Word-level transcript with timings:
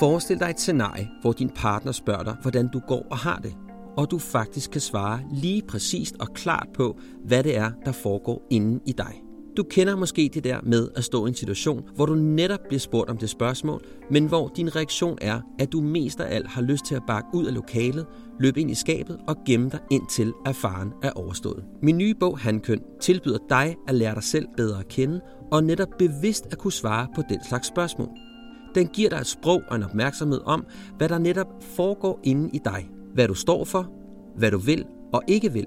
Forestil 0.00 0.40
dig 0.40 0.50
et 0.50 0.60
scenarie, 0.60 1.10
hvor 1.20 1.32
din 1.32 1.50
partner 1.50 1.92
spørger 1.92 2.22
dig, 2.22 2.36
hvordan 2.42 2.68
du 2.68 2.80
går 2.88 3.06
og 3.10 3.18
har 3.18 3.38
det, 3.38 3.54
og 3.96 4.10
du 4.10 4.18
faktisk 4.18 4.70
kan 4.70 4.80
svare 4.80 5.20
lige 5.32 5.62
præcist 5.62 6.16
og 6.20 6.28
klart 6.34 6.66
på, 6.74 6.98
hvad 7.24 7.42
det 7.42 7.56
er, 7.56 7.70
der 7.84 7.92
foregår 7.92 8.46
inden 8.50 8.80
i 8.86 8.92
dig. 8.92 9.22
Du 9.56 9.62
kender 9.62 9.96
måske 9.96 10.30
det 10.34 10.44
der 10.44 10.60
med 10.62 10.88
at 10.96 11.04
stå 11.04 11.26
i 11.26 11.28
en 11.28 11.34
situation, 11.34 11.82
hvor 11.94 12.06
du 12.06 12.14
netop 12.14 12.58
bliver 12.68 12.80
spurgt 12.80 13.10
om 13.10 13.18
det 13.18 13.30
spørgsmål, 13.30 13.84
men 14.10 14.26
hvor 14.26 14.52
din 14.56 14.76
reaktion 14.76 15.18
er, 15.20 15.40
at 15.58 15.72
du 15.72 15.80
mest 15.80 16.20
af 16.20 16.34
alt 16.34 16.48
har 16.48 16.62
lyst 16.62 16.84
til 16.84 16.94
at 16.94 17.02
bakke 17.06 17.28
ud 17.34 17.46
af 17.46 17.54
lokalet, 17.54 18.06
løbe 18.38 18.60
ind 18.60 18.70
i 18.70 18.74
skabet 18.74 19.18
og 19.28 19.36
gemme 19.46 19.70
dig 19.70 19.80
indtil 19.90 20.32
erfaren 20.46 20.92
er 21.02 21.10
overstået. 21.10 21.64
Min 21.82 21.98
nye 21.98 22.14
bog 22.20 22.38
Handkøn 22.38 22.82
tilbyder 23.00 23.38
dig 23.48 23.76
at 23.88 23.94
lære 23.94 24.14
dig 24.14 24.24
selv 24.24 24.46
bedre 24.56 24.78
at 24.78 24.88
kende 24.88 25.20
og 25.52 25.64
netop 25.64 25.90
bevidst 25.98 26.46
at 26.52 26.58
kunne 26.58 26.72
svare 26.72 27.08
på 27.14 27.22
den 27.28 27.44
slags 27.48 27.68
spørgsmål. 27.68 28.29
Den 28.74 28.86
giver 28.86 29.10
dig 29.10 29.18
et 29.18 29.26
sprog 29.26 29.62
og 29.68 29.76
en 29.76 29.82
opmærksomhed 29.82 30.40
om, 30.44 30.66
hvad 30.96 31.08
der 31.08 31.18
netop 31.18 31.46
foregår 31.60 32.20
inde 32.22 32.50
i 32.52 32.60
dig. 32.64 32.90
Hvad 33.14 33.28
du 33.28 33.34
står 33.34 33.64
for, 33.64 33.90
hvad 34.36 34.50
du 34.50 34.58
vil 34.58 34.84
og 35.12 35.22
ikke 35.26 35.52
vil. 35.52 35.66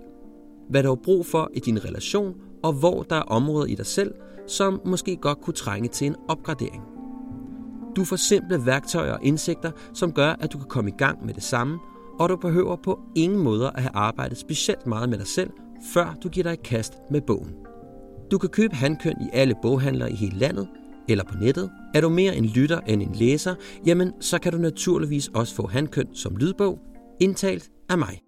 Hvad 0.69 0.83
du 0.83 0.89
har 0.89 0.95
brug 0.95 1.25
for 1.25 1.49
i 1.53 1.59
din 1.59 1.85
relation, 1.85 2.35
og 2.63 2.73
hvor 2.73 3.03
der 3.03 3.15
er 3.15 3.21
områder 3.21 3.65
i 3.65 3.75
dig 3.75 3.85
selv, 3.85 4.13
som 4.47 4.81
måske 4.85 5.15
godt 5.15 5.41
kunne 5.41 5.53
trænge 5.53 5.89
til 5.89 6.07
en 6.07 6.15
opgradering. 6.27 6.83
Du 7.95 8.05
får 8.05 8.15
simple 8.15 8.65
værktøjer 8.65 9.13
og 9.13 9.19
indsigter, 9.23 9.71
som 9.93 10.11
gør, 10.11 10.35
at 10.39 10.53
du 10.53 10.57
kan 10.57 10.67
komme 10.67 10.89
i 10.89 10.97
gang 10.97 11.25
med 11.25 11.33
det 11.33 11.43
samme, 11.43 11.79
og 12.19 12.29
du 12.29 12.35
behøver 12.35 12.75
på 12.75 12.99
ingen 13.15 13.39
måder 13.39 13.69
at 13.69 13.81
have 13.81 13.95
arbejdet 13.95 14.37
specielt 14.37 14.87
meget 14.87 15.09
med 15.09 15.17
dig 15.17 15.27
selv, 15.27 15.49
før 15.93 16.15
du 16.23 16.29
giver 16.29 16.43
dig 16.43 16.53
et 16.53 16.63
kast 16.63 16.93
med 17.11 17.21
bogen. 17.21 17.55
Du 18.31 18.37
kan 18.37 18.49
købe 18.49 18.75
handkøn 18.75 19.21
i 19.21 19.29
alle 19.33 19.55
boghandlere 19.61 20.11
i 20.11 20.15
hele 20.15 20.37
landet, 20.37 20.67
eller 21.09 21.23
på 21.23 21.37
nettet. 21.41 21.71
Er 21.93 22.01
du 22.01 22.09
mere 22.09 22.35
en 22.35 22.45
lytter 22.45 22.79
end 22.79 23.01
en 23.01 23.15
læser, 23.15 23.55
jamen 23.85 24.11
så 24.21 24.39
kan 24.39 24.51
du 24.51 24.57
naturligvis 24.57 25.27
også 25.27 25.55
få 25.55 25.67
handkøn 25.67 26.15
som 26.15 26.35
lydbog, 26.35 26.79
indtalt 27.21 27.69
af 27.89 27.97
mig. 27.97 28.19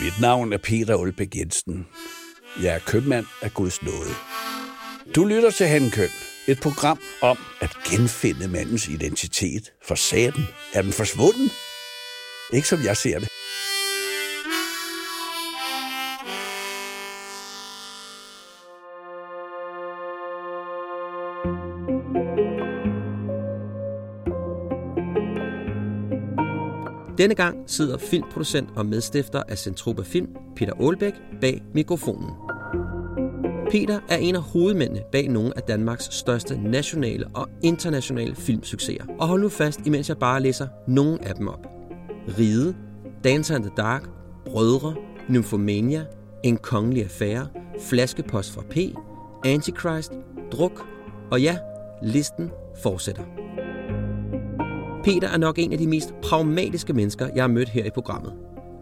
Mit 0.00 0.20
navn 0.20 0.52
er 0.52 0.58
Peter 0.58 0.94
Ulbæk 0.94 1.36
Jensen. 1.36 1.86
Jeg 2.62 2.74
er 2.74 2.78
købmand 2.78 3.26
af 3.42 3.54
Guds 3.54 3.82
nåde. 3.82 4.14
Du 5.14 5.24
lytter 5.24 5.50
til 5.50 5.66
Handkøn, 5.66 6.08
et 6.48 6.60
program 6.60 6.98
om 7.22 7.38
at 7.60 7.70
genfinde 7.90 8.48
mandens 8.48 8.88
identitet. 8.88 9.72
For 9.88 9.94
saten, 9.94 10.42
er 10.74 10.82
den 10.82 10.92
forsvunden? 10.92 11.50
Ikke 12.52 12.68
som 12.68 12.78
jeg 12.84 12.96
ser 12.96 13.18
det. 13.18 13.29
Denne 27.20 27.34
gang 27.34 27.58
sidder 27.66 27.98
filmproducent 27.98 28.68
og 28.76 28.86
medstifter 28.86 29.42
af 29.48 29.58
Centropa 29.58 30.02
Film, 30.02 30.28
Peter 30.56 30.72
Aalbæk, 30.80 31.12
bag 31.40 31.62
mikrofonen. 31.74 32.30
Peter 33.70 34.00
er 34.08 34.16
en 34.16 34.34
af 34.34 34.42
hovedmændene 34.42 35.02
bag 35.12 35.28
nogle 35.28 35.52
af 35.56 35.62
Danmarks 35.62 36.04
største 36.04 36.60
nationale 36.62 37.26
og 37.34 37.48
internationale 37.62 38.34
filmsucceser. 38.34 39.04
Og 39.18 39.28
hold 39.28 39.40
nu 39.42 39.48
fast, 39.48 39.86
imens 39.86 40.08
jeg 40.08 40.18
bare 40.18 40.40
læser 40.42 40.68
nogle 40.88 41.24
af 41.28 41.34
dem 41.34 41.48
op. 41.48 41.66
Ride, 42.38 42.76
Dancer 43.24 43.56
in 43.56 43.62
the 43.62 43.72
Dark, 43.76 44.08
Brødre, 44.46 44.94
Nymphomania, 45.28 46.04
En 46.44 46.56
kongelig 46.56 47.04
affære, 47.04 47.46
Flaskepost 47.80 48.52
fra 48.52 48.62
P, 48.70 48.76
Antichrist, 49.44 50.12
Druk, 50.52 50.86
og 51.30 51.42
ja, 51.42 51.58
listen 52.02 52.50
fortsætter. 52.82 53.22
Peter 55.04 55.28
er 55.28 55.38
nok 55.38 55.58
en 55.58 55.72
af 55.72 55.78
de 55.78 55.86
mest 55.86 56.14
pragmatiske 56.22 56.92
mennesker, 56.92 57.28
jeg 57.34 57.42
har 57.42 57.48
mødt 57.48 57.68
her 57.68 57.84
i 57.84 57.90
programmet. 57.90 58.32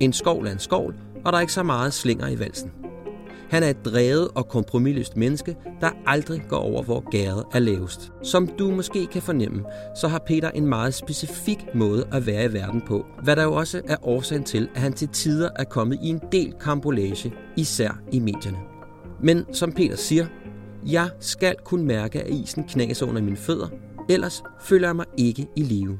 En 0.00 0.12
skovl 0.12 0.46
er 0.46 0.52
en 0.52 0.58
skovl, 0.58 0.94
og 1.24 1.32
der 1.32 1.36
er 1.36 1.40
ikke 1.40 1.52
så 1.52 1.62
meget 1.62 1.92
slinger 1.92 2.28
i 2.28 2.38
valsen. 2.38 2.70
Han 3.50 3.62
er 3.62 3.68
et 3.68 3.84
drevet 3.84 4.28
og 4.34 4.48
kompromilløst 4.48 5.16
menneske, 5.16 5.56
der 5.80 5.90
aldrig 6.06 6.42
går 6.48 6.56
over, 6.56 6.82
hvor 6.82 7.10
gæret 7.10 7.44
er 7.52 7.58
lavest. 7.58 8.12
Som 8.22 8.46
du 8.46 8.70
måske 8.70 9.06
kan 9.06 9.22
fornemme, 9.22 9.64
så 9.96 10.08
har 10.08 10.18
Peter 10.26 10.50
en 10.50 10.66
meget 10.66 10.94
specifik 10.94 11.66
måde 11.74 12.06
at 12.12 12.26
være 12.26 12.44
i 12.44 12.52
verden 12.52 12.82
på, 12.86 13.06
hvad 13.22 13.36
der 13.36 13.42
jo 13.42 13.52
også 13.52 13.82
er 13.88 13.96
årsagen 14.02 14.44
til, 14.44 14.68
at 14.74 14.80
han 14.80 14.92
til 14.92 15.08
tider 15.08 15.50
er 15.56 15.64
kommet 15.64 15.98
i 16.02 16.08
en 16.08 16.20
del 16.32 16.54
kambolage, 16.60 17.32
især 17.56 18.00
i 18.12 18.18
medierne. 18.18 18.58
Men 19.22 19.54
som 19.54 19.72
Peter 19.72 19.96
siger, 19.96 20.26
jeg 20.86 21.10
skal 21.20 21.54
kunne 21.64 21.84
mærke, 21.84 22.22
at 22.22 22.30
isen 22.30 22.64
knaser 22.64 23.06
under 23.06 23.22
mine 23.22 23.36
fødder, 23.36 23.68
ellers 24.08 24.42
føler 24.60 24.88
jeg 24.88 24.96
mig 24.96 25.06
ikke 25.16 25.46
i 25.56 25.62
live. 25.62 25.98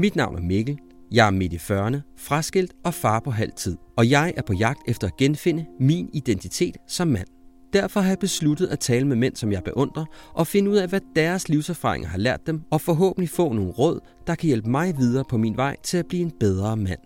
Mit 0.00 0.16
navn 0.16 0.36
er 0.36 0.42
Mikkel. 0.42 0.78
Jeg 1.12 1.26
er 1.26 1.30
midt 1.30 1.52
i 1.52 1.56
40'erne, 1.56 2.16
fraskilt 2.18 2.72
og 2.84 2.94
far 2.94 3.20
på 3.20 3.30
halv 3.30 3.52
tid. 3.56 3.76
Og 3.96 4.10
jeg 4.10 4.32
er 4.36 4.42
på 4.42 4.52
jagt 4.52 4.80
efter 4.88 5.06
at 5.06 5.16
genfinde 5.16 5.66
min 5.80 6.10
identitet 6.12 6.76
som 6.88 7.08
mand. 7.08 7.26
Derfor 7.72 8.00
har 8.00 8.08
jeg 8.08 8.18
besluttet 8.18 8.66
at 8.66 8.78
tale 8.78 9.06
med 9.06 9.16
mænd, 9.16 9.36
som 9.36 9.52
jeg 9.52 9.64
beundrer, 9.64 10.04
og 10.34 10.46
finde 10.46 10.70
ud 10.70 10.76
af, 10.76 10.88
hvad 10.88 11.00
deres 11.16 11.48
livserfaringer 11.48 12.08
har 12.08 12.18
lært 12.18 12.46
dem, 12.46 12.60
og 12.70 12.80
forhåbentlig 12.80 13.28
få 13.28 13.52
nogle 13.52 13.70
råd, 13.70 14.00
der 14.26 14.34
kan 14.34 14.46
hjælpe 14.46 14.70
mig 14.70 14.98
videre 14.98 15.24
på 15.30 15.36
min 15.36 15.56
vej 15.56 15.76
til 15.82 15.96
at 15.96 16.06
blive 16.06 16.22
en 16.22 16.32
bedre 16.40 16.76
mand. 16.76 17.00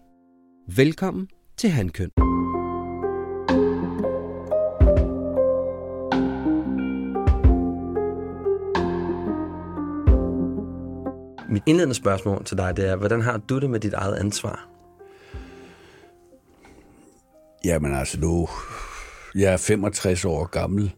Velkommen 0.76 1.28
til 1.58 1.70
Handkøn. 1.70 2.33
Mit 11.54 11.62
indledende 11.66 11.94
spørgsmål 11.94 12.44
til 12.44 12.56
dig, 12.56 12.76
det 12.76 12.88
er, 12.88 12.96
hvordan 12.96 13.20
har 13.20 13.36
du 13.36 13.58
det 13.58 13.70
med 13.70 13.80
dit 13.80 13.92
eget 13.92 14.16
ansvar? 14.16 14.68
Jamen 17.64 17.94
altså 17.94 18.20
nu, 18.20 18.48
jeg 19.34 19.52
er 19.52 19.56
65 19.56 20.24
år 20.24 20.46
gammel. 20.46 20.94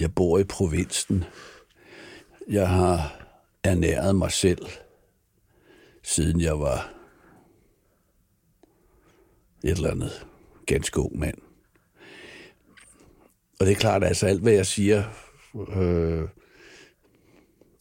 Jeg 0.00 0.14
bor 0.14 0.38
i 0.38 0.44
provinsen. 0.44 1.24
Jeg 2.48 2.68
har 2.68 3.22
ernæret 3.64 4.16
mig 4.16 4.32
selv, 4.32 4.66
siden 6.02 6.40
jeg 6.40 6.60
var 6.60 6.92
et 9.64 9.70
eller 9.70 9.90
andet 9.90 10.26
ganske 10.66 11.00
ung 11.00 11.18
mand. 11.18 11.38
Og 13.60 13.66
det 13.66 13.70
er 13.70 13.76
klart, 13.76 14.02
at 14.02 14.08
altså 14.08 14.26
alt, 14.26 14.42
hvad 14.42 14.52
jeg 14.52 14.66
siger, 14.66 15.04
øh, 15.76 16.28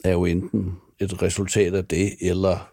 er 0.03 0.11
jo 0.11 0.25
enten 0.25 0.79
et 0.99 1.21
resultat 1.21 1.73
af 1.73 1.85
det, 1.85 2.15
eller 2.21 2.71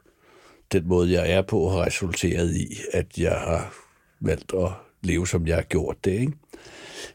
den 0.72 0.88
måde, 0.88 1.12
jeg 1.12 1.32
er 1.32 1.42
på, 1.42 1.68
har 1.68 1.86
resulteret 1.86 2.56
i, 2.56 2.76
at 2.92 3.18
jeg 3.18 3.32
har 3.32 3.74
valgt 4.20 4.52
at 4.54 4.68
leve, 5.02 5.26
som 5.26 5.46
jeg 5.46 5.56
har 5.56 5.62
gjort 5.62 6.04
det. 6.04 6.20
Ikke? 6.20 6.32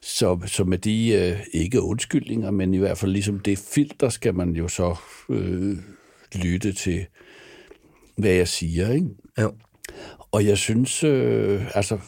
Så, 0.01 0.39
så 0.45 0.63
med 0.63 0.77
de, 0.77 1.09
øh, 1.09 1.39
ikke 1.54 1.81
undskyldninger, 1.81 2.51
men 2.51 2.74
i 2.74 2.77
hvert 2.77 2.98
fald 2.98 3.12
ligesom 3.12 3.39
det 3.39 3.57
filter, 3.57 4.09
skal 4.09 4.36
man 4.36 4.56
jo 4.56 4.68
så 4.68 4.95
øh, 5.30 5.77
lytte 6.36 6.74
til, 6.74 7.06
hvad 8.18 8.31
jeg 8.31 8.48
siger. 8.48 8.92
Ikke? 8.92 9.07
Ja. 9.38 9.48
Og 10.31 10.45
jeg 10.45 10.57
synes, 10.57 11.03
øh, 11.03 11.77
altså, 11.77 12.00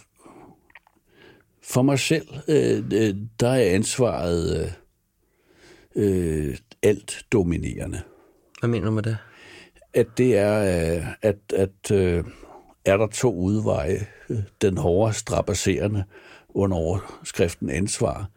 for 1.63 1.81
mig 1.81 1.99
selv, 1.99 2.27
øh, 2.47 2.83
øh 2.93 3.15
der 3.39 3.49
er 3.49 3.75
ansvaret 3.75 4.73
øh, 5.95 6.49
øh, 6.49 6.57
alt 6.83 7.25
dominerende. 7.31 8.01
Hvad 8.59 8.69
mener 8.69 8.85
du 8.85 8.91
med 8.91 9.03
det? 9.03 9.17
At 9.93 10.07
det 10.17 10.37
er, 10.37 10.61
øh, 10.97 11.05
at, 11.21 11.37
at 11.55 11.91
øh, 11.91 12.23
er 12.85 12.97
der 12.97 13.07
to 13.07 13.35
udveje, 13.35 14.05
den 14.61 14.77
hårde 14.77 15.13
strapasserende 15.13 16.03
under 16.49 16.77
overskriften 16.77 17.69
ansvar, 17.69 18.29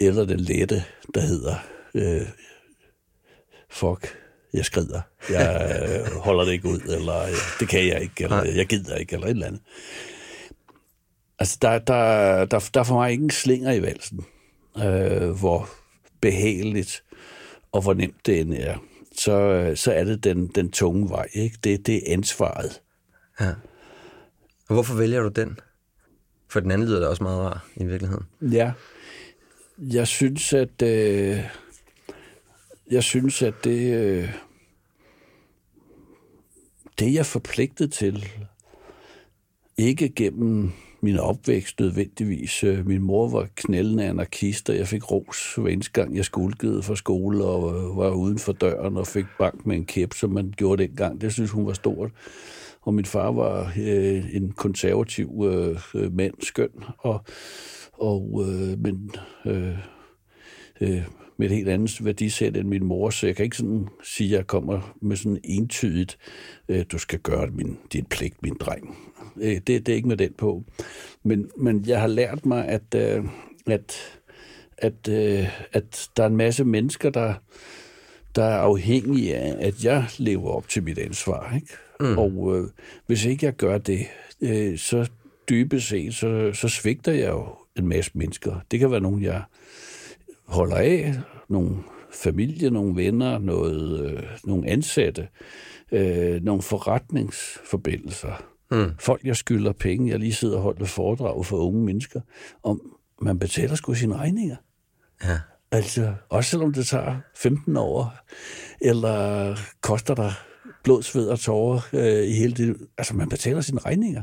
eller 0.00 0.24
den 0.24 0.40
lette, 0.40 0.84
der 1.14 1.20
hedder, 1.20 1.54
øh, 1.94 2.26
fuck, 3.70 4.18
jeg 4.52 4.64
skrider, 4.64 5.00
jeg 5.30 6.02
øh, 6.06 6.16
holder 6.16 6.44
det 6.44 6.52
ikke 6.52 6.68
ud, 6.68 6.80
eller 6.80 7.22
øh, 7.22 7.32
det 7.60 7.68
kan 7.68 7.86
jeg 7.86 8.02
ikke, 8.02 8.24
eller 8.24 8.44
jeg 8.44 8.66
gider 8.66 8.96
ikke, 8.96 9.14
eller 9.14 9.26
et 9.26 9.30
eller 9.30 9.46
andet. 9.46 9.62
Altså, 11.38 11.58
der, 11.62 11.78
der, 11.78 12.44
der, 12.44 12.70
der 12.74 12.80
er 12.80 12.84
for 12.84 12.94
mig 12.94 13.12
ingen 13.12 13.30
slinger 13.30 13.72
i 13.72 13.82
valsen, 13.82 14.24
øh, 14.76 15.30
hvor 15.30 15.68
behageligt 16.20 17.04
og 17.72 17.82
hvor 17.82 17.94
nemt 17.94 18.26
det 18.26 18.40
end 18.40 18.54
er. 18.54 18.78
Så, 19.18 19.72
så 19.74 19.92
er 19.92 20.04
det 20.04 20.24
den, 20.24 20.46
den 20.46 20.70
tunge 20.70 21.08
vej. 21.10 21.28
Ikke? 21.32 21.58
Det, 21.64 21.86
det 21.86 21.96
er 21.96 22.12
ansvaret. 22.12 22.82
Ja. 23.40 23.50
Og 24.68 24.74
hvorfor 24.74 24.94
vælger 24.94 25.22
du 25.22 25.28
den? 25.28 25.58
For 26.48 26.60
den 26.60 26.70
anden 26.70 26.88
lyder 26.88 27.00
da 27.00 27.06
også 27.06 27.22
meget 27.22 27.40
rar 27.40 27.66
i 27.76 27.84
virkeligheden. 27.84 28.26
Ja. 28.40 28.72
Jeg 29.78 30.08
synes, 30.08 30.52
at 30.52 30.82
øh, 30.82 31.44
jeg 32.90 33.02
synes, 33.02 33.42
at 33.42 33.54
det, 33.64 33.94
øh, 33.94 34.32
det 36.98 37.12
jeg 37.12 37.18
er 37.18 37.22
forpligtet 37.22 37.92
til, 37.92 38.28
ikke 39.76 40.08
gennem 40.08 40.72
min 41.04 41.18
opvækst 41.18 41.80
nødvendigvis. 41.80 42.64
Øh, 42.64 42.86
min 42.86 43.02
mor 43.02 43.28
var 43.28 43.48
knældende 43.54 44.04
anarkist, 44.04 44.70
og 44.70 44.76
jeg 44.76 44.88
fik 44.88 45.10
ros 45.10 45.54
hver 45.54 45.68
eneste 45.68 45.92
gang, 45.92 46.16
jeg 46.16 46.24
skulkede 46.24 46.82
fra 46.82 46.96
skole 46.96 47.44
og 47.44 47.76
øh, 47.76 47.96
var 47.96 48.10
uden 48.10 48.38
for 48.38 48.52
døren 48.52 48.96
og 48.96 49.06
fik 49.06 49.24
bank 49.38 49.66
med 49.66 49.76
en 49.76 49.86
kæp, 49.86 50.14
som 50.14 50.30
man 50.30 50.54
gjorde 50.56 50.82
dengang. 50.82 51.20
Det 51.20 51.32
synes 51.32 51.50
hun 51.50 51.66
var 51.66 51.72
stort. 51.72 52.10
Og 52.80 52.94
min 52.94 53.04
far 53.04 53.32
var 53.32 53.72
øh, 53.78 54.34
en 54.34 54.52
konservativ 54.52 55.44
øh, 55.46 55.78
øh 55.94 56.12
mand, 56.12 56.34
skøn, 56.42 56.70
og, 56.98 57.24
og 57.92 58.44
øh, 58.48 58.78
men 58.78 59.10
øh, 59.46 59.78
øh, 60.80 61.02
med 61.36 61.46
et 61.46 61.56
helt 61.56 61.68
andet 61.68 62.04
værdisæt 62.04 62.56
end 62.56 62.68
min 62.68 62.84
mor, 62.84 63.10
så 63.10 63.26
jeg 63.26 63.36
kan 63.36 63.44
ikke 63.44 63.56
sådan 63.56 63.88
sige, 64.02 64.34
at 64.34 64.36
jeg 64.38 64.46
kommer 64.46 64.96
med 65.02 65.16
sådan 65.16 65.38
entydigt, 65.44 66.18
øh, 66.68 66.84
du 66.92 66.98
skal 66.98 67.18
gøre 67.18 67.46
min, 67.46 67.78
din 67.92 68.04
pligt, 68.04 68.42
min 68.42 68.56
dreng. 68.60 68.96
Øh, 69.36 69.54
det, 69.54 69.66
det 69.66 69.88
er 69.88 69.94
ikke 69.94 70.08
med 70.08 70.16
den 70.16 70.32
på. 70.38 70.64
Men, 71.22 71.50
men 71.56 71.84
jeg 71.86 72.00
har 72.00 72.06
lært 72.06 72.46
mig, 72.46 72.68
at, 72.68 72.94
øh, 72.96 73.24
at, 73.66 74.20
at, 74.78 75.08
øh, 75.08 75.48
at 75.72 76.08
der 76.16 76.22
er 76.22 76.26
en 76.26 76.36
masse 76.36 76.64
mennesker, 76.64 77.10
der, 77.10 77.34
der 78.34 78.44
er 78.44 78.58
afhængige 78.58 79.36
af, 79.36 79.66
at 79.66 79.84
jeg 79.84 80.06
lever 80.18 80.50
op 80.50 80.68
til 80.68 80.82
mit 80.82 80.98
ansvar. 80.98 81.54
Ikke? 81.54 81.68
Mm. 82.00 82.18
Og 82.18 82.58
øh, 82.58 82.68
hvis 83.06 83.24
ikke 83.24 83.46
jeg 83.46 83.56
gør 83.56 83.78
det, 83.78 84.06
øh, 84.40 84.78
så 84.78 85.10
dybest 85.48 85.88
set, 85.88 86.14
så, 86.14 86.50
så 86.52 86.68
svigter 86.68 87.12
jeg 87.12 87.28
jo 87.28 87.46
en 87.76 87.86
masse 87.86 88.10
mennesker. 88.14 88.60
Det 88.70 88.78
kan 88.80 88.90
være 88.90 89.00
nogen, 89.00 89.22
jeg 89.22 89.42
holder 90.46 90.76
af, 90.76 91.14
nogle 91.48 91.76
familie, 92.12 92.70
nogle 92.70 92.96
venner, 92.96 93.38
noget, 93.38 94.00
øh, 94.00 94.22
nogle 94.44 94.68
ansatte, 94.68 95.28
øh, 95.92 96.42
nogle 96.42 96.62
forretningsforbindelser. 96.62 98.44
Mm. 98.70 98.90
Folk, 98.98 99.24
jeg 99.24 99.36
skylder 99.36 99.72
penge. 99.72 100.10
Jeg 100.10 100.18
lige 100.18 100.34
sidder 100.34 100.56
og 100.56 100.62
holder 100.62 100.84
foredrag 100.84 101.46
for 101.46 101.56
unge 101.56 101.84
mennesker, 101.84 102.20
om 102.62 102.80
man 103.22 103.38
betaler 103.38 103.74
sgu 103.74 103.94
sine 103.94 104.16
regninger. 104.16 104.56
Ja. 105.24 105.38
Altså, 105.70 106.14
også 106.28 106.50
selvom 106.50 106.72
det 106.72 106.86
tager 106.86 107.16
15 107.36 107.76
år, 107.76 108.14
eller 108.80 109.56
koster 109.80 110.14
dig 110.14 110.32
blod, 110.84 111.02
sved 111.02 111.28
og 111.28 111.40
tårer 111.40 111.80
øh, 111.92 112.24
i 112.24 112.32
hele 112.32 112.54
det. 112.54 112.76
Altså, 112.98 113.14
man 113.16 113.28
betaler 113.28 113.60
sine 113.60 113.80
regninger. 113.80 114.22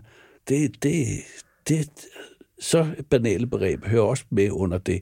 Det, 0.50 0.84
det, 0.84 1.06
det, 1.68 1.90
så 2.60 2.88
banale 3.10 3.48
begreb 3.48 3.86
hører 3.86 4.04
også 4.04 4.24
med 4.30 4.52
under 4.52 4.78
det 4.78 5.02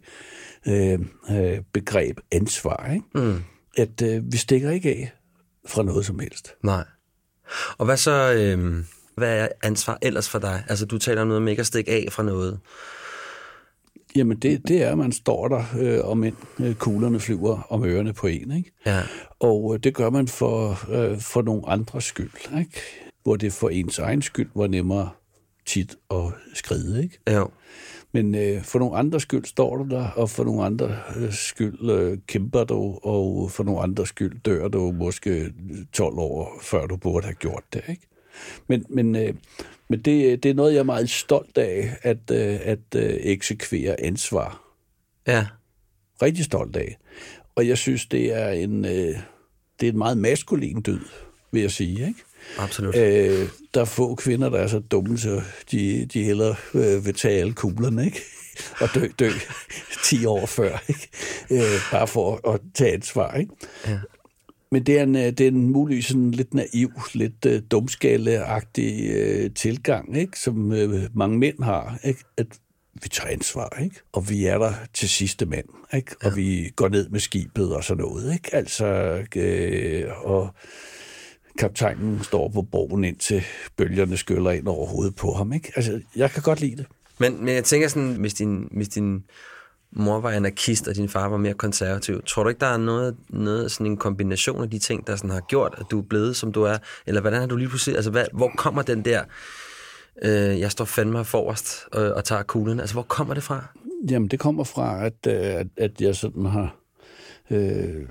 øh, 0.68 1.00
øh, 1.32 1.62
begreb 1.74 2.20
ansvar. 2.32 2.92
Ikke? 2.94 3.06
Mm. 3.16 3.44
At 3.78 4.02
øh, 4.02 4.32
vi 4.32 4.38
stikker 4.38 4.72
ikke 4.72 4.90
af 4.90 5.12
fra 5.68 5.84
noget 5.84 6.06
som 6.06 6.20
helst. 6.20 6.56
Nej. 6.64 6.84
Og 7.78 7.86
hvad 7.86 7.98
så, 7.98 8.34
øh, 8.34 8.84
hvad 9.16 9.40
er 9.40 9.48
ansvar 9.64 9.98
ellers 10.02 10.30
for 10.30 10.40
dig? 10.40 10.64
Altså, 10.70 10.86
du 10.86 10.98
taler 10.98 11.22
om 11.22 11.28
noget 11.28 11.42
med 11.42 11.52
ikke 11.52 11.60
at 11.60 11.68
stikke 11.68 11.92
af 11.92 12.08
fra 12.12 12.24
noget. 12.24 12.60
Jamen, 14.16 14.38
det, 14.38 14.68
det 14.68 14.84
er, 14.84 14.92
at 14.92 14.98
man 14.98 15.12
står 15.12 15.48
der, 15.48 15.64
øh, 15.80 16.00
og 16.04 16.18
men, 16.18 16.36
øh, 16.60 16.76
kuglerne 16.76 17.20
flyver 17.20 17.62
om 17.70 17.86
ørerne 17.86 18.14
på 18.14 18.28
en. 18.28 18.52
Ikke? 18.52 18.72
Ja. 18.86 19.04
Og 19.40 19.74
øh, 19.74 19.80
det 19.84 19.96
gør 19.96 20.10
man 20.10 20.28
for, 20.28 20.80
øh, 20.92 21.20
for 21.20 21.42
nogle 21.42 21.62
andres 21.68 22.04
skyld. 22.04 22.60
Ikke? 22.60 22.82
Hvor 23.24 23.36
det 23.36 23.54
for 23.54 23.70
ens 23.70 24.00
egen 24.00 24.22
skyld 24.22 24.50
var 24.56 24.68
nemmere 24.68 25.10
tit 25.69 25.95
at 26.12 26.25
skride. 26.54 27.04
Ikke? 27.04 27.19
Ja. 27.27 27.44
Men 28.12 28.36
øh, 28.36 28.63
for 28.63 28.80
nogle 28.80 28.98
andre 28.98 29.19
skyld 29.19 29.45
står 29.45 29.77
du 29.77 29.95
der, 29.95 30.07
og 30.07 30.30
for 30.30 30.44
nogle 30.44 30.63
andre 30.63 30.98
øh, 31.16 31.33
skyld 31.33 31.89
øh, 31.89 32.18
kæmper 32.27 32.63
du, 32.63 33.00
og 33.04 33.51
for 33.51 33.63
nogle 33.63 33.81
andre 33.81 34.07
skyld 34.07 34.39
dør 34.45 34.68
du 34.68 34.92
måske 34.92 35.54
12 35.94 36.18
år, 36.18 36.60
før 36.62 36.86
du 36.86 36.98
burde 36.98 37.25
have 37.25 37.36
gjort 37.36 37.63
det. 37.74 37.83
Ikke? 37.89 38.07
Men, 38.68 38.86
men, 38.89 39.16
øh, 39.16 39.33
men 39.89 40.01
det, 40.01 40.44
det 40.44 40.50
er 40.50 40.54
noget, 40.54 40.74
jeg 40.74 40.80
er 40.80 40.83
meget 40.83 41.10
stolt 41.10 41.57
af, 41.57 41.98
at, 42.01 42.31
øh, 42.31 42.60
at 42.63 42.95
øh, 42.95 43.18
eksekvere 43.19 44.01
ansvar. 44.01 44.62
Ja. 45.27 45.48
Rigtig 46.22 46.45
stolt 46.45 46.75
af. 46.75 46.98
Og 47.56 47.68
jeg 47.68 47.77
synes, 47.77 48.06
det 48.06 48.33
er 48.33 48.50
en, 48.50 48.86
øh, 48.86 49.18
det 49.80 49.88
er 49.88 49.92
en 49.92 49.98
meget 49.98 50.18
maskulin 50.18 50.81
død, 50.81 51.00
vil 51.51 51.62
jeg 51.62 51.72
sige. 51.72 52.07
Ikke? 52.07 52.24
Absolut. 52.57 52.95
Øh, 52.95 53.50
der 53.74 53.81
er 53.81 53.86
få 53.86 54.15
kvinder, 54.15 54.50
der 54.50 54.57
er 54.57 54.68
så 54.68 54.80
dumme, 54.80 55.18
så 55.18 55.41
de, 55.71 56.06
de 56.06 56.24
heller 56.24 56.56
øh, 56.74 57.06
vil 57.06 57.13
tage 57.13 57.39
alle 57.39 57.53
kuglerne, 57.53 58.06
ikke? 58.06 58.21
og 58.81 58.89
dø, 58.95 59.07
dø 59.19 59.30
10 60.06 60.25
år 60.25 60.45
før, 60.45 60.83
ikke? 60.88 61.09
Øh, 61.51 61.81
bare 61.91 62.07
for 62.07 62.50
at 62.53 62.59
tage 62.74 62.94
ansvar. 62.94 63.36
Ikke? 63.36 63.51
Ja. 63.88 64.00
Men 64.71 64.83
det 64.83 65.00
er 65.00 65.03
en, 65.03 65.15
øh, 65.15 65.21
det 65.21 65.41
er 65.41 65.47
en 65.47 65.69
mulig 65.69 66.03
sådan 66.03 66.31
lidt 66.31 66.53
naiv, 66.53 66.91
lidt 67.13 67.45
uh, 67.45 67.53
dumskalleagtig 67.71 69.09
uh, 69.09 69.51
tilgang, 69.56 70.18
ikke? 70.18 70.39
som 70.39 70.71
uh, 70.71 71.18
mange 71.18 71.38
mænd 71.38 71.63
har, 71.63 72.00
ikke? 72.03 72.24
at 72.38 72.47
vi 72.94 73.09
tager 73.09 73.30
ansvar, 73.30 73.77
ikke? 73.83 73.95
og 74.12 74.30
vi 74.30 74.45
er 74.45 74.57
der 74.57 74.74
til 74.94 75.09
sidste 75.09 75.45
mand, 75.45 75.65
ikke? 75.95 76.15
og 76.24 76.36
vi 76.36 76.71
går 76.75 76.89
ned 76.89 77.09
med 77.09 77.19
skibet 77.19 77.75
og 77.75 77.83
sådan 77.83 78.03
noget. 78.03 78.33
Ikke? 78.33 78.56
Altså, 78.56 79.18
uh, 79.36 80.31
og 80.31 80.50
kaptajnen 81.60 82.24
står 82.24 82.50
på 82.50 82.62
broen 82.62 83.04
indtil 83.04 83.44
bølgerne 83.78 84.18
skyller 84.18 84.52
ind 84.52 84.68
over 84.68 84.88
hovedet 84.88 85.16
på 85.16 85.34
ham. 85.34 85.54
Ikke? 85.54 85.72
Altså, 85.76 86.02
jeg 86.16 86.32
kan 86.32 86.44
godt 86.44 86.62
lide 86.62 86.76
det. 86.76 86.86
Men, 87.18 87.46
men 87.46 87.56
jeg 87.56 87.64
tænker 87.64 87.88
sådan, 87.88 88.14
hvis 88.14 88.34
din, 88.34 88.68
hvis 88.72 88.88
din 88.88 89.24
mor 89.92 90.20
var 90.20 90.32
anarkist, 90.32 90.88
og 90.88 90.96
din 90.96 91.10
far 91.10 91.30
var 91.30 91.38
mere 91.38 91.54
konservativ, 91.54 92.22
tror 92.24 92.44
du 92.44 92.50
ikke, 92.50 92.60
der 92.60 92.68
er 92.68 92.78
noget, 92.78 93.16
noget 93.30 93.72
sådan 93.72 93.86
en 93.86 93.98
kombination 93.98 94.63
af 94.63 94.70
de 94.70 94.80
ting, 94.80 95.08
der 95.08 95.16
sådan 95.16 95.30
har 95.30 95.39
gjort, 95.39 95.75
at 95.78 95.86
du 95.92 96.00
er 96.00 96.04
blevet, 96.04 96.36
som 96.36 96.51
du 96.51 96.63
er? 96.63 96.78
Eller 97.08 97.22
hvordan 97.22 97.39
har 97.39 97.48
du 97.48 97.56
lige 97.56 97.70
pludselig, 97.70 97.96
altså 97.96 98.12
hvad, 98.12 98.25
hvor 98.34 98.51
kommer 98.58 98.82
den 98.82 99.06
der, 99.06 99.24
øh, 100.22 100.60
jeg 100.60 100.72
står 100.72 100.86
fandme 100.86 101.25
forrest 101.25 101.86
og, 101.92 102.13
og 102.13 102.24
tager 102.24 102.44
kuglen, 102.44 102.80
altså 102.80 102.96
hvor 102.96 103.04
kommer 103.04 103.34
det 103.34 103.44
fra? 103.44 103.63
Jamen, 104.10 104.28
det 104.28 104.39
kommer 104.39 104.63
fra, 104.63 105.06
at, 105.06 105.28
øh, 105.28 105.34
at, 105.34 105.68
at 105.78 106.01
jeg 106.01 106.16
sådan 106.16 106.46
har... 106.46 106.75
Øh, 107.51 108.06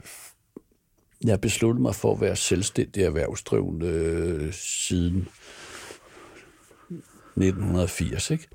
jeg 1.24 1.40
besluttede 1.40 1.82
mig 1.82 1.94
for 1.94 2.14
at 2.14 2.20
være 2.20 2.36
selvstændig 2.36 3.02
erhvervsdrivende 3.02 3.86
øh, 3.86 4.52
siden 4.52 5.28
1980, 7.36 8.30
ikke? 8.30 8.48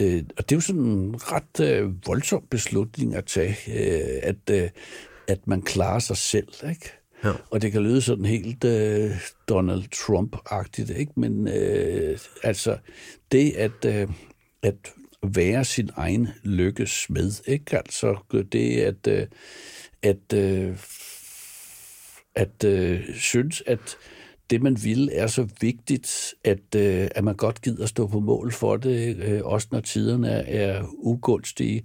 Øh, 0.00 0.22
og 0.36 0.48
det 0.48 0.52
er 0.52 0.56
jo 0.56 0.60
sådan 0.60 0.80
en 0.80 1.14
ret 1.18 1.60
øh, 1.60 2.06
voldsom 2.06 2.46
beslutning 2.50 3.14
at 3.14 3.24
tage, 3.24 3.56
øh, 3.68 4.20
at, 4.22 4.50
øh, 4.50 4.70
at 5.28 5.46
man 5.46 5.62
klarer 5.62 5.98
sig 5.98 6.16
selv, 6.16 6.48
ikke? 6.70 6.92
Ja. 7.24 7.32
Og 7.50 7.62
det 7.62 7.72
kan 7.72 7.82
lyde 7.82 8.02
sådan 8.02 8.24
helt 8.24 8.64
øh, 8.64 9.10
Donald 9.48 9.84
Trump-agtigt, 9.94 10.98
ikke? 10.98 11.12
Men 11.16 11.48
øh, 11.48 12.18
altså, 12.42 12.78
det 13.32 13.52
at, 13.52 13.84
øh, 13.86 14.08
at 14.62 14.92
være 15.22 15.64
sin 15.64 15.90
egen 15.96 16.28
lykkes 16.42 17.10
med, 17.10 17.32
ikke? 17.46 17.76
Altså, 17.76 18.16
det 18.52 18.80
at, 18.80 19.06
øh, 19.06 19.26
at 20.02 20.32
øh, 20.34 20.76
at 22.34 22.64
øh, 22.64 23.00
synes, 23.14 23.62
at 23.66 23.96
det, 24.50 24.62
man 24.62 24.76
vil, 24.84 25.10
er 25.12 25.26
så 25.26 25.48
vigtigt, 25.60 26.34
at, 26.44 26.74
øh, 26.76 27.08
at 27.14 27.24
man 27.24 27.34
godt 27.34 27.62
gider 27.62 27.86
stå 27.86 28.06
på 28.06 28.20
mål 28.20 28.52
for 28.52 28.76
det, 28.76 29.16
øh, 29.16 29.40
også 29.44 29.68
når 29.70 29.80
tiderne 29.80 30.30
er 30.30 30.84
ugunstige, 30.98 31.82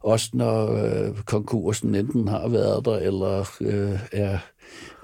også 0.00 0.30
når 0.34 0.72
øh, 0.72 1.16
konkursen 1.16 1.94
enten 1.94 2.28
har 2.28 2.48
været 2.48 2.84
der, 2.84 2.96
eller 2.96 3.50
øh, 3.60 4.00
er, 4.12 4.38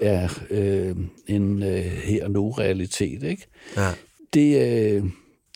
er 0.01 0.29
øh, 0.49 0.95
en 1.27 1.63
øh, 1.63 1.83
her 1.83 2.27
nu 2.27 2.51
realitet. 2.51 3.23
Ikke? 3.23 3.47
Ja. 3.77 3.91
Det, 4.33 4.61
øh, 4.95 5.03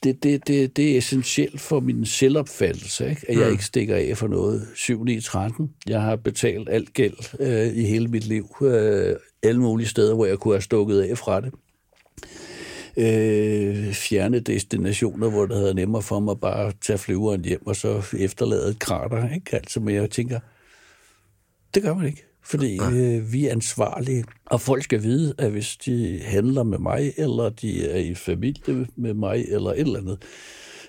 det, 0.04 0.24
det, 0.24 0.48
det, 0.48 0.78
det 0.78 0.94
er 0.94 0.98
essentielt 0.98 1.62
for 1.62 1.80
min 1.80 2.06
selvopfattelse, 2.06 3.10
ikke? 3.10 3.26
at 3.30 3.38
jeg 3.38 3.46
mm. 3.46 3.52
ikke 3.52 3.66
stikker 3.66 3.96
af 3.96 4.18
for 4.18 4.28
noget 4.28 4.62
7-9-13. 4.62 5.68
Jeg 5.88 6.02
har 6.02 6.16
betalt 6.16 6.70
alt 6.70 6.94
gæld 6.94 7.40
øh, 7.40 7.78
i 7.78 7.84
hele 7.86 8.08
mit 8.08 8.26
liv, 8.26 8.56
øh, 8.62 9.16
alle 9.44 9.62
mulige 9.62 9.88
steder, 9.88 10.16
hvor 10.16 10.26
jeg 10.26 10.38
kunne 10.38 10.54
have 10.54 10.62
stukket 10.62 11.02
af 11.02 11.18
fra 11.18 11.42
det. 11.42 11.52
øh, 12.98 13.94
fjerne 13.94 14.40
destinationer, 14.40 15.30
hvor 15.30 15.46
det 15.46 15.58
havde 15.58 15.74
nemmere 15.74 16.02
for 16.02 16.20
mig 16.20 16.40
bare 16.40 16.68
at 16.68 16.76
tage 16.82 16.98
flyveren 16.98 17.46
hjem 17.46 17.68
og 17.68 17.76
så 17.76 18.16
efterlade 18.20 18.70
et 18.70 18.80
krater. 18.80 19.34
Ikke? 19.34 19.56
Altså, 19.56 19.80
men 19.80 19.96
jeg 19.96 20.10
tænker, 20.10 20.40
det 21.74 21.84
gør 21.84 21.94
man 21.94 22.06
ikke. 22.06 22.29
Fordi 22.44 22.80
øh, 22.94 23.34
vi 23.34 23.48
er 23.48 23.52
ansvarlige, 23.52 24.24
og 24.46 24.62
folk 24.62 24.84
skal 24.84 25.04
vide, 25.04 25.34
at 25.38 25.52
hvis 25.52 25.78
de 25.78 26.22
handler 26.24 26.64
med 26.64 26.78
mig, 26.78 27.14
eller 27.18 27.50
de 27.50 27.90
er 27.90 27.98
i 27.98 28.16
familie 28.16 28.88
med 28.96 29.14
mig, 29.14 29.46
eller 29.50 29.72
et 29.72 29.80
eller 29.80 30.00
andet 30.00 30.24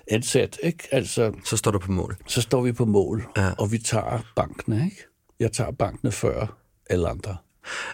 ansat, 0.07 0.59
ikke? 0.63 0.87
Altså, 0.91 1.33
Så 1.45 1.57
står 1.57 1.71
du 1.71 1.79
på 1.79 1.91
mål. 1.91 2.15
så 2.27 2.41
står 2.41 2.61
vi 2.61 2.71
på 2.71 2.85
mål, 2.85 3.23
Ja. 3.37 3.51
og 3.57 3.71
vi 3.71 3.77
tager 3.77 4.31
bankene. 4.35 4.85
Ikke? 4.85 4.97
Jeg 5.39 5.51
tager 5.51 5.71
bankene 5.71 6.11
før 6.11 6.57
alle 6.89 7.09
andre. 7.09 7.37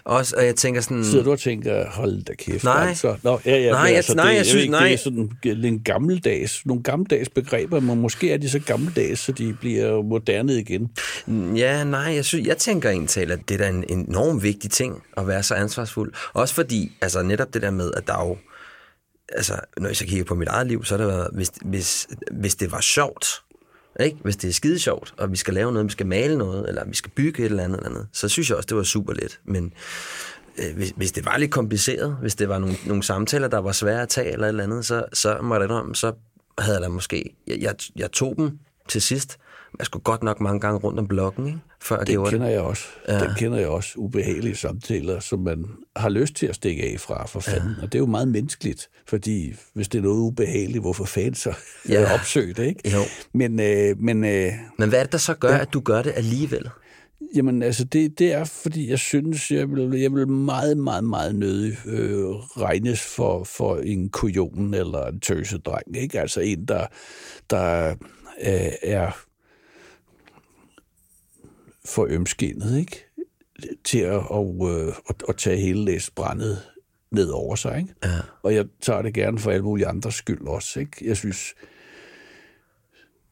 Også, 0.04 0.36
og 0.36 0.44
jeg 0.46 0.56
tænker 0.56 0.80
sådan... 0.80 1.04
Sidder 1.04 1.24
du 1.24 1.32
og 1.32 1.38
tænker, 1.38 1.90
hold 1.90 2.22
da 2.24 2.34
kæft. 2.34 2.64
Nej. 2.64 2.86
Altså, 2.88 3.16
Nå, 3.22 3.40
ja, 3.44 3.56
ja, 3.58 3.70
Nej, 3.70 3.82
men 3.82 3.88
jeg- 3.88 3.96
altså, 3.96 4.14
nej, 4.14 4.24
det, 4.24 4.30
jeg 4.32 4.38
ved 4.38 4.44
synes- 4.44 4.62
ikke, 4.62 4.72
nej. 4.72 4.84
Det 4.84 4.92
er 4.94 4.98
sådan 4.98 5.30
en 5.64 5.80
gammeldags, 5.80 6.66
nogle 6.66 6.82
gammeldags 6.82 7.28
begreber, 7.28 7.80
men 7.80 8.00
måske 8.00 8.32
er 8.32 8.36
de 8.36 8.50
så 8.50 8.58
gammeldags, 8.58 9.20
så 9.20 9.32
de 9.32 9.56
bliver 9.60 10.02
moderne 10.02 10.54
igen. 10.58 10.90
Ja, 11.56 11.84
nej, 11.84 12.00
jeg, 12.14 12.24
synes, 12.24 12.46
jeg 12.46 12.56
tænker 12.58 12.90
egentlig, 12.90 13.30
at 13.30 13.38
det 13.48 13.54
er 13.54 13.58
da 13.58 13.68
en 13.68 13.84
enormt 13.88 14.42
vigtig 14.42 14.70
ting 14.70 15.02
at 15.16 15.28
være 15.28 15.42
så 15.42 15.54
ansvarsfuld. 15.54 16.12
Også 16.32 16.54
fordi, 16.54 16.92
altså 17.00 17.22
netop 17.22 17.54
det 17.54 17.62
der 17.62 17.70
med, 17.70 17.90
at 17.96 18.06
der 18.06 18.12
er 18.18 18.28
jo, 18.28 18.36
altså 19.32 19.54
når 19.78 19.86
jeg 19.86 19.96
så 19.96 20.06
kigger 20.06 20.24
på 20.24 20.34
mit 20.34 20.48
eget 20.48 20.66
liv, 20.66 20.84
så 20.84 20.94
er 20.94 20.98
det 20.98 21.28
hvis, 21.32 21.50
hvis, 21.64 22.08
hvis 22.32 22.54
det 22.54 22.72
var 22.72 22.80
sjovt, 22.80 23.26
ikke? 23.98 24.16
hvis 24.22 24.36
det 24.36 24.48
er 24.48 24.52
skide 24.52 24.78
sjovt, 24.78 25.14
og 25.16 25.32
vi 25.32 25.36
skal 25.36 25.54
lave 25.54 25.72
noget, 25.72 25.86
vi 25.86 25.92
skal 25.92 26.06
male 26.06 26.38
noget, 26.38 26.68
eller 26.68 26.84
vi 26.84 26.94
skal 26.94 27.10
bygge 27.10 27.42
et 27.42 27.50
eller 27.50 27.64
andet, 27.64 27.76
eller 27.76 27.90
andet 27.90 28.08
så 28.12 28.28
synes 28.28 28.48
jeg 28.48 28.56
også, 28.56 28.66
det 28.66 28.76
var 28.76 28.82
super 28.82 29.12
let. 29.12 29.40
Men 29.44 29.72
øh, 30.58 30.76
hvis, 30.76 30.92
hvis 30.96 31.12
det 31.12 31.24
var 31.24 31.36
lidt 31.36 31.50
kompliceret, 31.50 32.16
hvis 32.20 32.34
det 32.34 32.48
var 32.48 32.58
nogle, 32.58 32.76
nogle 32.86 33.02
samtaler, 33.02 33.48
der 33.48 33.58
var 33.58 33.72
svære 33.72 34.02
at 34.02 34.08
tage, 34.08 34.32
eller 34.32 34.46
et 34.46 34.48
eller 34.48 34.64
andet, 34.64 34.86
så, 34.86 35.04
så 35.12 35.38
må 35.42 35.54
jeg 35.54 35.70
om, 35.70 35.94
så 35.94 36.12
havde 36.58 36.76
jeg 36.76 36.82
da 36.82 36.88
måske, 36.88 37.36
jeg, 37.46 37.58
jeg, 37.60 37.74
jeg 37.96 38.12
tog 38.12 38.34
dem 38.36 38.58
til 38.88 39.02
sidst, 39.02 39.38
jeg 39.78 39.86
skulle 39.86 40.02
godt 40.02 40.22
nok 40.22 40.40
mange 40.40 40.60
gange 40.60 40.78
rundt 40.78 40.98
om 40.98 41.08
blokken, 41.08 41.46
ikke? 41.46 41.58
før 41.82 41.98
Det 41.98 42.08
gjorde 42.08 42.30
kender 42.30 42.46
det. 42.46 42.52
jeg 42.52 42.60
også. 42.62 42.84
Ja. 43.08 43.18
Den 43.20 43.30
kender 43.36 43.58
jeg 43.58 43.68
også. 43.68 43.92
Ubehagelige 43.96 44.56
samtaler, 44.56 45.20
som 45.20 45.38
man 45.38 45.64
har 45.96 46.08
lyst 46.08 46.34
til 46.34 46.46
at 46.46 46.54
stikke 46.54 46.82
af 46.82 47.00
fra, 47.00 47.26
for 47.26 47.40
fanden. 47.40 47.74
Ja. 47.78 47.82
Og 47.82 47.92
det 47.92 47.94
er 47.94 48.02
jo 48.02 48.06
meget 48.06 48.28
menneskeligt, 48.28 48.88
fordi 49.08 49.54
hvis 49.74 49.88
det 49.88 49.98
er 49.98 50.02
noget 50.02 50.18
ubehageligt, 50.18 50.80
hvorfor 50.80 51.04
fanden 51.04 51.34
så 51.34 51.54
ja. 51.88 52.14
opsøge 52.14 52.54
det, 52.54 52.66
ikke? 52.66 52.90
Jo. 52.94 53.00
Men, 53.34 53.60
øh, 53.60 54.00
men 54.00 54.24
øh, 54.24 54.52
Men 54.78 54.88
hvad 54.88 54.98
er 54.98 55.02
det, 55.02 55.12
der 55.12 55.18
så 55.18 55.34
gør, 55.34 55.50
ja. 55.52 55.58
at 55.58 55.72
du 55.72 55.80
gør 55.80 56.02
det 56.02 56.12
alligevel? 56.16 56.68
Jamen, 57.34 57.62
altså, 57.62 57.84
det, 57.84 58.18
det 58.18 58.32
er, 58.32 58.44
fordi 58.44 58.90
jeg 58.90 58.98
synes, 58.98 59.50
jeg 59.50 59.70
vil, 59.70 60.00
jeg 60.00 60.12
vil 60.12 60.28
meget, 60.28 60.76
meget, 60.78 61.04
meget 61.04 61.34
nødig 61.34 61.76
øh, 61.86 62.26
regnes 62.60 63.00
for, 63.00 63.44
for 63.44 63.76
en 63.76 64.08
kujon 64.08 64.74
eller 64.74 65.06
en 65.06 65.20
tøsedreng, 65.20 65.96
ikke? 65.96 66.20
Altså 66.20 66.40
en, 66.40 66.64
der, 66.64 66.86
der 67.50 67.90
øh, 68.42 68.72
er 68.82 69.10
for 71.88 72.06
ømskinnet, 72.10 72.78
ikke? 72.78 73.04
Til 73.84 73.98
at, 73.98 74.22
og, 74.30 74.70
øh, 74.70 74.94
at, 75.08 75.22
at 75.28 75.36
tage 75.36 75.56
hele 75.56 75.84
læsbrændet 75.84 76.58
ned 77.10 77.28
over 77.28 77.54
sig, 77.54 77.78
ikke? 77.78 77.94
Ja. 78.04 78.20
Og 78.42 78.54
jeg 78.54 78.66
tager 78.80 79.02
det 79.02 79.14
gerne 79.14 79.38
for 79.38 79.50
alle 79.50 79.64
mulige 79.64 79.86
andres 79.86 80.14
skyld 80.14 80.46
også, 80.46 80.80
ikke? 80.80 81.08
Jeg 81.08 81.16
synes, 81.16 81.54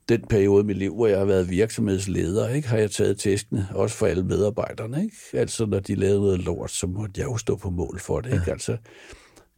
den 0.08 0.20
periode 0.30 0.62
i 0.62 0.66
mit 0.66 0.76
liv, 0.76 0.94
hvor 0.94 1.06
jeg 1.06 1.18
har 1.18 1.24
været 1.24 1.50
virksomhedsleder, 1.50 2.48
ikke, 2.48 2.68
har 2.68 2.78
jeg 2.78 2.90
taget 2.90 3.18
tæskene, 3.18 3.68
også 3.74 3.96
for 3.96 4.06
alle 4.06 4.24
medarbejderne. 4.24 5.02
Ikke? 5.02 5.16
Altså, 5.32 5.66
når 5.66 5.80
de 5.80 5.94
lavede 5.94 6.20
noget 6.20 6.40
lort, 6.40 6.70
så 6.70 6.86
måtte 6.86 7.20
jeg 7.20 7.26
jo 7.26 7.36
stå 7.36 7.56
på 7.56 7.70
mål 7.70 8.00
for 8.00 8.20
det. 8.20 8.32
Ikke? 8.32 8.50
Altså, 8.52 8.76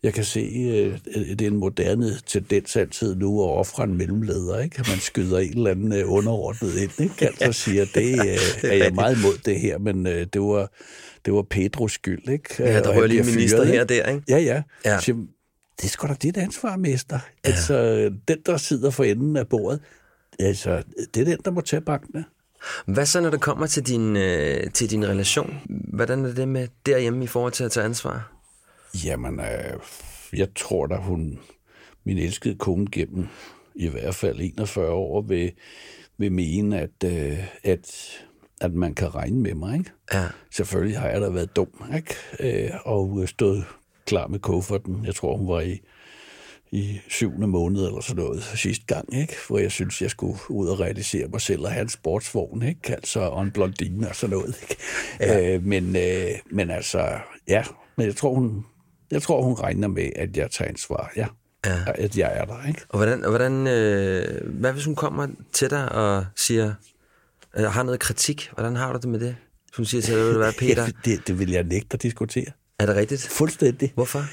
jeg 0.02 0.14
kan 0.14 0.24
se, 0.24 0.40
øh, 0.40 0.98
det 1.14 1.42
er 1.42 1.46
en 1.46 1.56
moderne 1.56 2.10
tendens 2.26 2.76
altid 2.76 3.14
nu 3.14 3.44
at 3.44 3.50
ofre 3.50 3.84
en 3.84 3.96
mellemleder, 3.96 4.58
ikke? 4.58 4.84
Man 4.88 4.98
skyder 4.98 5.38
en 5.38 5.56
eller 5.56 5.70
anden 5.70 5.92
øh, 5.92 6.12
underordnet 6.12 6.76
ind, 6.76 7.00
ikke? 7.00 7.26
Altså 7.40 7.62
siger, 7.62 7.86
det 7.94 8.20
øh, 8.20 8.70
er 8.70 8.76
jeg 8.76 8.94
meget 8.94 9.18
imod 9.18 9.38
det 9.44 9.60
her, 9.60 9.78
men 9.78 10.04
det 10.06 10.40
var, 10.40 10.70
det 11.24 11.32
var 11.32 11.42
Pedros 11.42 11.92
skyld, 11.92 12.28
ikke? 12.28 12.54
Ja, 12.58 12.80
der 12.80 12.96
rører 12.96 13.06
lige 13.06 13.22
minister 13.22 13.64
her 13.64 13.80
og 13.80 13.88
der, 13.88 14.06
ikke? 14.06 14.22
Ja, 14.28 14.38
ja. 14.38 14.62
Ja. 14.84 15.00
Så, 15.00 15.12
det 15.76 15.84
er 15.84 15.88
sgu 15.88 16.06
da 16.06 16.14
dit 16.22 16.36
ansvar, 16.36 16.76
mester. 16.76 17.18
Ja. 17.44 17.50
Altså, 17.50 18.10
den, 18.28 18.36
der 18.46 18.56
sidder 18.56 18.90
for 18.90 19.04
enden 19.04 19.36
af 19.36 19.48
bordet, 19.48 19.80
altså, 20.38 20.82
det 21.14 21.20
er 21.20 21.24
den, 21.24 21.38
der 21.44 21.50
må 21.50 21.60
tage 21.60 21.80
bankene. 21.80 22.24
Hvad 22.86 23.06
så, 23.06 23.20
når 23.20 23.30
det 23.30 23.40
kommer 23.40 23.66
til 23.66 23.86
din, 23.86 24.16
øh, 24.16 24.70
til 24.70 24.90
din 24.90 25.08
relation? 25.08 25.60
Hvordan 25.92 26.24
er 26.24 26.32
det 26.32 26.48
med 26.48 26.68
derhjemme 26.86 27.24
i 27.24 27.26
forhold 27.26 27.52
til 27.52 27.64
at 27.64 27.70
tage 27.70 27.84
ansvar? 27.84 28.37
Jamen, 29.04 29.40
øh, 29.40 29.80
jeg 30.32 30.48
tror 30.54 30.86
da, 30.86 30.96
hun, 30.96 31.38
min 32.04 32.18
elskede 32.18 32.54
kone 32.54 32.86
gennem 32.92 33.26
i 33.74 33.88
hvert 33.88 34.14
fald 34.14 34.40
41 34.40 34.90
år, 34.90 35.22
vil, 35.22 35.52
vil 36.18 36.32
mene, 36.32 36.80
at, 36.80 37.04
øh, 37.04 37.38
at, 37.64 38.10
at 38.60 38.72
man 38.72 38.94
kan 38.94 39.14
regne 39.14 39.40
med 39.40 39.54
mig. 39.54 39.78
Ikke? 39.78 39.90
Ja. 40.12 40.26
Selvfølgelig 40.50 40.98
har 40.98 41.08
jeg 41.08 41.20
da 41.20 41.28
været 41.28 41.56
dum, 41.56 41.68
ikke? 41.96 42.14
Øh, 42.40 42.70
og 42.84 43.18
øh, 43.22 43.28
stået 43.28 43.64
klar 44.06 44.26
med 44.26 44.38
kufferten. 44.38 45.04
Jeg 45.04 45.14
tror, 45.14 45.36
hun 45.36 45.48
var 45.48 45.60
i, 45.60 45.80
i 46.70 47.00
syvende 47.08 47.46
måned 47.46 47.86
eller 47.86 48.00
sådan 48.00 48.24
noget 48.24 48.42
sidste 48.42 48.84
gang, 48.86 49.14
ikke? 49.14 49.34
hvor 49.48 49.58
jeg 49.58 49.72
synes, 49.72 50.02
jeg 50.02 50.10
skulle 50.10 50.38
ud 50.50 50.68
og 50.68 50.80
realisere 50.80 51.28
mig 51.28 51.40
selv 51.40 51.62
og 51.64 51.72
have 51.72 51.82
en 51.82 51.88
sportsvogn, 51.88 52.62
ikke? 52.62 52.92
altså 52.94 53.20
og 53.20 53.42
en 53.42 53.50
blondine 53.50 54.08
og 54.08 54.16
sådan 54.16 54.36
noget. 54.36 54.58
Ikke? 54.62 54.76
Ja. 55.20 55.54
Øh, 55.54 55.64
men, 55.64 55.96
øh, 55.96 56.30
men 56.50 56.70
altså, 56.70 57.18
ja, 57.48 57.64
men 57.96 58.06
jeg 58.06 58.16
tror, 58.16 58.34
hun, 58.34 58.64
jeg 59.10 59.22
tror, 59.22 59.42
hun 59.42 59.54
regner 59.54 59.88
med, 59.88 60.10
at 60.16 60.36
jeg 60.36 60.50
tager 60.50 60.68
ansvar, 60.68 61.12
ja. 61.16 61.26
Ja. 61.66 61.78
At 61.86 62.18
jeg 62.18 62.32
er 62.34 62.44
der, 62.44 62.68
ikke? 62.68 62.80
Og 62.88 62.96
hvordan, 62.96 63.24
og 63.24 63.30
hvordan 63.30 63.66
øh, 63.66 64.58
hvad 64.60 64.72
hvis 64.72 64.84
hun 64.84 64.94
kommer 64.94 65.26
til 65.52 65.70
dig 65.70 65.92
og 65.92 66.26
siger, 66.36 66.74
øh, 67.56 67.64
har 67.64 67.82
noget 67.82 68.00
kritik? 68.00 68.50
Hvordan 68.54 68.76
har 68.76 68.92
du 68.92 68.98
det 68.98 69.08
med 69.08 69.20
det? 69.20 69.36
Hun 69.76 69.84
siger 69.84 70.02
til 70.02 70.14
dig, 70.14 70.22
ved 70.22 70.32
du 70.32 70.38
hvad, 70.38 70.52
Peter, 70.60 70.88
det, 71.04 71.26
det 71.26 71.38
vil 71.38 71.50
jeg 71.50 71.64
nægte 71.64 71.94
at 71.94 72.02
diskutere. 72.02 72.46
er 72.78 72.86
det 72.86 72.96
rigtigt? 72.96 73.28
Fuldstændig. 73.28 73.92
Hvorfor? 73.94 74.24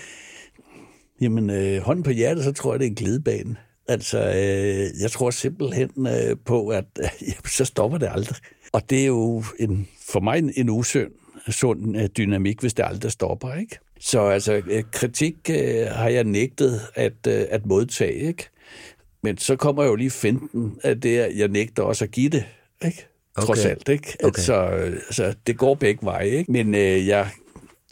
Jamen, 1.22 1.50
øh, 1.50 1.82
hånden 1.82 2.04
på 2.04 2.10
hjertet, 2.10 2.44
så 2.44 2.52
tror 2.52 2.74
jeg, 2.74 2.80
det 2.80 2.86
er 2.86 2.90
en 2.90 2.96
glidebane. 2.96 3.56
Altså, 3.88 4.20
øh, 4.20 5.02
jeg 5.02 5.12
tror 5.12 5.30
simpelthen 5.30 5.90
øh, 6.08 6.38
på, 6.46 6.68
at 6.68 6.86
øh, 7.04 7.10
jamen, 7.22 7.46
så 7.48 7.66
stopper 7.66 7.98
det 7.98 8.10
aldrig. 8.12 8.38
Og 8.72 8.90
det 8.90 9.02
er 9.02 9.06
jo 9.06 9.44
en, 9.60 9.88
for 10.10 10.20
mig 10.20 10.38
en, 10.38 10.54
en 10.56 10.70
usund 10.70 11.12
sund 11.50 11.98
øh, 11.98 12.10
dynamik, 12.18 12.60
hvis 12.60 12.74
det 12.74 12.84
aldrig 12.88 13.12
stopper, 13.12 13.54
ikke? 13.54 13.80
Så 14.00 14.22
altså, 14.22 14.62
øh, 14.68 14.84
kritik 14.92 15.36
øh, 15.50 15.86
har 15.88 16.10
jeg 16.10 16.24
nægtet 16.24 16.82
at, 16.96 17.14
øh, 17.28 17.46
at 17.50 17.66
modtage, 17.66 18.14
ikke? 18.14 18.50
Men 19.24 19.38
så 19.38 19.56
kommer 19.56 19.84
jo 19.84 19.96
lige 19.96 20.12
finten 20.12 20.80
af 20.84 21.02
det, 21.02 21.18
at 21.20 21.38
jeg 21.38 21.48
nægter 21.48 21.84
også 21.84 22.06
at 22.06 22.12
give 22.12 22.30
det, 22.30 22.46
ikke? 22.86 23.08
Trods 23.40 23.60
Okay. 23.60 23.70
alt, 23.70 23.90
ikke? 23.90 24.16
Okay. 24.24 24.26
Altså, 24.26 24.70
øh, 24.70 24.94
altså, 24.94 25.34
det 25.48 25.58
går 25.58 25.76
begge 25.76 26.06
veje, 26.06 26.30
ikke? 26.30 26.52
Men 26.52 26.76
øh, 26.76 27.08
jeg, 27.08 27.30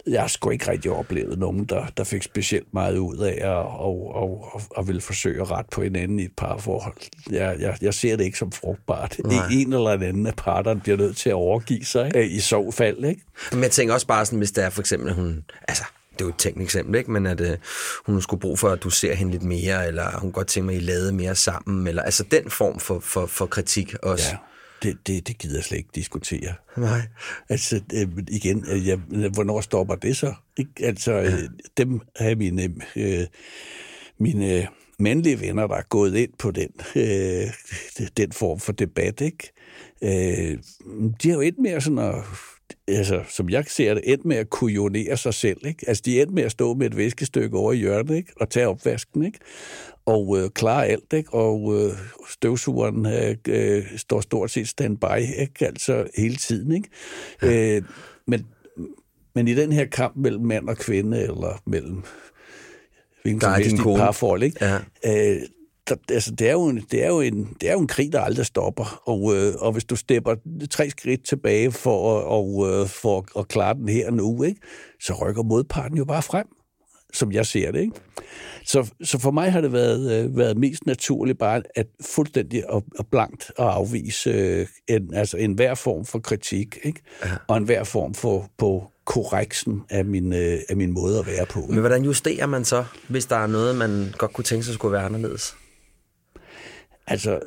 jeg 0.08 0.22
har 0.22 0.28
sgu 0.28 0.50
ikke 0.50 0.72
rigtig 0.72 0.92
oplevet 0.92 1.40
nogen, 1.40 1.66
der, 1.66 1.86
der 1.98 2.04
fik 2.04 2.24
specielt 2.24 2.74
meget 2.74 2.98
ud 2.98 3.18
af 3.18 3.38
at 3.42 3.50
og, 3.50 4.16
og, 4.16 4.54
og, 4.54 4.62
og 4.70 4.88
ville 4.88 5.02
forsøge 5.02 5.42
at 5.42 5.52
rette 5.52 5.70
på 5.72 5.84
hinanden 5.84 6.20
i 6.20 6.24
et 6.24 6.32
parforhold. 6.38 6.96
Jeg, 7.30 7.56
jeg, 7.60 7.78
jeg 7.82 7.94
ser 7.94 8.16
det 8.16 8.24
ikke 8.24 8.38
som 8.38 8.52
frugtbart. 8.52 9.20
Nej. 9.26 9.48
En 9.52 9.74
eller 9.74 9.90
anden 9.90 10.28
af 10.28 10.36
parterne 10.36 10.82
bliver 10.82 10.98
nødt 10.98 11.18
til 11.18 11.30
at 11.30 11.36
overgive 11.36 11.86
sig 11.86 12.06
ikke? 12.06 12.30
i 12.30 12.40
så 12.40 12.72
fald. 12.72 13.06
Ikke? 13.06 13.22
Men 13.52 13.62
jeg 13.62 13.72
tænker 13.72 13.94
også 13.94 14.08
bare 14.08 14.26
sådan, 14.26 14.40
hvis 14.40 14.52
det 14.52 14.64
er 14.64 14.70
for 14.70 14.82
eksempel, 14.82 15.14
hun, 15.14 15.46
altså, 15.68 15.84
det 16.14 16.22
er 16.22 16.26
jo 16.26 16.30
et 16.30 16.38
tænkt 16.38 16.62
eksempel, 16.62 16.96
ikke? 16.96 17.12
men 17.12 17.26
at 17.26 17.42
øh, 17.42 17.58
hun 18.06 18.22
skulle 18.22 18.40
brug 18.40 18.60
for, 18.60 18.70
at 18.70 18.84
du 18.84 18.90
ser 18.90 19.14
hende 19.14 19.32
lidt 19.32 19.44
mere, 19.44 19.88
eller 19.88 20.20
hun 20.20 20.32
godt 20.32 20.48
tænker 20.48 20.66
mig, 20.66 20.76
at 20.76 20.82
I 20.82 20.86
lavede 20.86 21.14
mere 21.14 21.36
sammen, 21.36 21.88
eller 21.88 22.02
altså 22.02 22.24
den 22.24 22.50
form 22.50 22.80
for, 22.80 23.00
for, 23.00 23.26
for 23.26 23.46
kritik 23.46 23.96
også. 24.04 24.30
Ja, 24.32 24.38
det, 24.84 25.08
det, 25.08 25.28
det 25.28 25.38
gider 25.38 25.58
jeg 25.58 25.64
slet 25.64 25.78
ikke 25.78 25.90
diskutere. 25.96 26.54
Nej. 26.78 27.02
Altså, 27.50 27.82
øh, 27.94 28.08
igen, 28.28 28.66
øh, 28.72 28.88
jeg, 28.88 28.98
hvornår 29.34 29.62
stopper 29.62 29.96
det 29.96 30.18
så? 30.18 30.34
Ikke? 30.58 30.72
Altså, 30.80 31.12
ja. 31.12 31.38
dem 31.78 32.02
har 32.16 32.36
mine, 32.36 32.76
øh, 32.96 33.26
mine 34.18 34.68
mandlige 35.00 35.40
venner, 35.40 35.68
der 35.68 35.76
er 35.76 35.88
gået 35.90 36.16
ind 36.16 36.32
på 36.40 36.52
den, 36.52 36.70
øh, 36.96 37.48
den 38.18 38.32
form 38.32 38.60
for 38.60 38.72
debat, 38.72 39.22
ikke? 39.22 39.52
Øh, 40.04 40.58
de 41.24 41.30
har 41.30 41.36
jo 41.36 41.42
endt 41.42 41.60
med 41.60 41.82
sådan 41.82 42.00
at, 42.00 42.16
altså, 42.88 43.24
som 43.30 43.50
jeg 43.50 43.66
ser 43.68 43.94
det, 43.94 44.04
endt 44.06 44.26
med 44.26 44.38
at 44.38 44.50
kujonere 44.50 45.18
sig 45.18 45.34
selv, 45.34 45.66
ikke? 45.66 45.86
Altså, 45.88 46.04
de 46.06 46.18
er 46.18 46.22
endt 46.22 46.34
med 46.34 46.44
at 46.44 46.52
stå 46.52 46.74
med 46.74 46.88
et 46.88 46.98
viskestykke 46.98 47.58
over 47.58 47.74
i 47.74 47.78
hjørnet, 47.78 48.16
ikke? 48.16 48.34
Og 48.36 48.50
tage 48.50 48.68
opvasken, 48.68 49.26
ikke? 49.26 49.40
Og 50.06 50.38
øh, 50.40 50.50
klare 50.50 50.86
alt, 50.88 51.14
ikke? 51.14 51.34
Og 51.34 51.74
øh, 51.76 51.92
støvsugeren 52.30 53.06
øh, 53.06 53.36
øh, 53.48 53.84
står 53.98 54.22
stort 54.22 54.52
set 54.52 54.68
standby, 54.68 55.18
ikke? 55.40 55.66
Altså, 55.66 56.08
hele 56.18 56.36
tiden, 56.36 56.72
ikke? 56.76 56.90
Ja. 57.42 57.76
Øh, 57.78 57.82
men, 58.28 58.46
men 59.36 59.48
i 59.48 59.54
den 59.54 59.72
her 59.72 59.86
kamp 59.86 60.16
mellem 60.16 60.46
mand 60.46 60.70
og 60.70 60.78
kvinde, 60.78 61.22
eller 61.22 61.62
mellem 61.66 62.04
hvilken 63.22 63.42
Der 63.42 63.48
som 63.48 63.54
er 63.54 63.58
helst 63.58 63.74
i 63.76 63.78
kone. 63.78 63.98
parforhold, 64.00 64.44
ikke? 64.44 64.66
Ja. 64.66 64.76
Øh, 65.06 65.42
der, 65.90 65.96
altså, 66.10 66.32
det, 66.32 66.48
er 66.50 66.52
jo 66.54 66.66
en, 66.68 66.86
det, 66.92 67.04
er 67.04 67.08
jo 67.08 67.22
en, 67.22 67.58
det 67.62 67.70
er 67.70 67.74
jo 67.74 67.80
en 67.80 67.88
krig, 67.88 68.12
der 68.14 68.20
aldrig 68.22 68.46
stopper. 68.46 69.02
Og, 69.06 69.36
øh, 69.36 69.54
og 69.60 69.72
hvis 69.72 69.84
du 69.86 69.96
stepper 69.96 70.36
tre 70.72 70.90
skridt 70.90 71.26
tilbage 71.26 71.72
for, 71.72 72.20
at- 72.20 72.26
og, 72.26 72.70
øh, 72.82 72.88
for 72.88 73.40
at 73.40 73.48
klare 73.48 73.74
den 73.74 73.90
her 73.90 74.12
nu, 74.12 74.44
ikke, 74.44 74.62
så 75.02 75.14
rykker 75.14 75.44
modparten 75.44 75.98
jo 75.98 76.06
bare 76.06 76.22
frem. 76.22 76.46
Som 77.14 77.32
jeg 77.32 77.46
ser 77.46 77.72
det. 77.72 77.80
Ikke? 77.80 77.96
Så, 78.66 78.92
så 79.04 79.20
for 79.20 79.32
mig 79.32 79.52
har 79.52 79.62
det 79.62 79.74
været, 79.74 80.24
øh, 80.24 80.38
været 80.38 80.58
mest 80.58 80.86
naturligt 80.86 81.40
bare 81.40 81.62
at 81.76 81.88
fuldstændig 82.02 82.70
og, 82.70 82.84
og 83.00 83.08
blankt 83.08 83.52
at 83.60 83.66
afvise 83.66 84.30
øh, 84.30 84.68
en, 84.88 85.14
altså 85.14 85.38
en 85.38 85.54
hver 85.54 85.76
form 85.76 86.06
for 86.06 86.20
kritik, 86.20 86.78
ikke? 86.84 87.02
Og 87.48 87.58
en 87.58 87.64
hver 87.64 87.84
form 87.84 88.14
for 88.14 88.50
på 88.58 88.88
korreksen 89.06 89.82
af 89.90 90.06
min, 90.06 90.34
øh, 90.34 90.60
af 90.70 90.78
min 90.78 90.92
måde 90.92 91.20
at 91.20 91.28
være 91.28 91.46
på. 91.46 91.60
Men 91.70 91.80
hvordan 91.80 92.04
justerer 92.04 92.46
man 92.46 92.66
så, 92.66 92.86
hvis 93.10 93.26
der 93.26 93.36
er 93.36 93.48
noget, 93.48 93.76
man 93.76 94.14
godt 94.18 94.34
kunne 94.34 94.44
tænke 94.44 94.66
sig 94.66 94.74
skulle 94.74 94.94
være 94.94 95.06
anderledes? 95.06 95.56
Altså, 97.08 97.40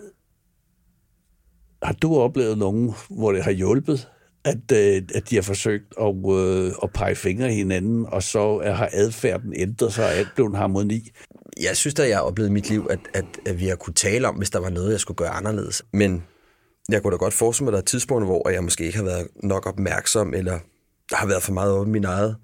har 1.82 1.92
du 1.92 2.16
oplevet 2.16 2.58
nogen, 2.58 2.94
hvor 3.11 3.32
det 3.32 3.44
har 3.44 3.50
hjulpet, 3.50 4.08
at, 4.46 4.72
øh, 4.72 5.02
at 5.14 5.30
de 5.30 5.34
har 5.34 5.42
forsøgt 5.42 5.94
at, 6.00 6.14
øh, 6.30 6.72
at 6.82 6.90
pege 6.94 7.14
fingre 7.14 7.52
i 7.52 7.54
hinanden, 7.54 8.06
og 8.08 8.22
så 8.22 8.62
har 8.64 8.88
adfærden 8.92 9.52
ændret 9.56 9.92
sig, 9.92 10.04
og 10.04 10.12
alt 10.12 10.28
blev 10.34 10.46
en 10.46 10.54
harmoni? 10.54 11.10
Jeg 11.62 11.76
synes 11.76 11.94
da, 11.94 12.08
jeg 12.08 12.16
har 12.16 12.22
oplevet 12.22 12.48
i 12.48 12.52
mit 12.52 12.70
liv, 12.70 12.86
at, 12.90 12.98
at, 13.14 13.24
at 13.46 13.60
vi 13.60 13.66
har 13.66 13.76
kunne 13.76 13.94
tale 13.94 14.28
om, 14.28 14.34
hvis 14.34 14.50
der 14.50 14.58
var 14.58 14.70
noget, 14.70 14.92
jeg 14.92 15.00
skulle 15.00 15.16
gøre 15.16 15.30
anderledes. 15.30 15.82
Men 15.92 16.22
jeg 16.88 17.02
kunne 17.02 17.12
da 17.12 17.16
godt 17.16 17.34
forestille 17.34 17.64
mig, 17.64 17.70
at 17.70 17.72
der 17.72 17.78
er 17.78 17.84
tidspunkter, 17.84 18.26
hvor 18.26 18.48
jeg 18.48 18.64
måske 18.64 18.84
ikke 18.84 18.98
har 18.98 19.04
været 19.04 19.28
nok 19.42 19.66
opmærksom, 19.66 20.34
eller 20.34 20.58
der 21.10 21.16
har 21.16 21.26
været 21.26 21.42
for 21.42 21.52
meget 21.52 21.72
oppe 21.72 21.90
i 21.90 21.92
min 21.92 22.04
eget, 22.04 22.36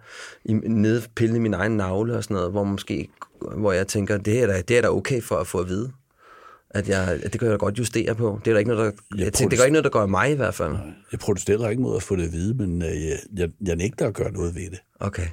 i, 0.44 0.52
nede 0.52 1.02
pille 1.16 1.37
i 1.37 1.38
min 1.38 1.54
egen 1.54 1.73
navle 1.73 2.16
og 2.16 2.25
sådan 2.25 2.35
noget, 2.35 2.50
hvor 2.50 2.64
måske, 2.64 3.09
hvor 3.56 3.73
jeg 3.73 3.87
tænker, 3.87 4.18
det 4.18 4.42
er 4.42 4.47
da, 4.47 4.61
det 4.61 4.78
er 4.78 4.82
da 4.82 4.88
okay 4.88 5.23
for 5.23 5.37
at 5.37 5.47
få 5.47 5.59
at 5.59 5.68
vide 5.68 5.92
at, 6.75 6.88
jeg, 6.88 7.19
at 7.23 7.33
det 7.33 7.41
kan 7.41 7.50
jeg 7.50 7.59
godt 7.59 7.79
justere 7.79 8.14
på. 8.14 8.41
Det 8.45 8.50
er 8.50 8.55
der 8.55 8.59
ikke 8.59 8.71
noget, 8.71 8.95
der, 8.95 9.17
jeg, 9.17 9.25
jeg 9.25 9.33
tænker, 9.33 9.57
det 9.57 9.61
er 9.61 9.64
ikke 9.64 9.73
noget, 9.73 9.85
der 9.85 9.91
gør 9.91 10.07
mig 10.07 10.31
i 10.31 10.35
hvert 10.35 10.55
fald. 10.55 10.73
Nej, 10.73 10.81
jeg 11.12 11.21
protesterer 11.21 11.69
ikke 11.69 11.83
mod 11.83 11.97
at 11.97 12.02
få 12.02 12.17
det 12.17 12.25
at 12.25 12.33
vide, 12.33 12.55
men 12.55 12.83
øh, 12.83 13.09
jeg, 13.09 13.19
jeg, 13.37 13.49
jeg 13.67 13.76
nægter 13.76 14.07
at 14.07 14.14
gøre 14.14 14.33
noget 14.33 14.55
ved 14.55 14.71
det. 14.71 14.79
Okay. 15.00 15.26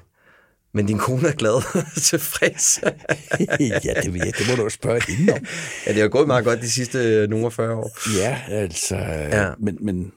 Men 0.74 0.86
din 0.86 0.98
kone 0.98 1.28
er 1.28 1.32
glad 1.32 1.84
tilfreds. 2.10 2.80
ja, 2.84 3.94
det, 4.04 4.14
ved 4.14 4.22
jeg. 4.26 4.34
det 4.38 4.48
må 4.50 4.56
du 4.56 4.64
jo 4.64 4.70
spørge 4.70 5.02
hende 5.08 5.34
om. 5.34 5.40
ja, 5.88 5.94
det 5.94 6.02
har 6.02 6.08
gået 6.08 6.28
meget 6.28 6.46
godt 6.46 6.62
de 6.62 6.70
sidste 6.72 6.98
øh, 7.00 7.30
nogle 7.30 7.52
40 7.52 7.76
år. 7.76 7.92
Ja, 8.18 8.42
altså, 8.50 8.96
ja. 8.96 9.50
Men, 9.60 9.78
men 9.82 10.12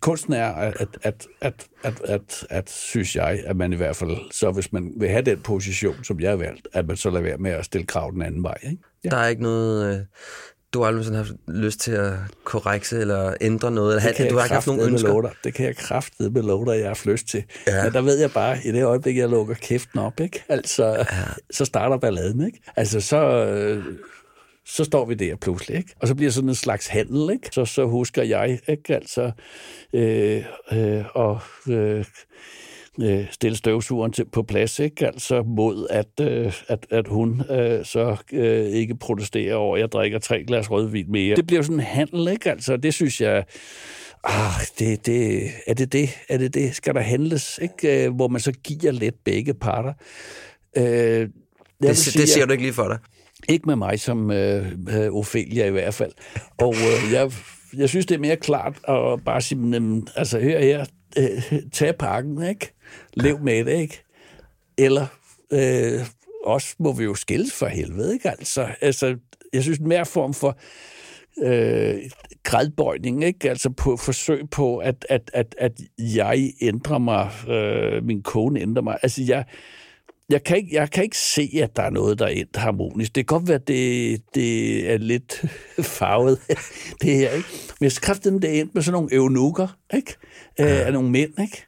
kunsten 0.00 0.32
er, 0.32 0.46
at, 0.46 0.76
at, 0.80 0.88
at, 1.02 1.26
at, 1.40 1.66
at, 1.82 2.00
at, 2.04 2.46
at, 2.50 2.70
synes 2.70 3.16
jeg, 3.16 3.42
at 3.46 3.56
man 3.56 3.72
i 3.72 3.76
hvert 3.76 3.96
fald, 3.96 4.32
så 4.32 4.50
hvis 4.50 4.72
man 4.72 4.92
vil 4.96 5.08
have 5.08 5.22
den 5.22 5.40
position, 5.40 6.04
som 6.04 6.20
jeg 6.20 6.30
har 6.30 6.36
valgt, 6.36 6.68
at 6.72 6.86
man 6.86 6.96
så 6.96 7.10
lader 7.10 7.22
være 7.22 7.38
med 7.38 7.50
at 7.50 7.64
stille 7.64 7.86
krav 7.86 8.10
den 8.12 8.22
anden 8.22 8.42
vej. 8.42 8.58
Ikke? 8.62 8.82
Ja. 9.04 9.08
Der 9.08 9.16
er 9.16 9.28
ikke 9.28 9.42
noget... 9.42 9.98
Øh, 9.98 10.04
du 10.74 10.80
har 10.80 10.86
aldrig 10.86 11.04
sådan 11.04 11.16
haft 11.16 11.32
lyst 11.48 11.80
til 11.80 11.92
at 11.92 12.12
korrekse 12.44 13.00
eller 13.00 13.34
ændre 13.40 13.70
noget? 13.70 13.96
Eller 13.96 14.12
det 14.12 14.30
du 14.30 14.36
har 14.36 14.44
ikke 14.44 14.54
haft 14.54 14.66
nogen 14.66 14.92
ønsker? 14.92 15.20
Dig. 15.20 15.30
Det 15.44 15.54
kan 15.54 15.66
jeg 15.66 15.76
kraftedeme 15.76 16.34
med 16.34 16.42
lov 16.42 16.66
dig, 16.66 16.72
jeg 16.72 16.82
har 16.82 16.88
haft 16.88 17.06
lyst 17.06 17.26
til. 17.26 17.44
Ja. 17.66 17.84
Men 17.84 17.92
der 17.92 18.00
ved 18.00 18.18
jeg 18.18 18.30
bare, 18.30 18.58
i 18.64 18.72
det 18.72 18.84
øjeblik, 18.84 19.16
jeg 19.16 19.28
lukker 19.28 19.54
kæften 19.54 19.98
op, 19.98 20.20
ikke? 20.20 20.44
Altså, 20.48 20.84
ja. 20.86 21.04
så 21.50 21.64
starter 21.64 21.96
balladen. 21.96 22.46
Ikke? 22.46 22.60
Altså, 22.76 23.00
så, 23.00 23.46
øh, 23.46 23.84
så 24.66 24.84
står 24.84 25.04
vi 25.04 25.14
der 25.14 25.36
pludselig, 25.36 25.76
ikke? 25.76 25.94
Og 26.00 26.08
så 26.08 26.14
bliver 26.14 26.30
sådan 26.30 26.48
en 26.48 26.54
slags 26.54 26.86
handel, 26.86 27.32
ikke? 27.32 27.48
Så, 27.52 27.64
så 27.64 27.86
husker 27.86 28.22
jeg, 28.22 28.58
ikke? 28.68 28.94
Altså, 28.94 29.30
øh, 29.92 30.44
øh, 30.72 31.04
og 31.14 31.40
øh, 31.68 32.04
øh, 33.02 33.26
stille 33.30 33.56
støvsugeren 33.56 34.12
til, 34.12 34.24
på 34.24 34.42
plads, 34.42 34.78
ikke? 34.78 35.06
Altså 35.06 35.42
mod, 35.42 35.86
at, 35.90 36.20
øh, 36.20 36.52
at, 36.68 36.86
at 36.90 37.08
hun 37.08 37.42
øh, 37.50 37.84
så 37.84 38.16
øh, 38.32 38.66
ikke 38.66 38.96
protesterer 38.96 39.54
over, 39.54 39.76
at 39.76 39.80
jeg 39.80 39.92
drikker 39.92 40.18
tre 40.18 40.44
glas 40.44 40.70
rødvin 40.70 41.12
mere. 41.12 41.36
Det 41.36 41.46
bliver 41.46 41.62
sådan 41.62 41.76
en 41.76 41.80
handel, 41.80 42.28
ikke? 42.28 42.50
Altså, 42.50 42.76
det 42.76 42.94
synes 42.94 43.20
jeg... 43.20 43.44
Ah, 44.24 44.60
det, 44.78 45.06
det, 45.06 45.50
er 45.66 45.74
det 45.74 45.92
det? 45.92 46.10
Er 46.28 46.38
det 46.38 46.54
det? 46.54 46.74
Skal 46.74 46.94
der 46.94 47.00
handles, 47.00 47.58
ikke? 47.62 48.04
Øh, 48.04 48.14
hvor 48.14 48.28
man 48.28 48.40
så 48.40 48.52
giver 48.52 48.92
lidt 48.92 49.14
begge 49.24 49.54
parter. 49.54 49.92
Øh, 50.76 51.28
det, 51.82 51.96
sige, 51.96 52.20
det 52.20 52.28
ser 52.28 52.46
du 52.46 52.52
ikke 52.52 52.64
lige 52.64 52.72
for 52.72 52.88
dig? 52.88 52.98
Ikke 53.48 53.66
med 53.66 53.76
mig 53.76 54.00
som 54.00 54.30
øh, 54.30 54.72
Ophelia 55.12 55.66
i 55.66 55.70
hvert 55.70 55.94
fald. 55.94 56.12
Og 56.58 56.74
øh, 56.74 57.12
jeg, 57.12 57.32
jeg 57.76 57.88
synes, 57.88 58.06
det 58.06 58.14
er 58.14 58.18
mere 58.18 58.36
klart 58.36 58.80
at 58.88 59.24
bare 59.24 59.40
sige, 59.40 60.02
altså 60.16 60.40
hør 60.40 60.58
her, 60.58 60.84
øh, 61.18 61.62
tag 61.72 61.96
pakken, 61.96 62.42
ikke? 62.42 62.72
Lev 63.14 63.40
med 63.40 63.64
det, 63.64 63.80
ikke? 63.80 64.02
Eller 64.78 65.06
øh, 65.52 66.06
også 66.44 66.74
må 66.78 66.92
vi 66.92 67.04
jo 67.04 67.14
skilles 67.14 67.52
for 67.52 67.66
helvede, 67.66 68.12
ikke? 68.12 68.30
Altså, 68.30 68.68
altså 68.80 69.16
jeg 69.52 69.62
synes, 69.62 69.80
mere 69.80 70.06
form 70.06 70.34
for 70.34 70.58
øh, 71.42 71.98
gradbøjning, 72.42 73.24
ikke? 73.24 73.50
Altså 73.50 73.70
på 73.70 73.96
forsøg 73.96 74.50
på, 74.50 74.78
at, 74.78 75.06
at, 75.08 75.30
at, 75.34 75.54
at 75.58 75.80
jeg 75.98 76.52
ændrer 76.60 76.98
mig, 76.98 77.30
øh, 77.48 78.04
min 78.04 78.22
kone 78.22 78.60
ændrer 78.60 78.82
mig. 78.82 78.98
Altså, 79.02 79.22
jeg, 79.22 79.44
jeg 80.30 80.44
kan, 80.44 80.56
ikke, 80.56 80.68
jeg 80.72 80.90
kan 80.90 81.04
ikke 81.04 81.18
se, 81.18 81.50
at 81.62 81.76
der 81.76 81.82
er 81.82 81.90
noget, 81.90 82.18
der 82.18 82.24
er 82.24 82.30
endt 82.30 82.56
harmonisk. 82.56 83.14
Det 83.14 83.26
kan 83.26 83.36
godt 83.36 83.48
være, 83.48 83.58
at 83.58 83.68
det, 83.68 84.22
det 84.34 84.90
er 84.92 84.98
lidt 84.98 85.44
farvet, 85.98 86.38
det 87.02 87.14
her. 87.14 87.30
Ikke? 87.30 87.48
Men 87.80 87.84
jeg 87.84 87.92
skrev 87.92 88.16
dem, 88.16 88.40
det 88.40 88.56
er 88.56 88.60
endt 88.60 88.74
med 88.74 88.82
sådan 88.82 88.92
nogle 88.92 89.14
eunukker, 89.14 89.76
ikke? 89.94 90.14
Ja. 90.58 90.64
af 90.64 90.92
nogle 90.92 91.10
mænd. 91.10 91.40
Ikke? 91.40 91.66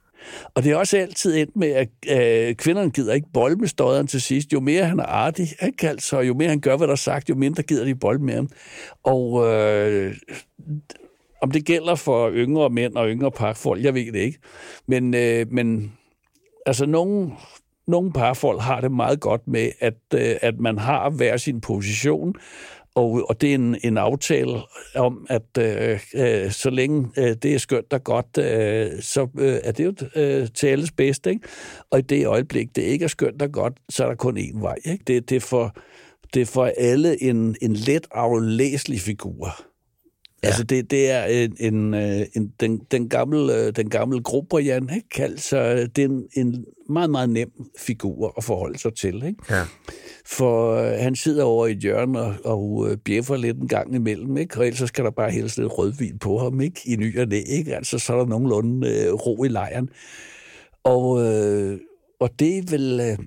Og 0.54 0.64
det 0.64 0.72
er 0.72 0.76
også 0.76 0.96
altid 0.96 1.36
endt 1.36 1.56
med, 1.56 1.68
at 1.68 1.88
øh, 2.10 2.54
kvinderne 2.54 2.90
gider 2.90 3.14
ikke 3.14 3.28
bold 3.34 3.56
med 3.56 3.68
støderen 3.68 4.06
til 4.06 4.22
sidst. 4.22 4.52
Jo 4.52 4.60
mere 4.60 4.84
han 4.84 4.98
er 4.98 5.04
artig, 5.04 5.48
ikke? 5.62 5.88
Altså, 5.88 6.20
jo 6.20 6.34
mere 6.34 6.48
han 6.48 6.60
gør, 6.60 6.76
hvad 6.76 6.86
der 6.86 6.92
er 6.92 6.96
sagt, 6.96 7.28
jo 7.28 7.34
mindre 7.34 7.62
gider 7.62 7.84
de 7.84 7.94
bold 7.94 8.18
med 8.18 8.34
ham. 8.34 8.48
Og 9.04 9.46
øh, 9.46 10.14
om 11.42 11.50
det 11.50 11.64
gælder 11.64 11.94
for 11.94 12.30
yngre 12.30 12.70
mænd 12.70 12.96
og 12.96 13.08
yngre 13.08 13.30
parfolk, 13.30 13.84
jeg 13.84 13.94
ved 13.94 14.12
det 14.12 14.18
ikke. 14.18 14.38
Men, 14.86 15.14
øh, 15.14 15.46
men 15.50 15.92
altså, 16.66 16.86
nogen 16.86 17.32
nogle 17.86 18.12
parforhold 18.12 18.60
har 18.60 18.80
det 18.80 18.92
meget 18.92 19.20
godt 19.20 19.48
med, 19.48 19.70
at, 19.80 19.94
øh, 20.14 20.36
at 20.40 20.60
man 20.60 20.78
har 20.78 21.10
hver 21.10 21.36
sin 21.36 21.60
position, 21.60 22.34
og, 22.94 23.26
og 23.28 23.40
det 23.40 23.50
er 23.50 23.54
en, 23.54 23.76
en 23.84 23.98
aftale 23.98 24.58
om, 24.94 25.26
at 25.28 25.58
øh, 25.58 26.00
øh, 26.14 26.50
så 26.50 26.70
længe 26.70 27.08
øh, 27.18 27.36
det 27.42 27.54
er 27.54 27.58
skønt 27.58 27.92
og 27.92 28.04
godt, 28.04 28.38
øh, 28.38 29.02
så 29.02 29.28
øh, 29.38 29.58
er 29.64 29.72
det 29.72 29.84
jo 29.84 29.94
øh, 30.16 30.48
til 30.54 30.66
alles 30.66 30.92
bedste. 30.92 31.30
Ikke? 31.30 31.48
Og 31.90 31.98
i 31.98 32.02
det 32.02 32.26
øjeblik, 32.26 32.76
det 32.76 32.82
ikke 32.82 33.04
er 33.04 33.08
skønt 33.08 33.42
og 33.42 33.52
godt, 33.52 33.72
så 33.88 34.04
er 34.04 34.08
der 34.08 34.14
kun 34.14 34.38
én 34.38 34.60
vej. 34.60 34.76
Ikke? 34.84 35.04
Det, 35.06 35.30
det, 35.30 35.36
er 35.36 35.40
for, 35.40 35.76
det 36.34 36.42
er 36.42 36.46
for 36.46 36.70
alle 36.78 37.22
en, 37.22 37.56
en 37.62 37.72
let 37.72 38.06
aflæselig 38.10 39.00
figur. 39.00 39.71
Ja. 40.42 40.48
Altså 40.48 40.64
det, 40.64 40.90
det 40.90 41.10
er 41.10 41.24
en, 41.24 41.56
en, 41.60 41.94
øh, 41.94 42.26
en, 42.34 42.52
den, 42.60 42.80
den 42.90 43.08
gamle, 43.08 43.54
øh, 43.54 43.72
den 43.76 43.90
gamle 43.90 44.22
Grobrian, 44.22 44.90
ikke? 44.96 45.22
Altså, 45.22 45.88
det 45.96 46.04
er 46.04 46.08
en, 46.08 46.28
en 46.36 46.64
meget, 46.88 47.10
meget 47.10 47.30
nem 47.30 47.50
figur 47.78 48.34
at 48.36 48.44
forholde 48.44 48.78
sig 48.78 48.94
til. 48.94 49.14
Ikke? 49.14 49.34
Ja. 49.50 49.64
For 50.26 50.74
øh, 50.74 50.98
han 50.98 51.16
sidder 51.16 51.44
over 51.44 51.66
i 51.66 51.72
et 51.72 51.78
hjørne 51.78 52.20
og, 52.20 52.36
og 52.44 52.96
bjeffer 53.04 53.36
lidt 53.36 53.56
en 53.56 53.68
gang 53.68 53.94
imellem, 53.94 54.36
ikke? 54.36 54.58
og 54.58 54.66
ellers 54.66 54.88
skal 54.88 55.04
der 55.04 55.10
bare 55.10 55.30
hældes 55.30 55.56
lidt 55.58 55.78
rødvin 55.78 56.18
på 56.18 56.38
ham 56.38 56.60
ikke? 56.60 56.80
i 56.84 56.96
ny 56.96 57.20
og 57.20 57.26
næ, 57.26 57.40
ikke? 57.46 57.76
Altså, 57.76 57.98
så 57.98 58.12
er 58.12 58.18
der 58.18 58.26
nogenlunde 58.26 58.88
øh, 58.88 59.12
ro 59.12 59.44
i 59.44 59.48
lejren. 59.48 59.88
Og, 60.84 61.26
øh, 61.26 61.80
og 62.20 62.30
det, 62.38 62.58
er 62.58 62.62
vel, 62.70 63.00
øh, 63.00 63.18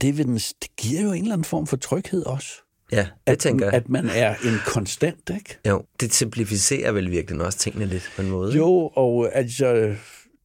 det, 0.00 0.08
er 0.08 0.12
vel, 0.12 0.34
det 0.34 0.76
giver 0.76 1.02
jo 1.02 1.12
en 1.12 1.22
eller 1.22 1.32
anden 1.32 1.44
form 1.44 1.66
for 1.66 1.76
tryghed 1.76 2.26
også. 2.26 2.67
Ja, 2.92 2.98
det 3.26 3.32
at, 3.32 3.38
tænker 3.38 3.66
jeg. 3.66 3.74
At 3.74 3.88
man 3.88 4.08
er 4.08 4.34
en 4.34 4.58
konstant, 4.66 5.30
ikke? 5.34 5.58
Jo, 5.68 5.82
det 6.00 6.14
simplificerer 6.14 6.92
vel 6.92 7.10
virkelig 7.10 7.40
også 7.40 7.58
tingene 7.58 7.86
lidt 7.86 8.12
på 8.16 8.22
en 8.22 8.30
måde. 8.30 8.56
Jo, 8.56 8.90
og 8.94 9.36
altså, 9.36 9.94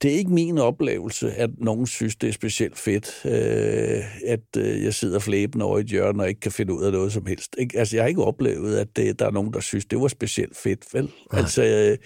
det 0.02 0.14
er 0.14 0.16
ikke 0.18 0.34
min 0.34 0.58
oplevelse, 0.58 1.32
at 1.32 1.50
nogen 1.58 1.88
synes, 1.88 2.16
det 2.16 2.30
er 2.30 2.34
specielt 2.34 2.78
fedt, 2.78 3.26
øh, 3.26 4.04
at 4.28 4.58
øh, 4.58 4.84
jeg 4.84 4.94
sidder 4.94 5.20
flæben 5.20 5.62
over 5.62 5.78
i 5.78 5.82
et 5.82 5.88
hjørne 5.88 6.24
og 6.24 6.30
ikke 6.30 6.42
kan 6.42 6.52
finde 6.52 6.74
ud 6.74 6.84
af 6.84 6.92
noget 6.92 7.14
som 7.14 7.26
helst. 7.26 7.56
Ikke? 7.58 7.80
Altså, 7.80 7.96
jeg 7.96 8.04
har 8.04 8.08
ikke 8.08 8.24
oplevet, 8.24 8.78
at 8.78 8.88
det, 8.96 9.20
der 9.20 9.26
er 9.26 9.32
nogen, 9.32 9.54
der 9.54 9.60
synes, 9.60 9.86
det 9.86 10.02
var 10.02 10.08
specielt 10.08 10.58
fedt, 10.58 10.86
vel? 10.94 11.04
Nej. 11.04 11.42
Altså, 11.42 11.64
øh, 11.64 11.98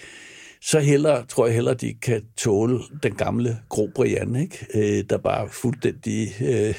så 0.61 0.79
heller, 0.79 1.25
tror 1.25 1.45
jeg 1.45 1.55
heller, 1.55 1.73
de 1.73 1.93
kan 1.93 2.21
tåle 2.37 2.79
den 3.03 3.15
gamle 3.15 3.59
Gro 3.69 3.89
Brian, 3.95 4.35
ikke? 4.35 4.67
Øh, 4.73 5.03
der 5.09 5.17
bare 5.17 5.49
fuldstændig 5.49 6.35
øh, 6.41 6.75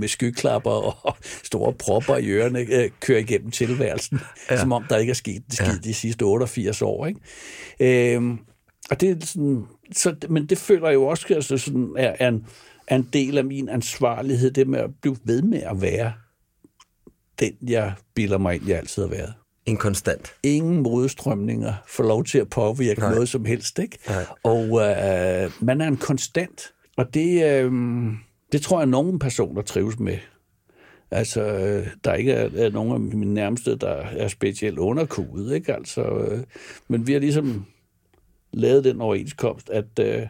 med 0.00 0.08
skyklapper 0.08 0.70
og 1.06 1.16
store 1.44 1.72
propper 1.72 2.16
i 2.16 2.28
ørerne 2.28 2.58
øh, 2.58 2.90
kører 3.00 3.18
igennem 3.18 3.50
tilværelsen, 3.50 4.20
ja. 4.50 4.60
som 4.60 4.72
om 4.72 4.84
der 4.88 4.96
ikke 4.96 5.10
er 5.10 5.14
sket 5.14 5.42
det 5.46 5.54
skidt 5.54 5.68
ja. 5.68 5.88
de 5.88 5.94
sidste 5.94 6.22
88 6.22 6.82
år. 6.82 7.06
Ikke? 7.06 8.16
Øh, 8.16 8.22
og 8.90 9.00
det 9.00 9.10
er 9.10 9.26
sådan, 9.26 9.64
så, 9.92 10.14
men 10.28 10.46
det 10.46 10.58
føler 10.58 10.88
jeg 10.88 10.94
jo 10.94 11.06
også 11.06 11.34
altså 11.34 11.58
sådan, 11.58 11.94
er, 11.98 12.16
er, 12.18 12.28
en, 12.28 12.46
er 12.86 12.96
en 12.96 13.08
del 13.12 13.38
af 13.38 13.44
min 13.44 13.68
ansvarlighed, 13.68 14.50
det 14.50 14.68
med 14.68 14.78
at 14.78 14.90
blive 15.02 15.16
ved 15.24 15.42
med 15.42 15.62
at 15.62 15.82
være 15.82 16.12
den, 17.40 17.52
jeg 17.62 17.92
bilder 18.14 18.38
mig 18.38 18.54
ind, 18.54 18.68
jeg 18.68 18.78
altid 18.78 19.02
har 19.02 19.10
været. 19.10 19.34
En 19.70 19.76
konstant. 19.76 20.32
Ingen 20.42 20.82
modstrømninger 20.82 21.72
får 21.88 22.04
lov 22.04 22.24
til 22.24 22.38
at 22.38 22.48
påvirke 22.48 23.00
Nej. 23.00 23.10
noget 23.10 23.28
som 23.28 23.44
helst. 23.44 23.78
Ikke? 23.78 23.98
Nej. 24.08 24.24
Og 24.42 24.64
øh, 24.64 25.50
man 25.60 25.80
er 25.80 25.88
en 25.88 25.96
konstant. 25.96 26.72
Og 26.96 27.14
det, 27.14 27.44
øh, 27.44 27.72
det 28.52 28.62
tror 28.62 28.78
jeg, 28.78 28.86
nogle 28.86 29.18
personer 29.18 29.62
trives 29.62 29.98
med. 29.98 30.18
Altså, 31.10 31.42
øh, 31.42 31.86
der 32.04 32.14
ikke 32.14 32.32
er, 32.32 32.50
er 32.54 32.70
nogen 32.70 32.92
af 32.92 33.00
mine 33.00 33.34
nærmeste, 33.34 33.76
der 33.76 33.88
er 33.92 34.28
specielt 34.28 34.78
underkudet. 34.78 35.54
Ikke? 35.54 35.74
Altså, 35.74 36.02
øh, 36.02 36.38
men 36.88 37.06
vi 37.06 37.12
har 37.12 37.20
ligesom 37.20 37.66
lavet 38.52 38.84
den 38.84 39.00
overenskomst, 39.00 39.70
at 39.70 39.98
øh, 40.00 40.26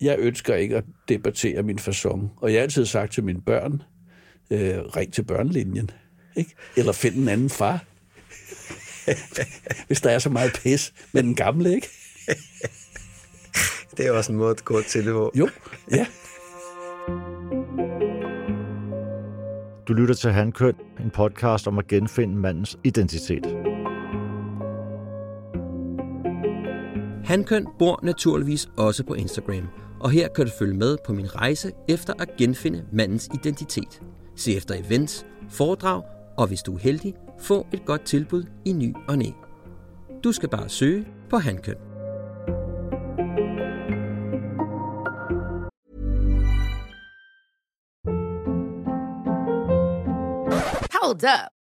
jeg 0.00 0.16
ønsker 0.18 0.54
ikke 0.54 0.76
at 0.76 0.84
debattere 1.08 1.62
min 1.62 1.78
fasong. 1.78 2.32
Og 2.36 2.52
jeg 2.52 2.58
har 2.58 2.62
altid 2.62 2.86
sagt 2.86 3.12
til 3.12 3.24
mine 3.24 3.40
børn, 3.40 3.82
øh, 4.50 4.78
ring 4.78 5.12
til 5.12 5.24
børnelinjen. 5.24 5.90
Ikke? 6.36 6.54
Eller 6.76 6.92
find 6.92 7.14
en 7.14 7.28
anden 7.28 7.50
far. 7.50 7.84
Hvis 9.86 10.00
der 10.00 10.10
er 10.10 10.18
så 10.18 10.30
meget 10.30 10.52
pis 10.62 10.92
med 11.12 11.22
den 11.22 11.34
gamle, 11.34 11.74
ikke? 11.74 11.88
Det 13.96 14.06
er 14.06 14.12
også 14.12 14.32
en 14.32 14.38
måde 14.38 14.50
at 14.50 14.64
gå 14.64 14.82
til 14.82 15.04
det 15.06 15.12
på. 15.12 15.32
Jo, 15.34 15.48
ja. 15.90 16.06
Du 19.88 19.92
lytter 19.92 20.14
til 20.14 20.32
Handkøn, 20.32 20.74
en 21.00 21.10
podcast 21.10 21.66
om 21.66 21.78
at 21.78 21.86
genfinde 21.86 22.36
mandens 22.36 22.78
identitet. 22.84 23.46
Hankøn 27.24 27.66
bor 27.78 28.00
naturligvis 28.02 28.68
også 28.76 29.04
på 29.04 29.14
Instagram, 29.14 29.68
og 30.00 30.10
her 30.10 30.28
kan 30.28 30.46
du 30.46 30.50
følge 30.58 30.74
med 30.74 30.96
på 31.06 31.12
min 31.12 31.36
rejse 31.36 31.72
efter 31.88 32.12
at 32.18 32.28
genfinde 32.38 32.84
mandens 32.92 33.28
identitet. 33.34 34.02
Se 34.36 34.56
efter 34.56 34.74
events, 34.86 35.26
foredrag 35.50 36.02
og 36.36 36.46
hvis 36.46 36.62
du 36.62 36.74
er 36.74 36.78
heldig, 36.78 37.14
få 37.38 37.66
et 37.72 37.84
godt 37.84 38.02
tilbud 38.02 38.44
i 38.64 38.72
ny 38.72 38.94
og 39.08 39.18
næ. 39.18 39.30
Du 40.24 40.32
skal 40.32 40.48
bare 40.48 40.68
søge 40.68 41.08
på 41.30 41.36
Handkøn. 41.36 41.76
Hold 50.92 51.24
up. 51.24 51.63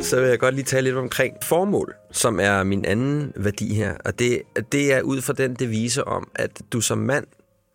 Så 0.00 0.20
vil 0.20 0.28
jeg 0.28 0.38
godt 0.38 0.54
lige 0.54 0.64
tale 0.64 0.84
lidt 0.84 0.96
omkring 0.96 1.34
formål, 1.42 1.94
som 2.12 2.40
er 2.40 2.62
min 2.64 2.84
anden 2.84 3.32
værdi 3.36 3.74
her. 3.74 3.94
Og 4.04 4.18
det, 4.18 4.42
det 4.72 4.92
er 4.92 5.02
ud 5.02 5.20
fra 5.20 5.32
den 5.32 5.54
devise 5.54 6.04
om, 6.04 6.28
at 6.34 6.62
du 6.72 6.80
som 6.80 6.98
mand, 6.98 7.26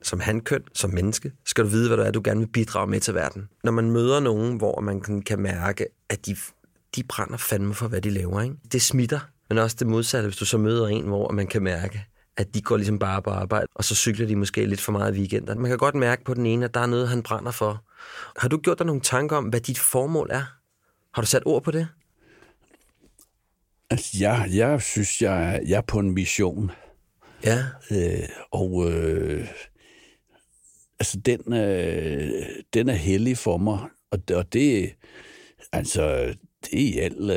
som 0.04 0.20
handkøn, 0.20 0.62
som 0.74 0.90
menneske, 0.90 1.32
skal 1.46 1.64
du 1.64 1.70
vide, 1.70 1.88
hvad 1.88 1.98
du 1.98 2.04
er, 2.04 2.12
du 2.12 2.22
gerne 2.24 2.40
vil 2.40 2.48
bidrage 2.48 2.88
med 2.88 3.00
til 3.00 3.14
verden. 3.16 3.48
Når 3.64 3.72
man 3.72 3.92
møder 3.92 4.20
nogen, 4.20 4.58
hvor 4.58 4.82
man 4.82 5.02
kan- 5.02 5.22
kan 5.22 5.40
mærke, 5.40 5.86
at 6.10 6.26
de, 6.26 6.36
de 6.96 7.04
brænder 7.04 7.38
fandme 7.38 7.74
for, 7.74 7.88
hvad 7.88 8.02
de 8.02 8.10
laver. 8.10 8.42
Ikke? 8.42 8.56
Det 8.72 8.82
smitter, 8.82 9.20
men 9.50 9.58
også 9.58 9.76
det 9.80 9.88
modsatte, 9.88 10.28
hvis 10.28 10.38
du 10.38 10.46
så 10.46 10.58
møder 10.58 10.88
en, 10.88 11.04
hvor 11.08 11.32
man 11.32 11.48
kan 11.48 11.64
mærke, 11.64 12.06
at 12.38 12.54
de 12.54 12.62
går 12.62 12.78
ligesom 12.78 13.00
bare 13.00 13.22
på 13.22 13.30
arbejde, 13.30 13.68
og 13.76 13.84
så 13.84 13.96
cykler 13.96 14.28
de 14.28 14.36
måske 14.36 14.66
lidt 14.66 14.82
for 14.82 14.92
meget 14.92 15.16
i 15.16 15.20
weekenden. 15.20 15.62
Man 15.62 15.70
kan 15.72 15.78
godt 15.78 15.96
mærke 15.96 16.24
på 16.24 16.34
den 16.34 16.46
ene, 16.46 16.66
at 16.66 16.74
der 16.74 16.80
er 16.80 16.86
noget, 16.86 17.08
han 17.10 17.24
brænder 17.24 17.52
for. 17.52 17.84
Har 18.38 18.48
du 18.50 18.58
gjort 18.58 18.78
dig 18.80 18.86
nogle 18.86 19.02
tanker 19.02 19.36
om, 19.38 19.44
hvad 19.46 19.60
dit 19.60 19.80
formål 19.80 20.28
er? 20.32 20.44
Har 21.14 21.22
du 21.22 21.28
sat 21.28 21.44
ord 21.46 21.64
på 21.64 21.72
det? 21.72 21.88
Altså, 23.90 24.18
jeg, 24.20 24.50
jeg 24.54 24.82
synes, 24.82 25.22
jeg, 25.22 25.56
er- 25.56 25.62
jeg 25.68 25.78
er 25.78 25.82
på 25.82 26.00
en 26.00 26.12
mission. 26.12 26.72
Ja. 27.44 27.64
Øh, 27.92 28.30
og 28.52 28.92
øh, 28.92 29.48
altså, 31.00 31.20
den, 31.20 31.54
øh, 31.54 32.32
den 32.74 32.90
er 32.90 32.94
hellig 32.94 33.38
for 33.38 33.58
mig. 33.58 33.80
Og, 34.12 34.20
og 34.36 34.54
det, 34.54 34.96
altså, 35.72 36.36
det 36.66 36.74
er 36.74 36.78
i 36.78 36.98
al 36.98 37.30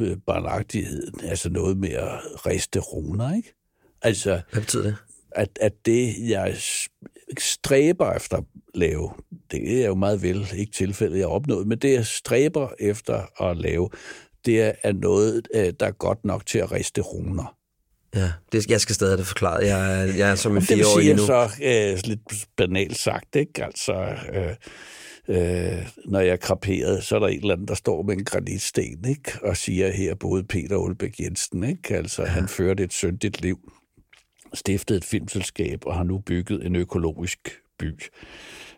øh, 0.00 0.16
barnagtighed. 0.26 1.12
Altså 1.24 1.48
noget 1.50 1.76
med 1.76 1.90
at 1.90 2.46
riste 2.46 2.78
runer, 2.80 3.36
ikke? 3.36 3.54
Altså, 4.02 4.40
Hvad 4.52 4.60
betyder 4.62 4.82
det? 4.82 4.96
At, 5.36 5.58
at 5.60 5.72
det, 5.86 6.28
jeg 6.28 6.56
stræber 7.38 8.12
efter 8.12 8.36
at 8.36 8.44
lave, 8.74 9.10
det 9.50 9.82
er 9.82 9.86
jo 9.86 9.94
meget 9.94 10.22
vel 10.22 10.46
ikke 10.56 10.72
tilfældet, 10.72 11.18
jeg 11.18 11.26
har 11.26 11.32
opnået, 11.32 11.66
men 11.66 11.78
det, 11.78 11.92
jeg 11.92 12.06
stræber 12.06 12.68
efter 12.78 13.42
at 13.50 13.56
lave, 13.56 13.88
det 14.46 14.62
er, 14.62 14.92
noget, 14.92 15.48
øh, 15.54 15.72
der 15.80 15.86
er 15.86 15.90
godt 15.90 16.24
nok 16.24 16.46
til 16.46 16.58
at 16.58 16.72
riste 16.72 17.00
runer. 17.00 17.56
Ja, 18.14 18.32
det, 18.52 18.70
jeg 18.70 18.80
skal 18.80 18.94
stadig 18.94 19.10
have 19.10 19.18
det 19.18 19.26
forklaret. 19.26 19.66
Jeg, 19.66 20.14
jeg 20.18 20.30
er 20.30 20.34
som 20.34 20.56
en 20.56 20.60
Det 20.60 20.68
vil 20.70 20.76
fireårig 20.76 21.04
sige, 21.04 21.14
nu. 21.14 21.26
så 21.26 21.50
øh, 21.62 21.98
lidt 22.04 22.46
banalt 22.56 22.98
sagt, 22.98 23.36
ikke? 23.36 23.64
Altså, 23.64 23.94
øh, 24.32 24.54
øh, 25.28 25.86
når 26.04 26.20
jeg 26.20 26.32
er 26.32 26.36
kraperet, 26.36 27.04
så 27.04 27.16
er 27.16 27.20
der 27.20 27.26
en 27.26 27.40
eller 27.40 27.54
anden, 27.54 27.68
der 27.68 27.74
står 27.74 28.02
med 28.02 28.16
en 28.16 28.24
granitsten, 28.24 29.08
ikke? 29.08 29.32
Og 29.42 29.56
siger 29.56 29.92
her 29.92 30.14
både 30.14 30.44
Peter 30.44 30.76
Olbæk 30.76 31.20
Jensen, 31.20 31.64
ikke? 31.64 31.96
Altså, 31.96 32.22
ja. 32.22 32.28
han 32.28 32.48
førte 32.48 32.84
et 32.84 32.92
syndigt 32.92 33.40
liv, 33.40 33.72
stiftede 34.54 34.96
et 34.96 35.04
filmselskab 35.04 35.86
og 35.86 35.94
har 35.94 36.04
nu 36.04 36.18
bygget 36.18 36.66
en 36.66 36.76
økologisk 36.76 37.38
by. 37.78 38.02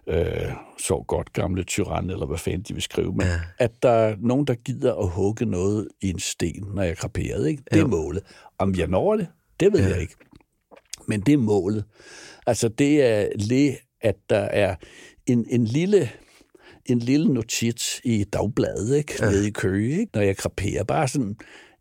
Øh, 0.07 0.53
så 0.79 1.05
godt 1.09 1.33
gamle 1.33 1.65
tyran, 1.65 2.11
eller 2.11 2.27
hvad 2.27 2.39
fanden 2.39 2.63
de 2.63 2.75
vil 2.75 2.83
skrive. 2.83 3.13
Men 3.13 3.27
ja. 3.27 3.41
at 3.59 3.83
der 3.83 3.91
er 3.91 4.17
nogen, 4.21 4.47
der 4.47 4.55
gider 4.55 4.95
at 4.95 5.09
hugge 5.09 5.47
noget 5.47 5.89
i 6.01 6.11
en 6.11 6.19
sten, 6.19 6.65
når 6.75 6.83
jeg 6.83 6.91
er 6.91 6.95
kraperet, 6.95 7.49
ikke? 7.49 7.63
Det 7.71 7.77
er 7.77 7.81
Jo. 7.81 7.87
målet. 7.87 8.23
Om 8.59 8.75
jeg 8.75 8.87
når 8.87 9.17
det, 9.17 9.27
det 9.61 9.73
ved 9.73 9.81
ja. 9.81 9.89
jeg 9.89 10.01
ikke. 10.01 10.15
Men 11.09 11.21
det 11.21 11.35
er 11.35 11.39
målet. 11.39 11.85
Altså 12.47 12.69
det 12.69 13.03
er 13.03 13.29
lige, 13.35 13.79
at 14.01 14.17
der 14.31 14.39
er 14.39 14.75
en, 15.27 15.47
en 15.51 15.65
lille 15.65 16.11
en 16.87 16.99
lille 16.99 17.35
notits 17.35 18.01
i 18.05 18.25
dagbladet, 18.25 18.97
ikke? 18.97 19.15
Ja. 19.21 19.31
Nede 19.31 19.49
i 19.49 19.51
Køge, 19.51 20.01
ikke? 20.01 20.11
Når 20.15 20.23
jeg 20.23 20.37
kraperer. 20.37 20.85
Bare 20.85 21.09
sådan, 21.09 21.37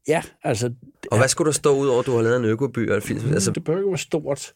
ja, 0.08 0.22
altså... 0.44 0.74
Og 1.12 1.18
hvad 1.18 1.28
skulle 1.28 1.46
der 1.46 1.52
stå 1.54 1.76
ud 1.78 1.88
over, 1.88 2.00
at 2.00 2.06
du 2.06 2.16
har 2.16 2.22
lavet 2.22 2.38
en 2.38 2.46
økoby? 2.46 2.90
Og 2.92 2.98
et 2.98 3.04
film? 3.04 3.20
Altså, 3.20 3.34
Altså, 3.34 3.52
det 3.52 3.64
behøver 3.64 3.82
ikke 3.82 3.90
være 3.92 3.98
stort. 3.98 4.54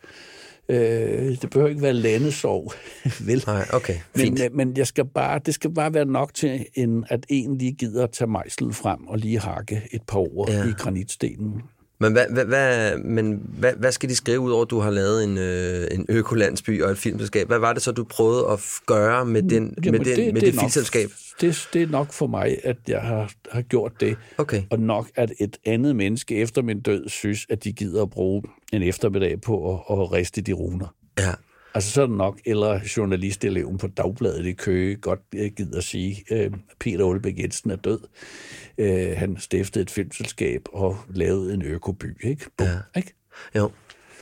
Øh, 0.69 1.41
det 1.41 1.49
behøver 1.49 1.69
ikke 1.69 1.81
være 1.81 1.93
landesorg, 1.93 2.73
vel? 3.27 3.43
nej, 3.47 3.65
okay, 3.73 3.95
Men, 4.15 4.21
fint. 4.21 4.41
øh, 4.41 4.49
men 4.55 4.77
jeg 4.77 4.87
skal 4.87 5.05
bare, 5.05 5.39
det 5.45 5.53
skal 5.53 5.73
bare 5.73 5.93
være 5.93 6.05
nok 6.05 6.33
til, 6.33 6.65
en, 6.73 7.05
at 7.09 7.25
en 7.29 7.57
lige 7.57 7.71
gider 7.71 8.03
at 8.03 8.11
tage 8.11 8.27
mejslen 8.31 8.73
frem 8.73 9.07
og 9.07 9.17
lige 9.17 9.39
hakke 9.39 9.81
et 9.91 10.01
par 10.07 10.19
ord 10.19 10.49
Ja. 10.49 10.57
ja. 10.57 10.63
i 10.69 10.71
granitstenen. 10.77 11.61
Men, 12.01 12.11
hvad, 12.11 12.25
hvad, 12.29 12.45
hvad, 12.45 12.97
men 12.97 13.41
hvad, 13.59 13.73
hvad 13.77 13.91
skal 13.91 14.09
de 14.09 14.15
skrive 14.15 14.39
ud 14.39 14.51
over, 14.51 14.65
at 14.65 14.69
du 14.69 14.79
har 14.79 14.89
lavet 14.89 15.23
en, 15.23 15.37
øh, 15.37 15.87
en 15.91 16.05
økolandsby 16.09 16.81
og 16.83 16.91
et 16.91 16.97
filmselskab? 16.97 17.47
Hvad 17.47 17.59
var 17.59 17.73
det 17.73 17.81
så, 17.81 17.91
du 17.91 18.03
prøvede 18.03 18.45
at 18.51 18.59
gøre 18.85 19.25
med, 19.25 19.43
den, 19.43 19.63
med, 19.63 19.83
den, 19.83 19.83
det, 19.83 19.91
med 19.91 20.41
det, 20.41 20.49
er 20.49 20.53
nok- 20.53 20.59
filmselskab? 20.61 21.09
Det, 21.41 21.69
det 21.73 21.81
er 21.81 21.87
nok 21.87 22.13
for 22.13 22.27
mig, 22.27 22.57
at 22.63 22.77
jeg 22.87 23.01
har, 23.01 23.31
har 23.51 23.61
gjort 23.61 23.91
det. 23.99 24.17
Okay. 24.37 24.61
Og 24.69 24.79
nok, 24.79 25.07
at 25.15 25.31
et 25.39 25.57
andet 25.65 25.95
menneske 25.95 26.35
efter 26.35 26.61
min 26.61 26.81
død 26.81 27.09
synes, 27.09 27.45
at 27.49 27.63
de 27.63 27.71
gider 27.71 28.01
at 28.01 28.09
bruge 28.09 28.43
en 28.73 28.83
eftermiddag 28.83 29.41
på 29.41 29.73
at, 29.73 29.99
at 29.99 30.11
riste 30.11 30.41
de 30.41 30.53
runer. 30.53 30.95
Ja. 31.19 31.31
Altså 31.73 31.91
så 31.91 32.01
det 32.01 32.09
nok, 32.11 32.39
eller 32.45 32.79
journalisteleven 32.97 33.77
på 33.77 33.87
Dagbladet 33.87 34.45
i 34.45 34.53
Køge 34.53 34.95
godt 34.95 35.19
øh, 35.35 35.51
gider 35.57 35.77
at 35.77 35.83
sige, 35.83 36.23
øh, 36.31 36.51
Peter 36.79 37.03
Olbæk 37.05 37.39
Jensen 37.39 37.71
er 37.71 37.75
død. 37.75 37.99
Øh, 38.77 39.17
han 39.17 39.37
stiftede 39.39 39.83
et 39.83 39.89
filmselskab 39.91 40.61
og 40.73 40.97
lavede 41.09 41.53
en 41.53 41.61
økoby, 41.61 42.25
ikke? 42.25 42.45
Bum, 42.57 42.67
Ja. 42.67 42.99
ikke? 42.99 43.13
Jo. 43.55 43.71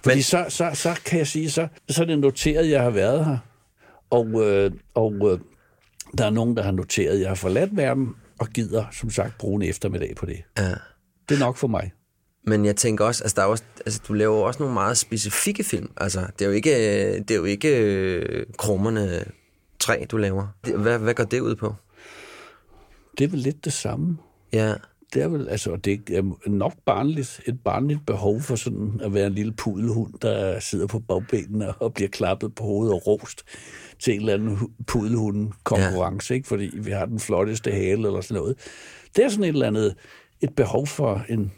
Fordi 0.04 0.16
Men- 0.16 0.24
så, 0.24 0.46
så, 0.50 0.72
så 0.74 1.00
kan 1.06 1.18
jeg 1.20 1.28
sige, 1.28 1.50
så, 1.50 1.68
så 1.90 2.02
er 2.02 2.06
det 2.06 2.20
noteret, 2.20 2.64
at 2.64 2.70
jeg 2.70 2.82
har 2.82 2.90
været 2.90 3.26
her. 3.26 3.38
Og, 4.10 4.28
øh, 4.48 4.72
og 4.94 5.14
øh, 5.34 5.40
der 6.18 6.26
er 6.26 6.30
nogen, 6.30 6.58
der 6.58 6.64
har 6.64 6.72
noteret, 6.72 7.14
at 7.16 7.20
jeg 7.22 7.28
har 7.30 7.36
forladt 7.36 7.78
verden, 7.78 8.16
og 8.40 8.48
gider, 8.48 8.86
som 8.92 9.10
sagt, 9.10 9.38
bruge 9.38 9.64
en 9.64 9.70
eftermiddag 9.70 10.16
på 10.16 10.26
det. 10.26 10.44
Ja. 10.58 10.70
Det 11.30 11.36
er 11.36 11.40
nok 11.40 11.58
for 11.58 11.68
mig. 11.68 11.92
Men 12.50 12.66
jeg 12.66 12.76
tænker 12.76 13.06
også, 13.06 13.24
altså, 13.24 13.36
der 13.36 13.42
er 13.42 13.46
også, 13.46 13.64
altså 13.86 14.02
du 14.08 14.14
laver 14.14 14.38
også 14.38 14.60
nogle 14.60 14.74
meget 14.74 14.98
specifikke 14.98 15.64
film. 15.64 15.92
Altså, 15.98 16.20
det 16.20 16.46
er 16.46 16.50
jo 16.50 16.56
ikke, 16.56 16.72
det 17.20 17.32
er 17.32 17.36
jo 17.36 17.44
ikke 17.44 17.78
øh, 17.78 18.46
krummerne 18.58 19.26
træ, 19.80 20.06
du 20.12 20.18
laver. 20.18 20.48
Hvad, 20.78 21.00
hvad 21.00 21.14
går 21.14 21.24
det 21.24 21.40
ud 21.40 21.56
på? 21.56 21.76
Det 23.18 23.24
er 23.24 23.30
vel 23.30 23.40
lidt 23.40 23.66
det 23.66 23.74
samme. 23.74 24.18
Ja, 24.54 24.74
det 25.14 25.22
er 25.22 25.28
vel, 25.28 25.50
altså, 25.50 25.76
det 25.76 26.10
er 26.10 26.50
nok 26.50 26.74
barnligt, 26.86 27.42
et 27.46 27.60
barnligt 27.64 28.06
behov 28.06 28.42
for 28.42 28.56
sådan 28.56 29.02
at 29.04 29.14
være 29.14 29.28
en 29.28 29.34
lille 29.34 29.52
pudelhund, 29.52 30.14
der 30.22 30.60
sidder 30.60 30.88
på 30.88 31.00
bagbenene 31.00 31.74
og 31.74 31.94
bliver 31.94 32.10
klappet 32.10 32.56
på 32.56 32.64
hovedet 32.64 32.94
og 32.94 33.08
rost 33.08 33.44
til 34.00 34.14
en 34.14 34.20
eller 34.20 34.34
anden 34.34 34.58
pudelhund-konkurrence, 34.88 36.32
ja. 36.34 36.36
ikke? 36.36 36.48
fordi 36.48 36.70
vi 36.74 36.92
har 36.92 37.06
den 37.06 37.20
flotteste 37.20 37.72
hale 37.72 38.08
eller 38.08 38.22
sådan 38.22 38.42
noget. 38.42 38.58
Det 39.16 39.26
er 39.26 39.30
sådan 39.30 39.44
et 39.44 39.50
eller 39.50 39.68
andet, 39.68 39.96
et 40.42 40.56
behov 40.56 40.88
for 40.88 41.26
en, 41.30 41.52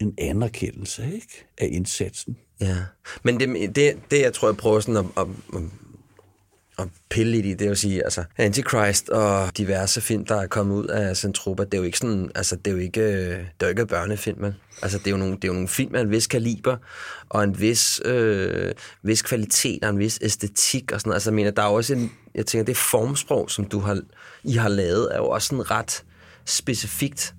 en 0.00 0.14
anerkendelse 0.18 1.04
ikke? 1.14 1.46
af 1.58 1.68
indsatsen. 1.72 2.36
Ja, 2.60 2.76
men 3.22 3.40
det, 3.40 3.76
det, 3.76 3.98
det 4.10 4.20
jeg 4.20 4.32
tror, 4.32 4.48
jeg 4.48 4.56
prøver 4.56 4.80
sådan 4.80 4.96
at, 4.96 5.04
at, 5.16 5.26
at 5.56 5.62
at 6.78 6.88
pille 7.10 7.32
lidt 7.32 7.46
i, 7.46 7.54
det 7.54 7.68
vil 7.68 7.76
sige, 7.76 8.04
altså 8.04 8.24
Antichrist 8.36 9.08
og 9.08 9.56
diverse 9.56 10.00
film, 10.00 10.24
der 10.24 10.42
er 10.42 10.46
kommet 10.46 10.76
ud 10.76 10.86
af 10.86 11.16
Centropa, 11.16 11.64
det 11.64 11.74
er 11.74 11.78
jo 11.78 11.84
ikke 11.84 11.98
sådan, 11.98 12.30
altså 12.34 12.56
det 12.56 12.66
er 12.66 12.72
jo 12.72 12.78
ikke, 12.78 13.28
det 13.30 13.40
er 13.60 13.66
jo 13.66 13.68
ikke 13.68 13.86
børnefilm, 13.86 14.40
man. 14.40 14.54
Altså 14.82 14.98
det 14.98 15.06
er 15.06 15.10
jo 15.10 15.16
nogle, 15.16 15.34
det 15.34 15.44
er 15.44 15.48
jo 15.48 15.52
nogle 15.52 15.68
film 15.68 15.94
af 15.94 16.00
en 16.00 16.10
vis 16.10 16.26
kaliber, 16.26 16.76
og 17.28 17.44
en 17.44 17.60
vis, 17.60 18.00
øh, 18.04 18.72
vis 19.02 19.22
kvalitet 19.22 19.84
og 19.84 19.90
en 19.90 19.98
vis 19.98 20.18
æstetik 20.22 20.92
og 20.92 21.00
sådan 21.00 21.12
Altså 21.12 21.30
jeg 21.30 21.34
mener, 21.34 21.50
der 21.50 21.62
er 21.62 21.66
også 21.66 21.94
en, 21.94 22.12
jeg 22.34 22.46
tænker, 22.46 22.64
det 22.64 22.76
formsprog, 22.76 23.50
som 23.50 23.64
du 23.64 23.78
har, 23.78 24.00
I 24.44 24.52
har 24.52 24.68
lavet, 24.68 25.08
er 25.12 25.16
jo 25.16 25.28
også 25.28 25.48
sådan 25.48 25.70
ret 25.70 26.04
specifikt. 26.44 27.34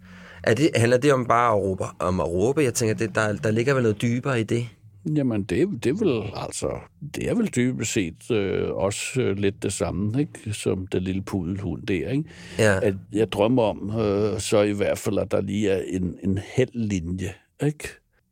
Er 0.47 0.53
det, 0.53 0.69
handler 0.75 0.97
det 0.97 1.13
om 1.13 1.25
bare 1.25 1.53
at 1.53 1.63
råbe, 1.63 1.83
om 1.99 2.19
at 2.19 2.27
råbe? 2.27 2.63
Jeg 2.63 2.73
tænker, 2.73 2.95
det, 2.95 3.15
der, 3.15 3.33
der 3.33 3.51
ligger 3.51 3.73
vel 3.73 3.83
noget 3.83 4.01
dybere 4.01 4.39
i 4.39 4.43
det? 4.43 4.67
Jamen, 5.15 5.43
det, 5.43 5.83
det, 5.83 5.99
vel, 5.99 6.23
altså, 6.36 6.79
det 7.15 7.29
er 7.29 7.36
vel 7.36 7.47
dybest 7.55 7.91
set 7.91 8.31
øh, 8.31 8.69
også 8.69 9.21
øh, 9.21 9.38
lidt 9.38 9.63
det 9.63 9.73
samme, 9.73 10.19
ikke? 10.19 10.53
som 10.53 10.88
den 10.88 11.03
lille 11.03 11.21
pudelhund 11.21 11.88
der. 11.88 12.10
Ikke? 12.10 12.23
Ja. 12.60 12.79
At 12.81 12.93
jeg 13.13 13.31
drømmer 13.31 13.63
om, 13.63 13.99
øh, 13.99 14.39
så 14.39 14.62
i 14.62 14.71
hvert 14.71 14.97
fald, 14.97 15.17
at 15.19 15.31
der 15.31 15.41
lige 15.41 15.69
er 15.69 15.81
en, 15.88 16.15
en 16.23 16.39
heldlinje, 16.55 17.33
ikke? 17.63 17.89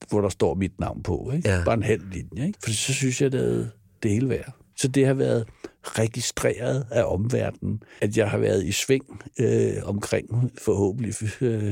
hvor 0.09 0.21
der 0.21 0.29
står 0.29 0.53
mit 0.53 0.79
navn 0.79 1.03
på. 1.03 1.31
Ikke? 1.35 1.49
Ja. 1.49 1.61
Bare 1.65 1.75
en 1.75 1.83
heldlinje. 1.83 2.47
Ikke? 2.47 2.59
For 2.63 2.69
så 2.71 2.93
synes 2.93 3.21
jeg, 3.21 3.31
det 3.31 3.59
er 3.59 3.65
det 4.03 4.11
hele 4.11 4.29
værd. 4.29 4.53
Så 4.77 4.87
det 4.87 5.07
har 5.07 5.13
været 5.13 5.47
registreret 5.85 6.85
af 6.91 7.03
omverdenen, 7.03 7.83
at 8.01 8.17
jeg 8.17 8.29
har 8.29 8.37
været 8.37 8.65
i 8.65 8.71
sving 8.71 9.23
øh, 9.39 9.73
omkring 9.83 10.51
forhåbentlig 10.61 11.15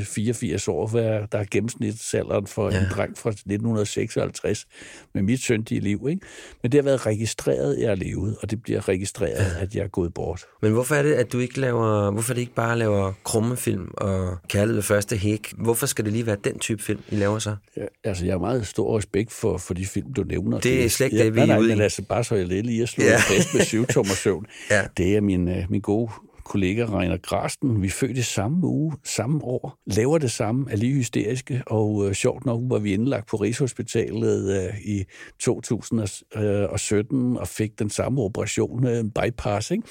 84 0.03 0.67
øh, 0.67 0.73
år, 0.73 0.87
hvad 0.87 1.27
der 1.31 1.37
er 1.37 1.45
gennemsnitsalderen 1.51 2.47
for 2.47 2.71
ja. 2.71 2.79
en 2.79 2.85
dreng 2.91 3.17
fra 3.17 3.29
1956 3.29 4.67
med 5.13 5.21
mit 5.21 5.39
syndige 5.39 5.81
liv. 5.81 6.07
Ikke? 6.09 6.21
Men 6.61 6.71
det 6.71 6.77
har 6.77 6.83
været 6.83 7.05
registreret, 7.05 7.75
at 7.75 7.81
jeg 7.81 7.89
har 7.89 7.95
levet, 7.95 8.37
og 8.41 8.51
det 8.51 8.63
bliver 8.63 8.87
registreret, 8.87 9.55
ja. 9.55 9.61
at 9.61 9.75
jeg 9.75 9.83
er 9.83 9.87
gået 9.87 10.13
bort. 10.13 10.45
Men 10.61 10.71
hvorfor 10.71 10.95
er 10.95 11.03
det, 11.03 11.13
at 11.13 11.33
du 11.33 11.39
ikke 11.39 11.59
laver, 11.59 12.11
hvorfor 12.11 12.33
det 12.33 12.41
ikke 12.41 12.53
bare 12.53 12.77
laver 12.77 13.13
krummefilm 13.23 13.91
og 13.97 14.37
kærlighed 14.47 14.75
ved 14.75 14.83
første 14.83 15.17
hæk? 15.17 15.53
Hvorfor 15.57 15.85
skal 15.85 16.05
det 16.05 16.13
lige 16.13 16.25
være 16.25 16.37
den 16.43 16.59
type 16.59 16.83
film, 16.83 16.99
I 17.09 17.15
laver 17.15 17.39
så? 17.39 17.55
Ja, 17.77 17.85
altså, 18.03 18.25
jeg 18.25 18.33
har 18.33 18.39
meget 18.39 18.67
stor 18.67 18.97
respekt 18.97 19.31
for, 19.31 19.57
for 19.57 19.73
de 19.73 19.85
film, 19.85 20.13
du 20.13 20.23
nævner. 20.23 20.59
Det 20.59 20.85
er 20.85 20.89
slet 20.89 21.05
ikke 21.05 21.23
det, 21.23 21.35
vi 21.35 21.39
er 21.39 21.45
nej, 21.45 21.59
ude 21.59 21.67
men 21.67 21.81
altså, 21.81 22.01
bare 22.01 22.23
så 22.23 22.35
jeg 22.35 22.47
lige 22.47 22.83
at 22.83 22.89
slå 22.89 23.03
ja. 23.03 23.17
fast 23.17 23.53
med 23.53 23.61
syvtommersøvn. 24.05 24.45
ja. 24.69 24.83
Det 24.97 25.15
er 25.15 25.21
min, 25.21 25.47
øh, 25.47 25.65
min 25.69 25.81
gode 25.81 26.11
kollega 26.43 26.85
Reiner 26.85 27.17
Grasten. 27.17 27.81
Vi 27.81 27.89
fødte 27.89 28.23
samme 28.23 28.67
uge, 28.67 28.93
samme 29.03 29.43
år, 29.43 29.79
laver 29.85 30.17
det 30.17 30.31
samme, 30.31 30.71
er 30.71 30.75
lige 30.75 30.93
hysteriske, 30.93 31.63
og 31.67 32.07
øh, 32.07 32.13
sjovt 32.13 32.45
nok 32.45 32.61
var 32.63 32.79
vi 32.79 32.93
indlagt 32.93 33.27
på 33.27 33.37
Rigshospitalet 33.37 34.63
øh, 34.63 34.79
i 34.85 35.03
2017 35.39 37.37
og 37.37 37.47
fik 37.47 37.79
den 37.79 37.89
samme 37.89 38.21
operation, 38.21 38.87
øh, 38.87 39.03
bypass. 39.03 39.71
Ikke? 39.71 39.83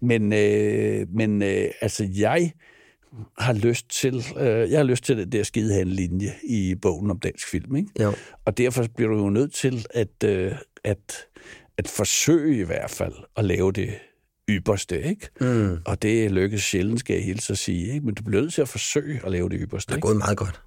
Men, 0.00 0.32
øh, 0.32 1.06
men 1.14 1.42
øh, 1.42 1.70
altså 1.80 2.08
jeg 2.14 2.52
har 3.38 3.52
lyst 3.52 3.90
til, 3.90 4.24
øh, 4.38 4.70
jeg 4.70 4.78
har 4.78 4.84
lyst 4.84 5.04
til 5.04 5.16
det 5.16 5.32
der 5.32 5.42
skide 5.42 5.84
linje 5.84 6.32
i 6.44 6.74
bogen 6.82 7.10
om 7.10 7.20
dansk 7.20 7.50
film, 7.50 7.76
ikke? 7.76 7.88
Jo. 8.00 8.12
Og 8.44 8.58
derfor 8.58 8.84
bliver 8.96 9.10
du 9.10 9.18
jo 9.18 9.30
nødt 9.30 9.52
til 9.54 9.86
at, 9.94 10.24
øh, 10.24 10.52
at 10.84 11.26
at 11.78 11.88
forsøge 11.88 12.58
i 12.58 12.64
hvert 12.64 12.90
fald 12.90 13.12
at 13.36 13.44
lave 13.44 13.72
det 13.72 13.90
ypperste, 14.50 15.02
ikke? 15.02 15.28
Mm. 15.40 15.78
Og 15.86 16.02
det 16.02 16.30
lykkes 16.30 16.62
sjældent, 16.62 17.00
skal 17.00 17.14
jeg 17.14 17.24
hilse 17.24 17.52
at 17.52 17.58
sige, 17.58 17.92
ikke? 17.92 18.06
Men 18.06 18.14
du 18.14 18.22
bliver 18.22 18.42
nødt 18.42 18.54
til 18.54 18.62
at 18.62 18.68
forsøge 18.68 19.20
at 19.24 19.32
lave 19.32 19.48
det 19.48 19.58
ypperste. 19.62 19.90
Det 19.90 19.96
er 19.96 20.00
gået 20.00 20.16
meget 20.16 20.38
godt. 20.38 20.60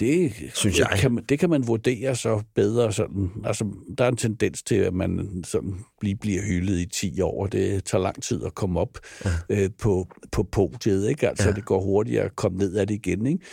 Det, 0.00 0.32
synes 0.54 0.78
jeg. 0.78 0.88
Kan, 0.98 1.18
det 1.28 1.38
kan 1.38 1.50
man 1.50 1.66
vurdere 1.66 2.16
så 2.16 2.42
bedre. 2.54 2.92
Sådan. 2.92 3.30
Altså, 3.44 3.64
der 3.98 4.04
er 4.04 4.08
en 4.08 4.16
tendens 4.16 4.62
til, 4.62 4.74
at 4.74 4.94
man 4.94 5.42
sådan 5.44 5.74
lige 6.02 6.16
bliver 6.16 6.42
hyldet 6.42 6.78
i 6.78 6.86
10 6.86 7.20
år. 7.20 7.46
Det 7.46 7.84
tager 7.84 8.02
lang 8.02 8.22
tid 8.22 8.44
at 8.44 8.54
komme 8.54 8.80
op 8.80 8.98
ja. 9.24 9.30
øh, 9.48 9.70
på, 9.78 10.08
på 10.32 10.42
podiet. 10.42 11.08
Ikke? 11.08 11.28
Altså, 11.28 11.48
ja. 11.48 11.54
det 11.54 11.64
går 11.64 11.80
hurtigere 11.80 12.24
at 12.24 12.36
komme 12.36 12.58
ned 12.58 12.74
af 12.74 12.86
det 12.86 12.94
igen. 12.94 13.26
Ikke? 13.26 13.44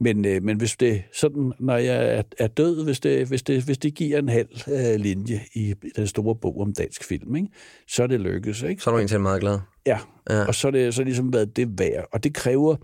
Men, 0.00 0.24
øh, 0.24 0.42
men 0.42 0.56
hvis 0.56 0.76
det 0.76 1.02
sådan, 1.12 1.52
når 1.60 1.76
jeg 1.76 2.16
er, 2.16 2.22
er 2.38 2.46
død, 2.46 2.84
hvis 2.84 3.00
det, 3.00 3.28
hvis, 3.28 3.42
det, 3.42 3.62
hvis 3.62 3.78
det 3.78 3.94
giver 3.94 4.18
en 4.18 4.28
halv 4.28 4.48
øh, 4.68 5.00
linje 5.00 5.40
i 5.54 5.74
den 5.96 6.06
store 6.06 6.36
bog 6.36 6.60
om 6.60 6.72
dansk 6.72 7.04
film, 7.04 7.36
ikke? 7.36 7.48
så 7.88 8.02
er 8.02 8.06
det 8.06 8.20
lykkes. 8.20 8.62
Ikke? 8.62 8.82
Så 8.82 8.90
er 8.90 8.92
du 8.92 8.98
egentlig 8.98 9.20
meget 9.20 9.40
glad. 9.40 9.58
Ja, 9.86 9.98
ja. 10.30 10.44
og 10.44 10.54
så 10.54 10.66
er 10.66 10.72
det 10.72 10.94
så 10.94 11.04
ligesom 11.04 11.32
været 11.32 11.56
det 11.56 11.78
værd. 11.78 12.06
Og 12.12 12.24
det 12.24 12.34
kræver 12.34 12.76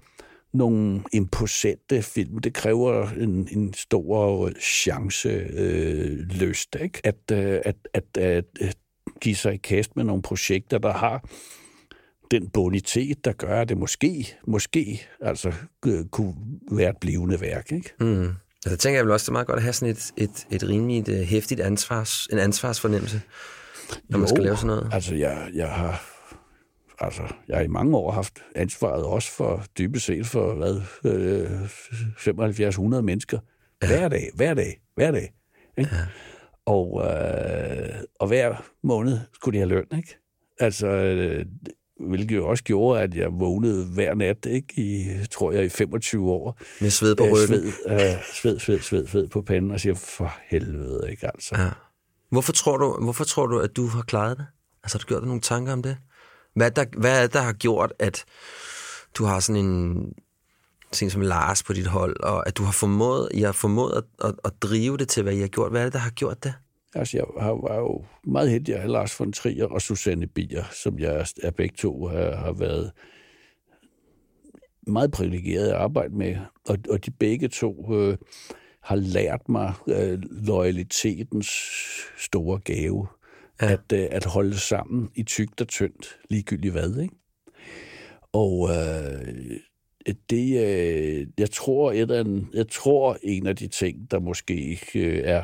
nogle 0.52 1.02
imposante 1.12 2.02
film. 2.02 2.38
Det 2.38 2.54
kræver 2.54 3.08
en, 3.08 3.48
en 3.50 3.74
stor 3.74 4.50
chance 4.60 5.28
øh, 5.28 6.18
ikke? 6.80 7.00
At, 7.04 7.16
øh, 7.32 7.60
at, 7.64 7.76
at, 7.94 8.04
at, 8.16 8.44
at 8.60 8.76
give 9.20 9.34
sig 9.34 9.54
i 9.54 9.56
kast 9.56 9.96
med 9.96 10.04
nogle 10.04 10.22
projekter, 10.22 10.78
der 10.78 10.92
har 10.92 11.28
den 12.30 12.48
bonitet, 12.48 13.24
der 13.24 13.32
gør, 13.32 13.60
at 13.60 13.68
det 13.68 13.78
måske, 13.78 14.36
måske 14.46 15.06
altså, 15.20 15.52
øh, 15.86 16.04
kunne 16.04 16.34
være 16.70 16.90
et 16.90 16.96
blivende 17.00 17.40
værk. 17.40 17.72
Ikke? 17.72 17.90
Mm. 18.00 18.22
Altså, 18.22 18.70
jeg 18.70 18.78
tænker 18.78 18.98
jeg 18.98 19.04
vel 19.04 19.12
også, 19.12 19.24
det 19.24 19.28
er 19.28 19.32
meget 19.32 19.46
godt 19.46 19.56
at 19.56 19.62
have 19.62 19.72
sådan 19.72 19.94
et, 19.94 20.12
et, 20.16 20.46
et 20.50 20.68
rimeligt 20.68 21.08
uh, 21.08 21.14
hæftigt 21.14 21.60
ansvars, 21.60 22.26
en 22.32 22.38
ansvarsfornemmelse, 22.38 23.22
når 24.08 24.18
jo, 24.18 24.20
man 24.20 24.28
skal 24.28 24.42
lave 24.42 24.56
sådan 24.56 24.66
noget. 24.66 24.90
altså 24.92 25.14
jeg, 25.14 25.50
jeg 25.54 25.68
har 25.68 26.19
altså, 27.00 27.22
jeg 27.48 27.56
har 27.56 27.64
i 27.64 27.68
mange 27.68 27.96
år 27.96 28.10
haft 28.10 28.38
ansvaret 28.54 29.04
også 29.04 29.30
for 29.32 29.64
dybest 29.78 30.06
set 30.06 30.26
for, 30.26 30.54
hvad, 30.54 30.80
øh, 31.04 31.50
7500 32.18 33.02
mennesker. 33.02 33.38
Hver 33.86 34.08
dag, 34.08 34.30
hver 34.34 34.54
dag, 34.54 34.80
hver 34.94 35.10
dag. 35.10 35.32
Ikke? 35.78 35.90
Ja. 35.92 36.02
Og, 36.66 37.02
øh, 37.04 37.88
og 38.20 38.26
hver 38.26 38.64
måned 38.82 39.18
skulle 39.34 39.52
de 39.52 39.58
have 39.58 39.68
løn, 39.68 39.86
ikke? 39.96 40.16
Altså, 40.60 40.86
øh, 40.86 41.46
hvilket 42.00 42.36
jo 42.36 42.48
også 42.48 42.64
gjorde, 42.64 43.00
at 43.00 43.14
jeg 43.14 43.28
vågnede 43.32 43.86
hver 43.86 44.14
nat, 44.14 44.46
ikke? 44.46 44.66
I, 44.76 45.06
tror 45.30 45.52
jeg, 45.52 45.64
i 45.64 45.68
25 45.68 46.30
år. 46.30 46.60
Med 46.80 46.90
sved 46.90 47.16
på 47.16 47.24
ryggen. 47.24 47.36
Sved, 47.46 47.66
øh, 47.88 48.22
sved, 48.34 48.58
sved, 48.58 48.80
sved, 48.80 49.06
sved 49.06 49.28
på 49.28 49.42
panden, 49.42 49.70
og 49.70 49.80
siger, 49.80 49.94
for 49.94 50.32
helvede, 50.50 51.10
ikke 51.10 51.26
altså. 51.26 51.54
Ja. 51.58 51.68
Hvorfor 52.30 52.52
tror, 52.52 52.76
du, 52.76 52.98
hvorfor 53.02 53.24
tror 53.24 53.46
du, 53.46 53.58
at 53.58 53.76
du 53.76 53.86
har 53.86 54.02
klaret 54.02 54.38
det? 54.38 54.46
Altså, 54.82 54.98
har 54.98 55.00
du 55.00 55.06
gjort 55.06 55.20
dig 55.20 55.26
nogle 55.26 55.40
tanker 55.40 55.72
om 55.72 55.82
det? 55.82 55.96
Hvad, 56.60 56.70
der, 56.70 56.84
hvad 56.98 57.18
er 57.18 57.22
det, 57.22 57.32
der 57.32 57.40
har 57.40 57.52
gjort, 57.52 57.92
at 57.98 58.24
du 59.14 59.24
har 59.24 59.40
sådan 59.40 59.64
en 59.64 60.12
ting 60.92 61.10
som 61.10 61.20
Lars 61.20 61.62
på 61.62 61.72
dit 61.72 61.86
hold, 61.86 62.20
og 62.22 62.48
at 62.48 62.56
du 62.56 62.62
har 62.62 62.72
formået, 62.72 63.28
I 63.34 63.40
har 63.40 63.52
formået 63.52 63.92
at, 63.92 64.28
at, 64.28 64.34
at 64.44 64.52
drive 64.62 64.96
det 64.96 65.08
til, 65.08 65.22
hvad 65.22 65.32
I 65.32 65.40
har 65.40 65.48
gjort. 65.48 65.70
Hvad 65.70 65.80
er 65.80 65.84
det, 65.84 65.92
der 65.92 65.98
har 65.98 66.10
gjort 66.10 66.44
det? 66.44 66.54
Altså, 66.94 67.16
jeg 67.16 67.24
har, 67.44 67.52
var 67.52 67.76
jo 67.76 68.04
meget 68.24 68.50
heldig 68.50 68.74
at 68.74 68.80
have 68.80 68.92
Lars 68.92 69.20
von 69.20 69.32
Trier 69.32 69.66
og 69.66 69.82
Susanne 69.82 70.26
Bier, 70.26 70.64
som 70.82 70.98
jeg 70.98 71.26
er 71.42 71.50
begge 71.50 71.76
to 71.76 72.06
har, 72.06 72.36
har 72.36 72.52
været 72.52 72.92
meget 74.86 75.10
privilegeret 75.10 75.68
at 75.68 75.74
arbejde 75.74 76.14
med. 76.14 76.36
Og, 76.68 76.78
og 76.90 77.06
de 77.06 77.10
begge 77.10 77.48
to 77.48 77.94
øh, 77.94 78.16
har 78.82 78.96
lært 78.96 79.48
mig 79.48 79.74
øh, 79.88 80.18
loyalitetens 80.22 81.50
store 82.18 82.58
gave 82.58 83.06
ja. 83.62 83.72
at, 83.72 83.92
øh, 83.92 84.08
at 84.10 84.24
holde 84.24 84.58
sammen 84.58 85.10
i 85.14 85.22
tygt 85.22 85.60
og 85.60 85.68
tyndt, 85.68 86.18
ligegyldigt 86.30 86.72
hvad, 86.72 86.96
ikke? 87.02 87.14
Og 88.32 88.70
øh, 88.70 89.60
det, 90.30 90.66
øh, 90.66 91.26
jeg 91.38 91.50
tror, 91.50 91.92
et 91.92 92.10
af 92.10 92.20
en, 92.20 92.48
jeg 92.54 92.68
tror, 92.68 93.18
en 93.22 93.46
af 93.46 93.56
de 93.56 93.68
ting, 93.68 94.10
der 94.10 94.20
måske 94.20 94.54
ikke 94.54 94.98
øh, 94.98 95.22
er, 95.24 95.42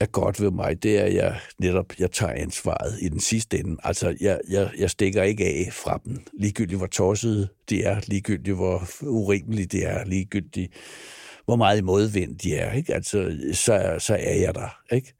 er 0.00 0.06
godt 0.06 0.40
ved 0.40 0.50
mig, 0.50 0.82
det 0.82 0.98
er, 0.98 1.04
at 1.04 1.14
jeg 1.14 1.40
netop 1.58 1.98
jeg 1.98 2.10
tager 2.10 2.32
ansvaret 2.32 2.98
i 3.02 3.08
den 3.08 3.20
sidste 3.20 3.58
ende. 3.58 3.76
Altså, 3.84 4.16
jeg, 4.20 4.40
jeg, 4.50 4.70
jeg 4.78 4.90
stikker 4.90 5.22
ikke 5.22 5.44
af 5.44 5.68
fra 5.72 6.00
dem, 6.04 6.18
ligegyldigt 6.38 6.78
hvor 6.78 6.86
tosset 6.86 7.48
det 7.68 7.86
er, 7.86 8.00
ligegyldigt 8.06 8.56
hvor 8.56 8.82
urimeligt 9.02 9.72
det 9.72 9.86
er, 9.86 10.04
ligegyldigt 10.04 10.72
hvor 11.44 11.56
meget 11.56 11.84
modvind 11.84 12.38
de 12.38 12.54
er, 12.54 12.72
ikke? 12.72 12.94
Altså, 12.94 13.36
så, 13.52 13.96
så 13.98 14.14
er 14.14 14.34
jeg 14.34 14.54
der, 14.54 14.94
ikke? 14.94 15.14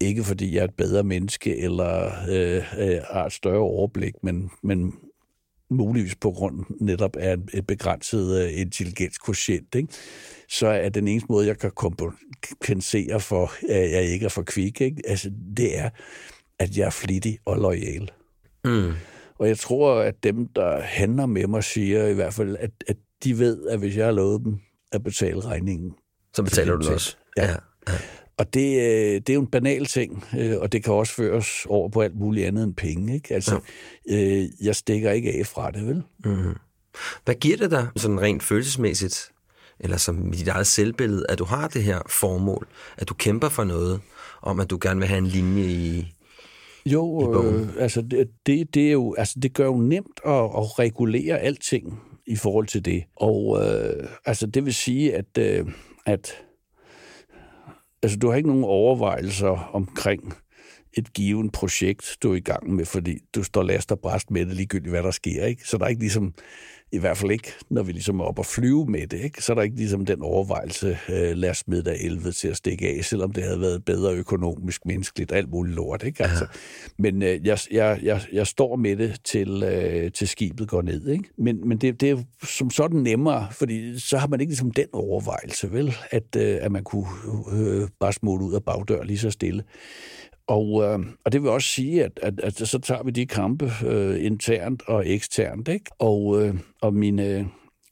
Ikke 0.00 0.24
fordi 0.24 0.54
jeg 0.54 0.60
er 0.60 0.64
et 0.64 0.74
bedre 0.74 1.04
menneske 1.04 1.56
eller 1.58 2.12
øh, 2.30 2.64
øh, 2.78 3.00
har 3.10 3.26
et 3.26 3.32
større 3.32 3.58
overblik, 3.58 4.14
men, 4.22 4.50
men 4.62 4.94
muligvis 5.70 6.16
på 6.16 6.30
grund 6.30 6.64
netop 6.80 7.16
af 7.16 7.36
et 7.54 7.66
begrænset 7.66 8.42
øh, 8.42 8.60
intelligenskotient, 8.60 9.74
ikke? 9.74 9.88
så 10.48 10.66
er 10.66 10.88
den 10.88 11.08
eneste 11.08 11.26
måde, 11.28 11.46
jeg 11.46 11.58
kan 11.58 11.70
kompensere 11.70 13.20
for, 13.20 13.52
at 13.68 13.90
jeg 13.90 14.02
ikke 14.02 14.24
er 14.24 14.28
for 14.30 14.42
kvik, 14.42 14.80
ikke? 14.80 15.02
Altså, 15.06 15.30
det 15.56 15.78
er, 15.78 15.90
at 16.58 16.76
jeg 16.78 16.86
er 16.86 16.90
flittig 16.90 17.38
og 17.44 17.56
lojal. 17.56 18.10
Mm. 18.64 18.92
Og 19.38 19.48
jeg 19.48 19.58
tror, 19.58 19.94
at 19.94 20.14
dem, 20.22 20.48
der 20.48 20.80
handler 20.80 21.26
med 21.26 21.46
mig, 21.46 21.64
siger 21.64 22.06
i 22.06 22.14
hvert 22.14 22.34
fald, 22.34 22.56
at, 22.60 22.70
at 22.88 22.96
de 23.24 23.38
ved, 23.38 23.68
at 23.68 23.78
hvis 23.78 23.96
jeg 23.96 24.04
har 24.04 24.12
lovet 24.12 24.44
dem 24.44 24.58
at 24.92 25.02
betale 25.02 25.40
regningen, 25.40 25.94
Så 26.34 26.42
betaler 26.42 26.76
du 26.76 26.86
den 26.86 26.94
også. 26.94 27.16
Ja. 27.36 27.54
Og 28.38 28.54
det, 28.54 28.76
øh, 28.80 29.14
det 29.14 29.30
er 29.30 29.34
jo 29.34 29.40
en 29.40 29.46
banal 29.46 29.86
ting, 29.86 30.24
øh, 30.38 30.56
og 30.58 30.72
det 30.72 30.84
kan 30.84 30.92
også 30.92 31.12
føres 31.12 31.66
over 31.68 31.88
på 31.88 32.00
alt 32.00 32.16
muligt 32.16 32.46
andet 32.46 32.64
end 32.64 32.74
penge. 32.74 33.14
Ikke? 33.14 33.34
Altså, 33.34 33.60
øh, 34.10 34.44
jeg 34.62 34.76
stikker 34.76 35.10
ikke 35.10 35.32
af 35.32 35.46
fra 35.46 35.70
det, 35.70 35.86
vel? 35.86 36.02
Mm-hmm. 36.24 36.54
Hvad 37.24 37.34
giver 37.34 37.56
det 37.56 37.70
dig 37.70 37.88
sådan 37.96 38.20
rent 38.20 38.42
følelsesmæssigt, 38.42 39.32
eller 39.80 39.96
som 39.96 40.32
i 40.32 40.36
dit 40.36 40.48
eget 40.48 40.66
selvbillede, 40.66 41.26
at 41.28 41.38
du 41.38 41.44
har 41.44 41.68
det 41.68 41.82
her 41.82 42.00
formål, 42.08 42.68
at 42.96 43.08
du 43.08 43.14
kæmper 43.14 43.48
for 43.48 43.64
noget, 43.64 44.00
om 44.42 44.60
at 44.60 44.70
du 44.70 44.78
gerne 44.80 45.00
vil 45.00 45.08
have 45.08 45.18
en 45.18 45.26
linje 45.26 45.64
i... 45.64 46.12
Jo, 46.86 47.34
øh, 47.44 47.68
altså 47.78 48.02
det, 48.02 48.28
det, 48.46 48.74
det, 48.74 48.88
er 48.88 48.92
jo, 48.92 49.14
altså 49.18 49.40
det 49.40 49.54
gør 49.54 49.64
jo 49.64 49.76
nemt 49.76 50.20
at, 50.26 50.32
at 50.32 50.78
regulere 50.78 51.38
alting 51.38 52.00
i 52.26 52.36
forhold 52.36 52.66
til 52.66 52.84
det. 52.84 53.04
Og 53.16 53.64
øh, 53.64 54.08
altså 54.24 54.46
det 54.46 54.64
vil 54.64 54.74
sige, 54.74 55.14
at, 55.14 55.38
øh, 55.38 55.66
at 56.06 56.34
altså, 58.02 58.18
du 58.18 58.28
har 58.28 58.36
ikke 58.36 58.48
nogen 58.48 58.64
overvejelser 58.64 59.70
omkring 59.72 60.34
et 60.92 61.12
givet 61.12 61.52
projekt, 61.52 62.16
du 62.22 62.32
er 62.32 62.36
i 62.36 62.40
gang 62.40 62.74
med, 62.74 62.84
fordi 62.84 63.18
du 63.34 63.42
står 63.42 63.62
last 63.62 63.92
og 63.92 64.00
bræst 64.00 64.30
med 64.30 64.46
det 64.46 64.54
ligegyldigt, 64.54 64.90
hvad 64.90 65.02
der 65.02 65.10
sker. 65.10 65.44
Ikke? 65.44 65.68
Så 65.68 65.78
der 65.78 65.84
er 65.84 65.88
ikke 65.88 66.00
ligesom, 66.00 66.34
i 66.92 66.98
hvert 66.98 67.16
fald 67.16 67.30
ikke, 67.30 67.52
når 67.70 67.82
vi 67.82 67.92
ligesom 67.92 68.20
er 68.20 68.24
oppe 68.24 68.40
og 68.40 68.46
flyve 68.46 68.86
med 68.86 69.06
det, 69.06 69.20
ikke? 69.20 69.42
så 69.42 69.52
er 69.52 69.54
der 69.54 69.62
ikke 69.62 69.76
ligesom 69.76 70.06
den 70.06 70.22
overvejelse, 70.22 70.98
øh, 71.08 71.36
lad 71.36 71.50
os 71.50 71.58
smide 71.58 71.84
der 71.84 71.94
11 72.00 72.32
til 72.32 72.48
at 72.48 72.56
stikke 72.56 72.88
af, 72.88 73.04
selvom 73.04 73.32
det 73.32 73.44
havde 73.44 73.60
været 73.60 73.84
bedre 73.84 74.14
økonomisk, 74.14 74.86
menneskeligt, 74.86 75.32
alt 75.32 75.50
muligt 75.50 75.76
lort. 75.76 76.02
Ikke? 76.02 76.22
Altså, 76.24 76.46
men 76.98 77.22
øh, 77.22 77.46
jeg, 77.46 77.58
jeg, 77.70 78.00
jeg, 78.02 78.20
jeg 78.32 78.46
står 78.46 78.76
med 78.76 78.96
det 78.96 79.20
til, 79.24 79.62
øh, 79.62 80.12
til 80.12 80.28
skibet 80.28 80.68
går 80.68 80.82
ned. 80.82 81.08
Ikke? 81.08 81.24
Men, 81.38 81.68
men 81.68 81.78
det, 81.78 82.00
det 82.00 82.10
er 82.10 82.22
som 82.42 82.70
sådan 82.70 83.00
nemmere, 83.00 83.48
fordi 83.50 83.98
så 83.98 84.18
har 84.18 84.26
man 84.26 84.40
ikke 84.40 84.50
ligesom 84.50 84.70
den 84.70 84.86
overvejelse, 84.92 85.72
vel, 85.72 85.94
at, 86.10 86.36
øh, 86.36 86.58
at 86.60 86.72
man 86.72 86.84
kunne 86.84 87.06
øh, 87.52 87.88
bare 88.00 88.12
smutte 88.12 88.46
ud 88.46 88.54
af 88.54 88.64
bagdør 88.64 89.02
lige 89.02 89.18
så 89.18 89.30
stille. 89.30 89.62
Og, 90.48 90.82
øh, 90.84 90.98
og 91.24 91.32
det 91.32 91.42
vil 91.42 91.50
også 91.50 91.68
sige, 91.68 92.04
at, 92.04 92.12
at, 92.22 92.40
at 92.40 92.54
så 92.68 92.78
tager 92.78 93.02
vi 93.02 93.10
de 93.10 93.26
kampe 93.26 93.72
øh, 93.86 94.24
internt 94.24 94.82
og 94.88 95.08
eksternt. 95.10 95.68
Ikke? 95.68 95.84
Og, 95.98 96.42
øh, 96.42 96.54
og 96.82 96.94
mine, 96.94 97.48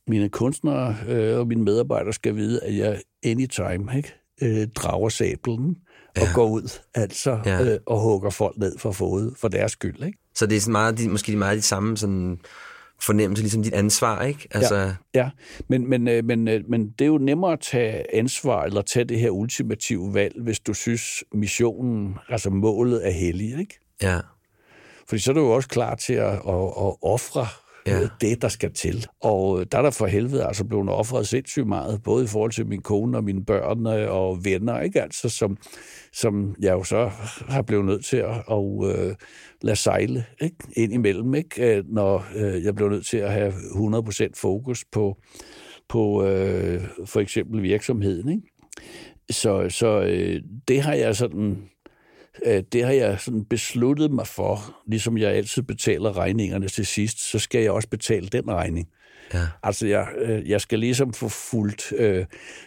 mine 0.07 0.29
kunstnere 0.29 0.97
øh, 1.09 1.39
og 1.39 1.47
mine 1.47 1.63
medarbejdere 1.63 2.13
skal 2.13 2.37
vide, 2.37 2.65
at 2.65 2.77
jeg 2.77 3.01
anytime 3.25 3.97
ikke? 3.97 4.15
Øh, 4.43 4.69
drager 4.69 5.09
sablen 5.09 5.77
og 6.17 6.23
Ja. 6.23 6.33
går 6.35 6.49
ud 6.49 6.81
altså, 6.95 7.39
Ja. 7.47 7.65
øh, 7.65 7.79
og 7.87 8.01
hugger 8.01 8.31
folk 8.31 8.59
ned 8.59 8.79
for 8.79 8.93
fået 8.93 9.35
for 9.41 9.49
deres 9.49 9.73
skyld. 9.73 10.03
Ikke? 10.05 10.19
Så 10.35 10.47
det 10.47 10.57
er 10.57 10.61
sådan 10.61 10.73
meget, 10.73 10.99
de, 10.99 11.09
måske 11.09 11.37
meget 11.37 11.57
de 11.57 11.63
samme 11.63 11.97
sådan, 11.97 12.39
fornemmelse, 13.01 13.43
ligesom 13.43 13.63
dit 13.63 13.75
ansvar, 13.75 14.23
ikke? 14.23 14.49
Altså, 14.51 14.77
ja. 14.77 14.95
Ja, 15.15 15.31
men, 15.69 15.89
men, 15.89 16.09
øh, 16.09 16.25
men, 16.25 16.49
øh, 16.49 16.61
men 16.69 16.91
det 16.91 17.05
er 17.05 17.07
jo 17.07 17.19
nemmere 17.19 17.53
at 17.53 17.61
tage 17.61 18.15
ansvar 18.17 18.65
eller 18.65 18.83
tage 18.83 19.05
det 19.05 19.19
her 19.19 19.31
ultimative 19.31 20.15
valg, 20.15 20.35
hvis 20.43 20.61
du 20.61 20.75
synes, 20.75 21.25
missionen, 21.33 22.19
altså 22.29 22.51
målet 22.51 23.07
er 23.07 23.11
hellig, 23.11 23.59
ikke? 23.59 23.81
ja. 24.03 24.21
Fordi 25.09 25.23
så 25.23 25.31
er 25.31 25.35
du 25.35 25.41
jo 25.41 25.51
også 25.51 25.69
klar 25.69 25.95
til 25.95 26.13
at, 26.13 26.33
at, 26.33 26.39
at 26.39 26.97
ofre 27.03 27.47
Ja. 27.87 28.09
det, 28.21 28.43
der 28.43 28.49
skal 28.49 28.73
til. 28.73 29.07
Og 29.21 29.61
øh, 29.61 29.67
der 29.73 29.79
er 29.79 29.83
der 29.83 29.91
for 29.91 30.07
helvede 30.07 30.47
altså 30.47 30.65
blevet 30.65 30.91
offret 30.91 31.29
sindssygt 31.29 31.67
meget, 31.67 32.03
både 32.03 32.25
i 32.25 32.27
forhold 32.27 32.51
til 32.51 32.67
min 32.67 32.83
kone 32.83 33.17
og 33.17 33.25
mine 33.25 33.45
børn 33.45 33.87
øh, 33.87 34.13
og 34.13 34.45
venner, 34.45 34.81
ikke? 34.81 35.03
Altså, 35.03 35.29
som, 35.29 35.57
som 36.13 36.55
jeg 36.61 36.73
jo 36.73 36.85
så 36.85 37.11
har 37.49 37.63
blevet 37.63 37.85
nødt 37.85 38.05
til 38.05 38.17
at 38.17 38.43
og, 38.47 38.85
øh, 38.91 39.15
lade 39.63 39.77
sejle 39.77 40.25
ikke? 40.41 40.57
ind 40.77 40.93
imellem, 40.93 41.35
ikke? 41.35 41.77
Øh, 41.77 41.85
når 41.89 42.27
øh, 42.37 42.65
jeg 42.65 42.75
blev 42.75 42.89
nødt 42.89 43.07
til 43.07 43.17
at 43.17 43.33
have 43.33 43.53
100% 43.53 44.31
fokus 44.37 44.85
på, 44.93 45.17
på 45.89 46.25
øh, 46.25 46.83
for 47.05 47.21
eksempel 47.21 47.63
virksomheden. 47.63 48.29
Ikke? 48.29 48.43
Så, 49.31 49.69
så 49.69 50.01
øh, 50.01 50.43
det 50.69 50.81
har 50.81 50.95
jeg 50.95 51.17
sådan 51.17 51.69
Øh, 52.47 52.63
det 52.73 52.85
har 52.85 52.93
jeg 52.93 53.21
sådan 53.21 53.45
besluttet 53.45 54.11
mig 54.11 54.27
for, 54.27 54.83
ligesom 54.87 55.19
jeg 55.19 55.31
altid 55.31 55.63
betaler 55.63 56.17
regningerne 56.17 56.69
til 56.69 56.87
sidst, 56.87 57.31
så 57.31 57.39
skal 57.39 57.61
jeg 57.63 57.71
også 57.71 57.89
betale 57.89 58.29
den 58.29 58.51
regning. 58.51 58.89
Ja. 59.35 59.47
Altså, 59.63 59.87
jeg, 59.87 60.09
øh, 60.19 60.51
jeg 60.51 60.61
skal 60.61 60.79
ligesom 60.79 61.13
få 61.13 61.29
fuldt 61.29 61.93
øh, 61.93 62.25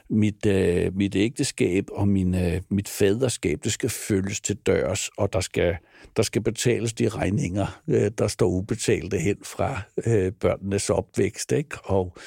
mit, 0.10 0.46
øh, 0.46 0.96
mit 0.96 1.16
ægteskab 1.16 1.86
og 1.92 2.08
min, 2.08 2.36
øh, 2.36 2.62
mit 2.70 2.90
faderskab, 2.90 3.60
det 3.64 3.72
skal 3.72 3.90
følges 3.90 4.42
til 4.42 4.56
dørs, 4.56 5.10
og 5.18 5.34
der 5.34 5.40
skal, 5.40 5.76
der 6.18 6.24
skal 6.24 6.42
betales 6.42 6.94
de 6.94 7.10
regninger, 7.10 7.82
øh, 7.88 8.12
der 8.18 8.28
står 8.28 8.48
ubetalte 8.48 9.18
hen 9.18 9.38
fra 9.44 9.82
øh, 10.06 10.32
børnenes 10.32 10.90
opvækst, 10.90 11.52
ikke? 11.52 11.78
og 11.84 12.18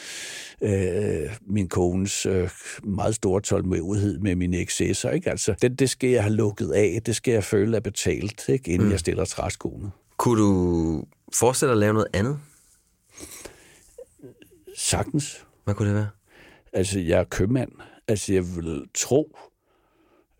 øh, 0.62 1.30
min 1.46 1.68
kones 1.68 2.26
øh, 2.26 2.50
meget 2.84 3.14
store 3.14 3.40
tålmodighed 3.40 4.18
med 4.18 4.34
mine 4.34 4.60
excesser. 4.60 5.10
Ikke? 5.10 5.30
Altså, 5.30 5.54
det, 5.62 5.78
det 5.78 5.90
skal 5.90 6.10
jeg 6.10 6.22
have 6.22 6.34
lukket 6.34 6.70
af, 6.72 7.00
det 7.06 7.16
skal 7.16 7.32
jeg 7.32 7.44
føle 7.44 7.76
er 7.76 7.80
betalt, 7.80 8.48
ikke? 8.48 8.70
inden 8.70 8.86
mm. 8.86 8.92
jeg 8.92 9.00
stiller 9.00 9.24
træskoene. 9.24 9.90
Kunne 10.16 10.42
du 10.42 11.04
forestille 11.34 11.68
dig 11.68 11.74
at 11.74 11.78
lave 11.78 11.92
noget 11.92 12.08
andet? 12.12 12.38
Sagtens. 14.80 15.46
Hvad 15.64 15.74
kunne 15.74 15.88
det 15.88 15.96
være? 15.96 16.08
Altså, 16.72 17.00
jeg 17.00 17.20
er 17.20 17.24
købmand. 17.24 17.72
Altså, 18.08 18.32
jeg 18.32 18.56
vil 18.56 18.88
tro, 18.94 19.36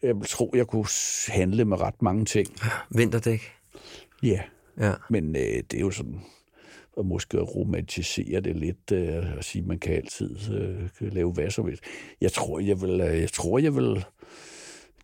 jeg 0.03 0.17
vil 0.17 0.27
tro, 0.29 0.51
jeg 0.55 0.67
kunne 0.67 0.87
handle 1.29 1.65
med 1.65 1.81
ret 1.81 2.03
mange 2.03 2.25
ting. 2.25 2.49
Vinterdæk? 2.91 3.41
Ja, 4.23 4.41
Ja. 4.79 4.93
men 5.11 5.37
øh, 5.37 5.43
det 5.43 5.75
er 5.75 5.81
jo 5.81 5.91
sådan, 5.91 6.21
og 6.93 7.07
måske 7.07 7.39
romantisere 7.41 8.41
det 8.41 8.57
lidt, 8.57 8.93
øh, 8.93 9.25
og 9.37 9.45
sige, 9.45 9.63
at 9.63 9.69
man 9.69 9.79
kan 9.79 9.95
altid 9.95 10.53
øh, 10.53 10.89
kan 10.99 11.09
lave 11.11 11.33
hvad 11.33 11.51
som 11.51 11.67
helst. 11.67 11.83
Jeg 12.21 12.33
tror, 12.33 12.59
jeg 12.61 12.81
vil, 12.81 13.01
øh, 13.01 13.21
jeg 13.21 13.33
tror, 13.33 13.59
jeg 13.59 13.77
vil, 13.77 14.05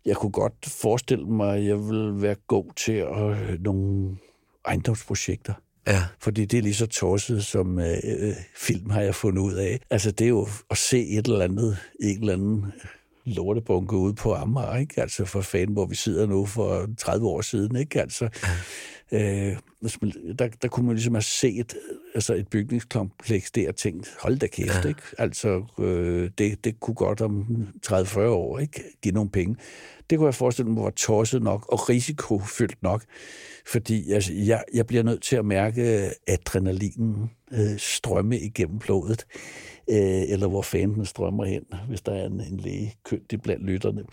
jeg 0.04 0.16
kunne 0.16 0.32
godt 0.32 0.66
forestille 0.66 1.26
mig, 1.26 1.56
at 1.56 1.64
jeg 1.64 1.78
vil 1.88 2.22
være 2.22 2.36
god 2.46 2.72
til 2.76 2.92
at, 2.92 3.50
øh, 3.50 3.60
nogle 3.62 4.16
ejendomsprojekter. 4.64 5.54
Ja. 5.86 6.02
Fordi 6.20 6.44
det 6.44 6.58
er 6.58 6.62
lige 6.62 6.74
så 6.74 6.86
tosset 6.86 7.44
som 7.44 7.78
øh, 7.78 7.96
øh, 8.04 8.34
film, 8.56 8.90
har 8.90 9.00
jeg 9.00 9.14
fundet 9.14 9.42
ud 9.42 9.54
af. 9.54 9.80
Altså, 9.90 10.10
det 10.10 10.24
er 10.24 10.28
jo 10.28 10.48
at 10.70 10.78
se 10.78 11.06
et 11.08 11.26
eller 11.26 11.44
andet, 11.44 11.76
en 12.00 12.18
eller 12.20 12.32
anden 12.32 12.64
lortebunke 13.24 13.96
ude 13.96 14.14
på 14.14 14.34
Amager, 14.34 14.76
ikke? 14.76 15.00
Altså 15.02 15.24
for 15.24 15.40
fanden, 15.40 15.72
hvor 15.72 15.86
vi 15.86 15.94
sidder 15.94 16.26
nu 16.26 16.46
for 16.46 16.88
30 16.98 17.26
år 17.26 17.40
siden, 17.40 17.76
ikke? 17.76 18.00
Altså, 18.00 18.28
øh, 19.12 19.56
hvis 19.80 20.02
man, 20.02 20.12
der, 20.38 20.48
der 20.62 20.68
kunne 20.68 20.86
man 20.86 20.94
ligesom 20.94 21.14
have 21.14 21.22
set 21.22 21.74
altså 22.14 22.34
et 22.34 22.48
bygningskompleks 22.48 23.50
der 23.50 23.68
og 23.68 23.76
tænkt, 23.76 24.14
hold 24.20 24.38
da 24.38 24.46
kæft, 24.46 24.84
Ja. 24.84 24.88
ikke? 24.88 25.02
Altså, 25.18 25.64
øh, 25.78 26.30
det, 26.38 26.64
det 26.64 26.80
kunne 26.80 26.94
godt 26.94 27.20
om 27.20 27.66
30-40 27.86 28.18
år, 28.20 28.58
ikke? 28.58 28.82
Give 29.02 29.14
nogle 29.14 29.30
penge. 29.30 29.56
Det 30.10 30.18
kunne 30.18 30.26
jeg 30.26 30.34
forestille 30.34 30.70
mig 30.70 30.84
var 30.84 30.90
tosset 30.90 31.42
nok 31.42 31.72
og 31.72 31.88
risikofyldt 31.88 32.82
nok, 32.82 33.04
fordi 33.66 34.12
altså, 34.12 34.32
jeg, 34.32 34.64
jeg 34.74 34.86
bliver 34.86 35.02
nødt 35.02 35.22
til 35.22 35.36
at 35.36 35.44
mærke 35.44 36.10
adrenalinen 36.26 37.30
øh, 37.52 37.78
strømme 37.78 38.38
igennem 38.38 38.78
blodet, 38.78 39.26
øh, 39.90 40.22
eller 40.28 40.48
hvor 40.48 40.62
fanden 40.62 40.96
den 40.96 41.06
strømmer 41.06 41.44
hen, 41.44 41.62
hvis 41.88 42.00
der 42.00 42.12
er 42.12 42.26
en, 42.26 42.40
en 42.40 42.56
læge 42.56 42.94
kønt 43.04 43.42
blandt 43.42 43.64
lytterne. 43.64 44.04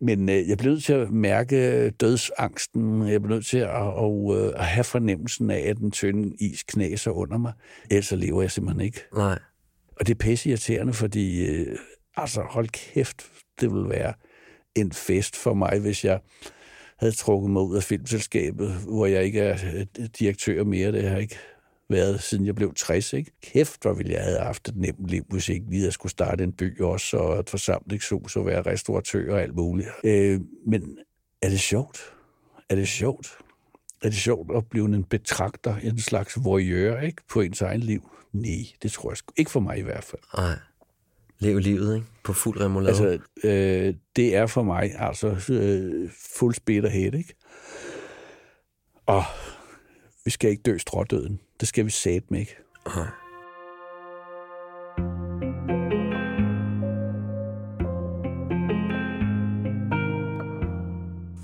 Men 0.00 0.28
øh, 0.28 0.48
jeg 0.48 0.58
bliver 0.58 0.72
nødt 0.72 0.84
til 0.84 0.92
at 0.92 1.10
mærke 1.10 1.90
dødsangsten, 1.90 3.08
jeg 3.08 3.22
bliver 3.22 3.34
nødt 3.34 3.46
til 3.46 3.58
at, 3.58 3.70
og, 3.70 4.36
øh, 4.36 4.52
at 4.56 4.64
have 4.64 4.84
fornemmelsen 4.84 5.50
af, 5.50 5.58
at 5.68 5.76
den 5.76 5.90
tynde 5.90 6.36
is 6.40 6.62
knæser 6.62 7.10
under 7.10 7.38
mig, 7.38 7.52
ellers 7.90 8.12
lever 8.12 8.42
jeg 8.42 8.50
simpelthen 8.50 8.84
ikke. 8.86 9.00
Nej. 9.16 9.38
Og 10.00 10.06
det 10.06 10.14
er 10.14 10.18
pisse 10.18 10.48
irriterende, 10.48 10.92
fordi 10.92 11.46
øh, 11.46 11.76
altså 12.16 12.40
hold 12.40 12.68
kæft, 12.68 13.26
det 13.60 13.74
vil 13.74 13.88
være 13.88 14.12
en 14.74 14.92
fest 14.92 15.36
for 15.36 15.54
mig, 15.54 15.78
hvis 15.78 16.04
jeg 16.04 16.20
havde 16.96 17.12
trukket 17.12 17.50
mig 17.50 17.62
ud 17.62 17.76
af 17.76 17.82
filmselskabet, 17.82 18.72
hvor 18.72 19.06
jeg 19.06 19.24
ikke 19.24 19.40
er 19.40 19.58
øh, 19.74 20.06
direktør 20.18 20.64
mere. 20.64 20.92
Det 20.92 21.08
har 21.08 21.16
ikke 21.16 21.38
været, 21.88 22.22
siden 22.22 22.46
jeg 22.46 22.54
blev 22.54 22.74
60. 22.74 23.12
Ikke? 23.12 23.30
Kæft, 23.42 23.82
hvor 23.82 23.92
ville 23.92 24.12
jeg 24.12 24.22
have 24.22 24.38
haft 24.38 24.68
et 24.68 24.76
nemt 24.76 25.08
liv, 25.08 25.24
hvis 25.28 25.48
jeg 25.48 25.54
ikke 25.54 25.70
lige 25.70 25.84
jeg 25.84 25.92
skulle 25.92 26.10
starte 26.10 26.44
en 26.44 26.52
by 26.52 26.80
også, 26.80 27.16
og 27.16 27.40
et 27.40 27.50
forsamlingshus, 27.50 28.36
og 28.36 28.46
være 28.46 28.62
restauratør 28.62 29.32
og 29.34 29.42
alt 29.42 29.54
muligt. 29.54 29.88
Øh, 30.04 30.40
men 30.66 30.98
er 31.42 31.48
det 31.48 31.60
sjovt? 31.60 32.00
Er 32.68 32.74
det 32.74 32.88
sjovt? 32.88 33.38
Er 34.02 34.08
det 34.08 34.18
sjovt 34.18 34.56
at 34.56 34.66
blive 34.66 34.84
en 34.84 35.04
betragter, 35.04 35.76
en 35.76 35.98
slags 35.98 36.44
voyeur, 36.44 37.00
ikke? 37.00 37.22
På 37.30 37.40
ens 37.40 37.62
egen 37.62 37.80
liv? 37.80 38.10
Nej, 38.32 38.66
det 38.82 38.92
tror 38.92 39.10
jeg 39.10 39.16
sgu. 39.16 39.32
Ikke 39.36 39.50
for 39.50 39.60
mig 39.60 39.78
i 39.78 39.82
hvert 39.82 40.04
fald. 40.04 40.22
Nej. 40.36 40.58
Lev 41.42 41.58
livet, 41.58 41.94
ikke? 41.94 42.06
På 42.24 42.32
fuld 42.32 42.60
remoulade. 42.60 42.88
Altså, 42.88 43.18
øh, 43.48 43.94
det 44.16 44.36
er 44.36 44.46
for 44.46 44.62
mig 44.62 44.92
altså 44.98 45.52
øh, 45.52 46.10
fuld 46.38 46.54
speed 46.54 46.84
ahead, 46.84 47.14
ikke? 47.14 47.34
Og 49.06 49.24
vi 50.24 50.30
skal 50.30 50.50
ikke 50.50 50.62
dø 50.62 50.78
strådøden. 50.78 51.40
Det 51.60 51.68
skal 51.68 51.84
vi 51.84 51.90
satme 51.90 52.40
ikke. 52.40 52.56
Nej. 52.86 53.06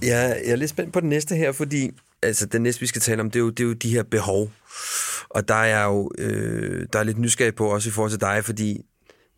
Jeg, 0.03 0.41
jeg 0.45 0.53
er 0.53 0.57
lidt 0.57 0.71
spændt 0.71 0.93
på 0.93 1.01
den 1.01 1.09
næste 1.09 1.37
her, 1.37 1.53
fordi 1.53 1.91
altså, 2.23 2.47
den 2.47 2.63
næste, 2.63 2.81
vi 2.81 2.87
skal 2.87 3.03
tale 3.03 3.21
om, 3.21 3.31
det 3.31 3.39
er 3.39 3.45
jo, 3.45 3.51
det 3.51 3.61
er 3.61 3.69
jo 3.69 3.73
de 3.73 3.91
her 3.91 4.03
behov. 4.03 4.51
Og 5.29 5.49
der 5.49 5.55
er 5.55 5.79
jeg 5.79 5.85
jo 5.85 6.11
øh, 6.19 6.87
der 6.93 6.99
er 6.99 7.05
lidt 7.05 7.19
nysgerrig 7.19 7.55
på, 7.55 7.67
også 7.67 7.89
i 7.89 7.93
forhold 7.93 8.11
til 8.11 8.21
dig, 8.21 8.45
fordi 8.45 8.85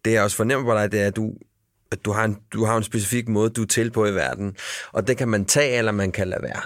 det 0.05 0.13
jeg 0.13 0.23
også 0.23 0.37
fornemmer 0.37 0.73
på 0.73 0.79
dig, 0.79 0.93
det 0.93 1.01
er, 1.01 1.07
at 1.07 1.17
du, 1.17 1.33
at 1.93 2.05
du 2.05 2.13
har, 2.13 2.25
en, 2.25 2.37
du 2.53 2.65
har 2.65 2.77
en 2.77 2.83
specifik 2.83 3.29
måde, 3.29 3.51
du 3.51 3.63
er 3.63 3.67
til 3.67 3.91
på 3.91 4.07
i 4.07 4.15
verden. 4.15 4.57
Og 4.93 5.09
det 5.09 5.17
kan 5.17 5.29
man 5.29 5.45
tage, 5.45 5.79
eller 5.79 5.93
man 5.93 6.13
kan 6.13 6.29
lade 6.29 6.43
være. 6.43 6.63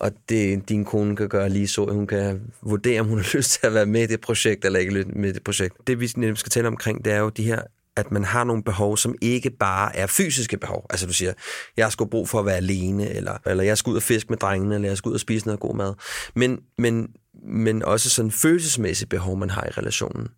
Og 0.00 0.12
det 0.28 0.68
din 0.68 0.84
kone 0.84 1.16
kan 1.16 1.28
gøre 1.28 1.48
lige 1.48 1.68
så, 1.68 1.84
at 1.84 1.94
hun 1.94 2.06
kan 2.06 2.40
vurdere, 2.62 3.00
om 3.00 3.06
hun 3.06 3.18
har 3.18 3.30
lyst 3.36 3.50
til 3.50 3.66
at 3.66 3.74
være 3.74 3.86
med 3.86 4.02
i 4.02 4.06
det 4.06 4.20
projekt, 4.20 4.64
eller 4.64 4.78
ikke 4.78 5.04
med 5.16 5.30
i 5.30 5.32
det 5.32 5.44
projekt. 5.44 5.74
Det 5.86 6.00
vi 6.00 6.08
skal 6.08 6.50
tale 6.50 6.68
omkring, 6.68 7.04
det 7.04 7.12
er 7.12 7.18
jo 7.18 7.28
de 7.28 7.44
her 7.44 7.62
at 7.96 8.12
man 8.12 8.24
har 8.24 8.44
nogle 8.44 8.62
behov, 8.62 8.96
som 8.96 9.14
ikke 9.20 9.50
bare 9.50 9.96
er 9.96 10.06
fysiske 10.06 10.56
behov. 10.56 10.86
Altså 10.90 11.06
du 11.06 11.12
siger, 11.12 11.32
jeg 11.76 11.92
skal 11.92 12.06
brug 12.06 12.28
for 12.28 12.38
at 12.38 12.46
være 12.46 12.56
alene, 12.56 13.10
eller, 13.10 13.38
eller 13.46 13.64
jeg 13.64 13.78
skal 13.78 13.90
ud 13.90 13.96
og 13.96 14.02
fiske 14.02 14.30
med 14.30 14.38
drengene, 14.38 14.74
eller 14.74 14.88
jeg 14.88 14.96
skal 14.96 15.08
ud 15.08 15.14
og 15.14 15.20
spise 15.20 15.46
noget 15.46 15.60
god 15.60 15.76
mad. 15.76 15.94
Men, 16.34 16.60
men, 16.78 17.08
men 17.34 17.82
også 17.82 18.10
sådan 18.10 18.30
følelsesmæssige 18.30 19.08
behov, 19.08 19.36
man 19.36 19.50
har 19.50 19.64
i 19.66 19.70
relationen. 19.70 20.28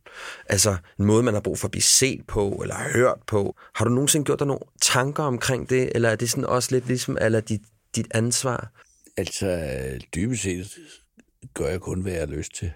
Altså 0.47 0.77
en 0.99 1.05
måde, 1.05 1.23
man 1.23 1.35
har 1.35 1.41
brug 1.41 1.59
for 1.59 1.67
at 1.69 1.71
blive 1.71 1.83
set 1.83 2.27
på, 2.27 2.51
eller 2.63 2.75
hørt 2.93 3.19
på. 3.27 3.57
Har 3.75 3.85
du 3.85 3.91
nogensinde 3.91 4.25
gjort 4.25 4.39
dig 4.39 4.47
nogle 4.47 4.61
tanker 4.83 5.23
omkring 5.23 5.71
det, 5.71 5.93
eller 5.95 6.09
er 6.09 6.17
det 6.17 6.31
sådan 6.31 6.45
også 6.45 6.69
lidt 6.73 6.87
ligesom, 6.87 7.19
eller 7.21 7.41
dit, 7.41 7.63
dit 7.97 8.07
ansvar? 8.11 8.73
Altså, 9.17 9.71
dybest 10.15 10.43
set 10.43 10.79
gør 11.55 11.69
jeg 11.69 11.81
kun, 11.81 12.01
hvad 12.01 12.13
jeg 12.13 12.21
har 12.21 12.27
lyst 12.37 12.55
til. 12.55 12.73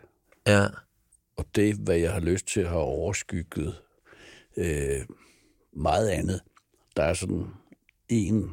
Ja. 0.47 0.66
Og 1.37 1.45
det, 1.55 1.75
hvad 1.75 1.97
jeg 1.97 2.12
har 2.12 2.21
lyst 2.21 2.47
til, 2.47 2.66
har 2.69 2.77
overskygget 2.77 3.75
øh, 4.57 5.01
meget 5.77 6.09
andet. 6.09 6.41
Der 6.97 7.03
er 7.03 7.14
sådan 7.14 7.47
en 8.09 8.51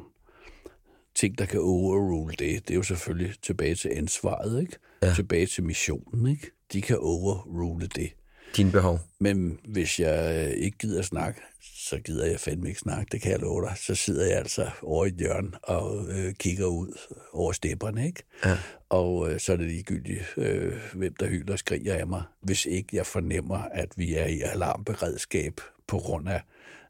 ting, 1.16 1.38
der 1.38 1.46
kan 1.46 1.60
overrule 1.60 2.32
det. 2.40 2.68
Det 2.68 2.70
er 2.70 2.76
jo 2.76 2.84
selvfølgelig 2.84 3.36
tilbage 3.42 3.76
til 3.76 3.92
ansvaret, 3.96 4.62
ikke? 4.62 4.78
Ja. 5.04 5.14
Tilbage 5.14 5.46
til 5.46 5.64
missionen, 5.64 6.28
ikke? 6.28 6.52
De 6.74 6.82
kan 6.82 6.98
overrule 6.98 7.88
det. 7.88 8.14
Dine 8.56 8.72
behov. 8.72 9.00
Men 9.20 9.60
hvis 9.68 10.00
jeg 10.00 10.54
ikke 10.58 10.78
gider 10.78 11.02
snakke, 11.02 11.42
så 11.62 12.00
gider 12.00 12.26
jeg 12.26 12.40
fandme 12.40 12.68
ikke 12.68 12.80
snakke, 12.80 13.10
det 13.12 13.22
kan 13.22 13.32
jeg 13.32 13.40
love 13.40 13.62
dig. 13.62 13.74
Så 13.78 13.96
sidder 13.96 14.26
jeg 14.26 14.38
altså 14.38 14.70
over 14.82 15.06
i 15.06 15.08
et 15.08 15.16
hjørne 15.16 15.52
og 15.64 16.06
øh, 16.10 16.34
kigger 16.34 16.66
ud 16.66 17.00
over 17.34 17.52
stepperne, 17.52 18.06
ikke? 18.06 18.24
Ja. 18.46 18.58
Og 18.90 19.32
øh, 19.32 19.40
så 19.40 19.54
er 19.54 19.58
det 19.58 19.68
ligegyldigt, 19.68 20.24
øh, 20.38 20.74
hvem 20.94 21.16
der 21.20 21.28
hylder 21.28 21.54
og 21.54 21.60
skriger 21.60 21.96
af 21.96 22.08
mig, 22.08 22.24
hvis 22.42 22.66
ikke 22.66 22.88
jeg 22.94 23.06
fornemmer, 23.06 23.58
at 23.58 23.90
vi 23.96 24.16
er 24.16 24.26
i 24.26 24.42
alarmberedskab 24.42 25.62
på 25.88 25.98
grund 25.98 26.30
af, 26.30 26.42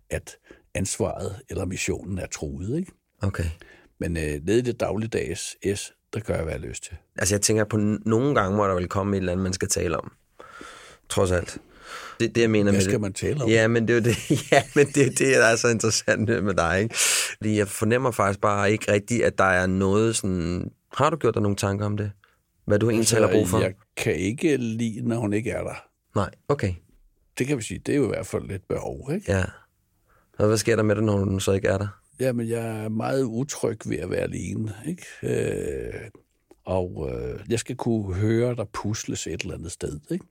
at 0.10 0.38
ansvaret 0.74 1.42
eller 1.50 1.66
missionen 1.66 2.18
er 2.18 2.28
truet. 2.28 2.78
Ikke? 2.78 2.92
Okay. 3.22 3.46
Men 4.00 4.18
øh, 4.18 4.24
nede 4.24 4.58
i 4.58 4.62
det 4.62 4.80
dagligdags 4.80 5.56
S, 5.76 5.94
der 6.14 6.20
gør 6.20 6.34
jeg, 6.34 6.44
hvad 6.44 6.54
jeg 6.54 6.62
har 6.62 6.68
lyst 6.68 6.84
til. 6.84 6.94
Altså 7.18 7.36
jeg 7.36 7.42
tænker 7.42 7.64
på, 7.64 7.78
nogle 8.06 8.36
gange 8.36 8.58
må 8.58 8.68
der 8.68 8.74
vel 8.74 8.88
komme 8.88 9.16
et 9.16 9.20
eller 9.20 9.32
andet, 9.32 9.44
man 9.44 9.54
skal 9.54 9.68
tale 9.68 9.98
om. 9.98 10.12
Trods 11.10 11.32
alt. 11.32 11.58
Det, 12.20 12.36
det 12.36 12.42
jeg 12.42 12.50
mener 12.50 12.64
Hvad 12.64 12.74
med 12.74 12.82
skal 12.82 12.94
det. 12.94 13.02
man 13.02 13.14
tale 13.14 13.44
om? 13.44 13.50
Ja, 13.50 13.68
men 13.68 13.88
det 13.88 13.98
er 13.98 14.02
det, 14.02 14.18
ja, 14.52 14.64
men 14.76 14.88
det, 14.88 15.06
er 15.06 15.10
det, 15.10 15.20
der 15.20 15.46
er 15.46 15.56
så 15.56 15.68
interessant 15.68 16.44
med 16.44 16.54
dig. 16.54 16.82
Ikke? 16.82 16.96
Fordi 17.38 17.58
jeg 17.58 17.68
fornemmer 17.68 18.12
faktisk 18.12 18.42
bare 18.42 18.72
ikke 18.72 18.92
rigtigt, 18.92 19.24
at 19.24 19.38
der 19.38 19.44
er 19.44 19.68
noget 19.68 20.16
sådan... 20.16 20.72
Har 20.94 21.10
du 21.10 21.18
gjort 21.18 21.34
dig 21.34 21.42
nogle 21.42 21.56
tanker 21.56 21.86
om 21.86 21.98
det? 21.98 22.12
Hvad 22.66 22.80
du 22.80 22.90
egentlig 22.90 23.02
altså, 23.02 23.20
har 23.22 23.32
brug 23.34 23.48
for? 23.48 23.60
Jeg 23.60 23.74
kan 23.98 24.16
ikke 24.16 24.58
lide, 24.58 25.08
når 25.08 25.18
hun 25.18 25.34
ikke 25.34 25.52
er 25.52 25.64
der. 25.64 25.84
Nej, 26.16 26.30
okay. 26.48 26.74
Det 27.38 27.48
kan 27.48 27.58
vi 27.58 27.64
sige, 27.64 27.80
det 27.86 27.92
er 27.92 27.98
jo 27.98 28.04
i 28.04 28.08
hvert 28.08 28.28
fald 28.28 28.48
lidt 28.48 28.68
behov, 28.68 29.12
ikke? 29.14 29.32
Ja. 29.32 29.44
Og 30.38 30.48
hvad 30.48 30.58
sker 30.58 30.76
der 30.76 30.84
med 30.84 30.96
det, 30.96 31.04
når 31.04 31.18
hun 31.18 31.40
så 31.40 31.52
ikke 31.52 31.68
er 31.68 31.78
der? 31.78 31.88
Jamen, 32.20 32.48
jeg 32.50 32.84
er 32.86 32.90
meget 32.90 33.24
utryg 33.24 33.78
ved 33.86 33.98
at 33.98 34.10
være 34.10 34.20
alene, 34.22 34.74
ikke? 34.88 35.06
Øh, 35.24 36.10
og 36.66 37.12
øh, 37.14 37.40
jeg 37.50 37.60
skal 37.60 37.76
kunne 37.76 38.16
høre, 38.16 38.56
der 38.56 38.64
pusles 38.74 39.28
et 39.28 39.42
eller 39.42 39.54
andet 39.54 39.72
sted, 39.72 40.00
ikke? 40.12 40.26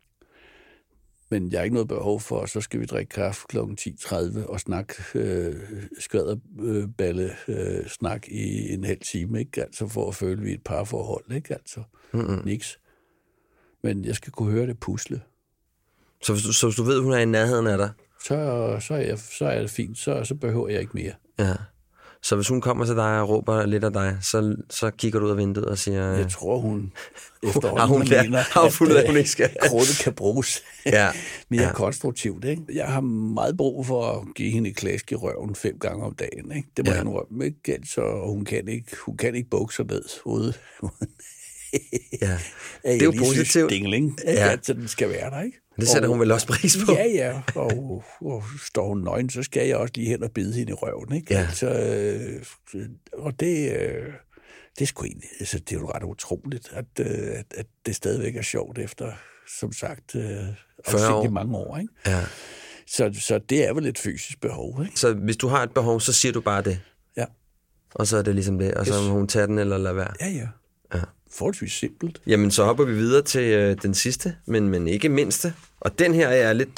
Men 1.30 1.52
jeg 1.52 1.58
har 1.60 1.64
ikke 1.64 1.74
noget 1.74 1.88
behov 1.88 2.20
for, 2.20 2.46
så 2.46 2.60
skal 2.60 2.80
vi 2.80 2.84
drikke 2.86 3.10
kaffe 3.10 3.46
kl. 3.48 3.58
10.30 3.58 4.46
og 4.46 4.60
snakke 4.60 4.94
øh, 5.14 5.54
skvaderballe 5.98 7.30
øh, 7.48 7.86
snak 7.86 8.28
i 8.28 8.72
en 8.72 8.84
halv 8.84 9.00
time, 9.00 9.40
ikke? 9.40 9.62
Altså 9.62 9.88
for 9.88 10.08
at 10.08 10.14
føle, 10.14 10.42
vi 10.42 10.52
et 10.52 10.62
parforhold, 10.64 11.32
ikke? 11.32 11.54
Altså, 11.54 11.82
Mm-mm. 12.12 12.42
niks. 12.44 12.78
Men 13.82 14.04
jeg 14.04 14.14
skal 14.14 14.32
kunne 14.32 14.52
høre 14.52 14.66
det 14.66 14.80
pusle. 14.80 15.20
Så 16.22 16.32
hvis, 16.32 16.44
du, 16.44 16.52
så 16.52 16.66
hvis 16.66 16.76
du 16.76 16.82
ved, 16.82 17.00
hun 17.00 17.12
er 17.12 17.18
i 17.18 17.24
nærheden 17.24 17.66
af 17.66 17.78
dig, 17.78 17.90
Så, 18.24 18.36
så, 18.80 18.94
er, 18.94 18.98
jeg, 18.98 19.18
så 19.18 19.44
er 19.46 19.60
det 19.60 19.70
fint. 19.70 19.98
Så, 19.98 20.24
så 20.24 20.34
behøver 20.34 20.68
jeg 20.68 20.80
ikke 20.80 20.92
mere. 20.94 21.12
ja. 21.38 21.54
Så 22.24 22.36
hvis 22.36 22.48
hun 22.48 22.60
kommer 22.60 22.84
til 22.84 22.94
dig 22.96 23.20
og 23.20 23.28
råber 23.28 23.66
lidt 23.66 23.84
af 23.84 23.92
dig, 23.92 24.16
så, 24.22 24.56
så 24.70 24.90
kigger 24.90 25.18
du 25.18 25.26
ud 25.26 25.30
af 25.30 25.36
vinduet 25.36 25.66
og 25.66 25.78
siger... 25.78 26.12
Jeg 26.12 26.30
tror, 26.30 26.58
hun 26.58 26.92
efterhånden 27.42 27.78
Har 27.78 27.86
hun 27.86 27.98
mener, 28.00 28.38
har 28.38 28.62
hun 28.62 28.70
fundet 28.70 28.94
af, 28.94 28.98
øh, 28.98 29.02
at 29.04 29.08
hun 29.10 29.16
ikke 29.16 29.30
skal? 29.30 29.56
krudtet 29.62 29.98
kan 30.04 30.12
bruges 30.12 30.62
Ja. 30.86 31.08
mere 31.50 31.62
Ja. 31.62 31.72
konstruktivt. 31.72 32.44
Ikke? 32.44 32.62
Jeg 32.74 32.86
har 32.86 33.00
meget 33.00 33.56
brug 33.56 33.86
for 33.86 34.04
at 34.06 34.34
give 34.34 34.50
hende 34.50 34.70
et 34.70 34.76
klask 34.76 35.12
i 35.12 35.14
røven 35.14 35.54
fem 35.54 35.78
gange 35.78 36.04
om 36.04 36.14
dagen. 36.14 36.52
Ikke? 36.56 36.68
Det 36.76 36.84
må 36.84 36.90
Ja. 36.90 36.96
jeg 36.96 37.04
indrømme. 37.06 37.44
Ikke? 37.44 37.72
Altså, 37.72 38.00
og 38.00 38.28
hun 38.28 38.44
kan 38.44 38.68
ikke, 38.68 38.96
hun 39.06 39.16
kan 39.16 39.34
ikke 39.34 39.50
bukke 39.50 39.74
sig 39.74 39.86
ned 39.86 40.04
ude. 40.24 40.52
Ja. 42.22 42.38
Det 42.84 43.02
er 43.02 43.04
jo 43.04 43.14
positivt. 43.18 43.70
Dingling, 43.70 44.18
Ja. 44.24 44.32
ja. 44.32 44.48
altså, 44.48 44.72
den 44.74 44.88
skal 44.88 45.08
være 45.08 45.30
der, 45.30 45.42
ikke? 45.42 45.60
Det 45.80 45.88
sætter 45.88 46.08
Og- 46.08 46.12
hun 46.14 46.20
vel 46.20 46.32
også 46.32 46.46
pris 46.46 46.76
på. 46.86 46.92
Ja, 46.92 47.04
ja. 47.06 47.42
Og, 47.54 48.04
og 48.20 48.42
står 48.66 48.88
hun 48.88 49.00
nøgen, 49.00 49.30
så 49.30 49.42
skal 49.42 49.66
jeg 49.68 49.76
også 49.76 49.92
lige 49.96 50.08
hen 50.08 50.22
og 50.22 50.30
bide 50.30 50.54
hende 50.54 50.70
i 50.70 50.74
røven, 50.74 51.12
ikke? 51.14 51.34
Ja. 51.34 51.40
Altså, 51.40 51.68
øh, 51.68 52.42
og 53.12 53.40
det, 53.40 53.72
øh, 53.72 54.12
det 54.78 54.82
er 54.82 54.86
sgu 54.86 55.04
egentlig, 55.04 55.28
altså, 55.40 55.58
det 55.58 55.72
er 55.76 55.80
jo 55.80 55.90
ret 55.90 56.02
utroligt, 56.02 56.72
at, 56.72 56.84
øh, 57.00 57.06
at, 57.38 57.44
at 57.56 57.66
det 57.86 57.96
stadigvæk 57.96 58.36
er 58.36 58.42
sjovt 58.42 58.78
efter, 58.78 59.12
som 59.58 59.72
sagt, 59.72 60.14
øh, 60.14 60.22
40 60.22 60.54
afsindig 60.86 61.12
år. 61.14 61.30
mange 61.30 61.56
år, 61.56 61.76
ikke? 61.78 61.92
Ja. 62.06 62.20
Så, 62.86 63.10
så 63.20 63.38
det 63.38 63.68
er 63.68 63.72
vel 63.74 63.86
et 63.86 63.98
fysisk 63.98 64.40
behov, 64.40 64.82
ikke? 64.84 65.00
Så 65.00 65.12
hvis 65.14 65.36
du 65.36 65.48
har 65.48 65.62
et 65.62 65.70
behov, 65.74 66.00
så 66.00 66.12
siger 66.12 66.32
du 66.32 66.40
bare 66.40 66.62
det. 66.62 66.80
Ja. 67.16 67.24
Og 67.94 68.06
så 68.06 68.16
er 68.16 68.22
det 68.22 68.34
ligesom 68.34 68.58
det. 68.58 68.74
Og 68.74 68.86
så 68.86 68.92
Yes. 68.94 69.08
må 69.08 69.14
hun 69.14 69.28
tage 69.28 69.46
den 69.46 69.58
eller 69.58 69.78
lade 69.78 69.96
være. 69.96 70.12
Ja, 70.20 70.28
ja. 70.28 70.48
Ja. 70.94 71.00
Forholdsvis 71.38 71.72
simpelt. 71.72 72.20
Jamen, 72.26 72.50
så 72.50 72.64
hopper 72.64 72.84
vi 72.84 72.92
videre 72.92 73.22
til 73.22 73.42
øh, 73.42 73.76
den 73.82 73.94
sidste, 73.94 74.36
men, 74.46 74.68
men 74.68 74.88
ikke 74.88 75.08
mindste. 75.08 75.54
Og 75.80 75.98
den 75.98 76.14
her 76.14 76.28
er 76.28 76.52
lidt... 76.52 76.68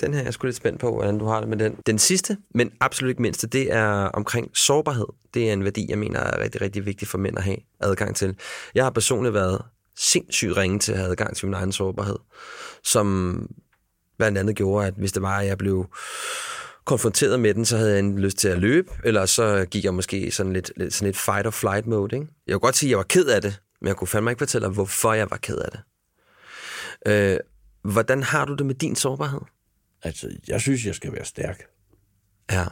Den 0.00 0.14
her 0.14 0.20
er 0.20 0.24
jeg 0.24 0.34
sgu 0.34 0.46
lidt 0.46 0.56
spændt 0.56 0.80
på, 0.80 0.94
hvordan 0.94 1.18
du 1.18 1.24
har 1.26 1.40
det 1.40 1.48
med 1.48 1.56
den. 1.56 1.76
Den 1.86 1.98
sidste, 1.98 2.36
men 2.54 2.70
absolut 2.80 3.08
ikke 3.08 3.22
mindste, 3.22 3.46
det 3.46 3.72
er 3.72 3.88
omkring 3.90 4.56
sårbarhed. 4.56 5.06
Det 5.34 5.48
er 5.48 5.52
en 5.52 5.64
værdi, 5.64 5.86
jeg 5.88 5.98
mener 5.98 6.20
er 6.20 6.42
rigtig, 6.42 6.60
rigtig 6.60 6.86
vigtig 6.86 7.08
for 7.08 7.18
mænd 7.18 7.38
at 7.38 7.44
have 7.44 7.56
adgang 7.80 8.16
til. 8.16 8.36
Jeg 8.74 8.84
har 8.84 8.90
personligt 8.90 9.34
været 9.34 9.62
sindssygt 9.96 10.56
ringe 10.56 10.78
til 10.78 10.92
at 10.92 10.98
have 10.98 11.10
adgang 11.10 11.36
til 11.36 11.46
min 11.46 11.54
egen 11.54 11.72
sårbarhed, 11.72 12.16
som 12.84 13.46
blandt 14.18 14.38
andet 14.38 14.56
gjorde, 14.56 14.86
at 14.86 14.94
hvis 14.96 15.12
det 15.12 15.22
var, 15.22 15.38
at 15.38 15.46
jeg 15.46 15.58
blev 15.58 15.86
konfronteret 16.84 17.40
med 17.40 17.54
den, 17.54 17.64
så 17.64 17.76
havde 17.76 17.90
jeg 17.90 17.98
enten 17.98 18.18
lyst 18.18 18.38
til 18.38 18.48
at 18.48 18.58
løbe, 18.58 18.88
eller 19.04 19.26
så 19.26 19.66
gik 19.70 19.84
jeg 19.84 19.94
måske 19.94 20.30
sådan 20.30 20.52
lidt, 20.52 20.72
lidt, 20.76 20.94
sådan 20.94 21.06
lidt 21.06 21.16
fight 21.16 21.46
or 21.46 21.50
flight 21.50 21.86
mode. 21.86 22.16
Ikke? 22.16 22.26
Jeg 22.46 22.52
kunne 22.54 22.60
godt 22.60 22.76
sige, 22.76 22.88
at 22.88 22.90
jeg 22.90 22.98
var 22.98 23.04
ked 23.04 23.26
af 23.26 23.42
det, 23.42 23.60
men 23.80 23.88
jeg 23.88 23.96
kunne 23.96 24.08
fandme 24.08 24.30
ikke 24.30 24.40
fortælle, 24.40 24.68
hvorfor 24.68 25.12
jeg 25.12 25.30
var 25.30 25.36
ked 25.36 25.58
af 25.58 25.70
det. 25.70 25.80
Øh, 27.06 27.38
hvordan 27.92 28.22
har 28.22 28.44
du 28.44 28.54
det 28.54 28.66
med 28.66 28.74
din 28.74 28.96
sårbarhed? 28.96 29.40
Altså, 30.02 30.36
jeg 30.48 30.60
synes, 30.60 30.86
jeg 30.86 30.94
skal 30.94 31.12
være 31.12 31.24
stærk. 31.24 31.62
Ja. 32.50 32.64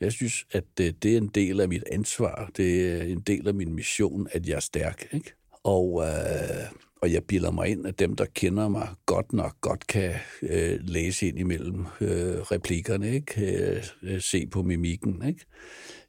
Jeg 0.00 0.12
synes, 0.12 0.46
at 0.52 0.64
det, 0.78 1.02
det 1.02 1.12
er 1.12 1.16
en 1.16 1.28
del 1.28 1.60
af 1.60 1.68
mit 1.68 1.84
ansvar. 1.92 2.50
Det 2.56 2.92
er 2.92 3.02
en 3.02 3.20
del 3.20 3.48
af 3.48 3.54
min 3.54 3.74
mission, 3.74 4.28
at 4.32 4.48
jeg 4.48 4.56
er 4.56 4.60
stærk. 4.60 5.08
Ikke? 5.12 5.34
Og, 5.64 6.02
øh, 6.06 6.70
og 7.02 7.12
jeg 7.12 7.24
bilder 7.24 7.50
mig 7.50 7.68
ind, 7.68 7.86
at 7.86 7.98
dem, 7.98 8.16
der 8.16 8.24
kender 8.34 8.68
mig 8.68 8.88
godt 9.06 9.32
nok, 9.32 9.60
godt 9.60 9.86
kan 9.86 10.14
øh, 10.42 10.78
læse 10.82 11.28
ind 11.28 11.38
imellem 11.38 11.86
øh, 12.00 12.40
replikkerne, 12.40 13.14
ikke? 13.14 13.56
Øh, 13.72 13.84
øh, 14.02 14.20
se 14.20 14.46
på 14.46 14.62
mimikken. 14.62 15.22
Ikke? 15.28 15.44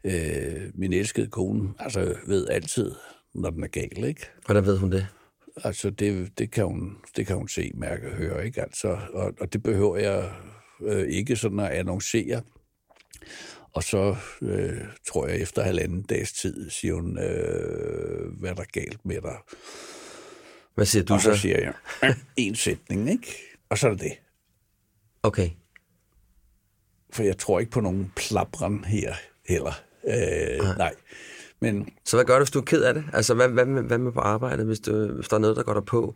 Øh, 0.04 0.72
min 0.76 0.94
elskede 0.94 1.28
kone 1.28 1.74
altså, 1.80 2.16
ved 2.28 2.48
altid, 2.48 2.92
når 3.34 3.50
den 3.50 3.64
er 3.64 3.68
gal. 3.68 4.04
Ikke? 4.04 4.28
Hvordan 4.46 4.66
ved 4.66 4.78
hun 4.78 4.92
det? 4.92 5.08
Altså, 5.64 5.90
det, 5.90 6.38
det, 6.38 6.52
kan 6.52 6.66
hun, 6.66 6.98
det 7.16 7.28
kan 7.28 7.36
hun 7.36 7.48
se, 7.48 7.72
mærke 7.74 8.08
og 8.08 8.14
høre, 8.14 8.46
ikke? 8.46 8.62
Altså, 8.62 8.98
og, 9.14 9.34
og 9.40 9.54
det 9.54 9.64
behøver 9.64 9.98
jeg 9.98 10.32
øh, 10.82 11.08
ikke 11.10 11.36
sådan 11.36 11.60
at 11.60 11.70
annoncere. 11.70 12.42
Og 13.74 13.84
så 13.84 14.16
øh, 14.42 14.82
tror 15.08 15.28
jeg, 15.28 15.42
efter 15.42 15.64
halvanden 15.64 16.02
dags 16.02 16.34
tid, 16.34 16.70
siger 16.70 16.94
hun, 16.94 17.18
øh, 17.20 18.40
hvad 18.40 18.50
er 18.50 18.54
der 18.54 18.64
galt 18.72 19.06
med 19.06 19.22
dig? 19.22 19.38
Hvad 20.76 20.86
siger 20.86 21.04
du 21.04 21.14
og 21.14 21.22
så 21.22 21.34
så? 21.36 21.42
siger 21.42 21.60
jeg, 21.60 21.74
"Øh, 22.04 22.16
en 22.38 22.56
sætning, 22.56 23.10
ikke? 23.10 23.36
Og 23.70 23.78
så 23.78 23.88
er 23.88 23.92
det 23.92 24.02
det. 24.02 24.12
Okay. 25.24 25.50
For 27.14 27.24
jeg 27.24 27.38
tror 27.38 27.60
ikke 27.60 27.72
på 27.72 27.82
nogen 27.82 28.12
plapren 28.16 28.84
her 28.84 29.14
heller. 29.48 29.74
Øh, 30.08 30.78
nej. 30.78 30.94
Men 31.62 31.90
Så 32.06 32.18
hvad 32.18 32.26
gør 32.26 32.34
du, 32.34 32.40
hvis 32.44 32.52
du 32.52 32.60
er 32.60 32.64
ked 32.64 32.84
af 32.84 32.94
det? 32.94 33.04
Altså, 33.14 33.34
hvad, 33.34 33.50
hvad, 33.50 33.66
hvad 33.66 33.98
med 33.98 34.12
på 34.12 34.20
arbejdet, 34.20 34.66
hvis, 34.66 34.80
du, 34.80 35.08
hvis 35.08 35.28
der 35.28 35.36
er 35.36 35.40
noget, 35.40 35.58
der 35.58 35.64
går 35.64 35.74
dig 35.74 35.86
på? 35.86 36.16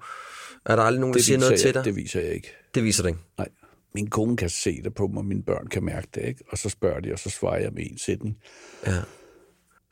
Er 0.66 0.76
der 0.76 0.84
aldrig 0.84 1.00
nogen, 1.00 1.14
der 1.14 1.18
det 1.18 1.26
siger 1.26 1.38
viser, 1.38 1.50
noget 1.50 1.60
til 1.60 1.68
jeg, 1.68 1.74
dig? 1.74 1.86
det 1.86 1.96
viser 1.96 2.22
jeg 2.22 2.34
ikke. 2.34 2.52
Det 2.76 2.84
viser 2.84 3.04
dig 3.04 3.10
ikke. 3.10 3.22
Nej. 3.38 3.48
Min 3.96 4.10
kone 4.10 4.38
kan 4.38 4.50
se 4.50 4.82
det 4.84 4.94
på 4.94 5.08
mig, 5.08 5.26
mine 5.26 5.44
børn 5.44 5.68
kan 5.68 5.84
mærke 5.84 6.08
det, 6.16 6.24
ikke? 6.24 6.44
Og 6.52 6.58
så 6.58 6.70
spørger 6.70 7.00
de, 7.00 7.14
og 7.14 7.20
så 7.20 7.30
svarer 7.30 7.58
jeg 7.58 7.72
med 7.74 7.84
en 7.92 7.98
sætning. 7.98 8.38
Ja. 8.88 9.02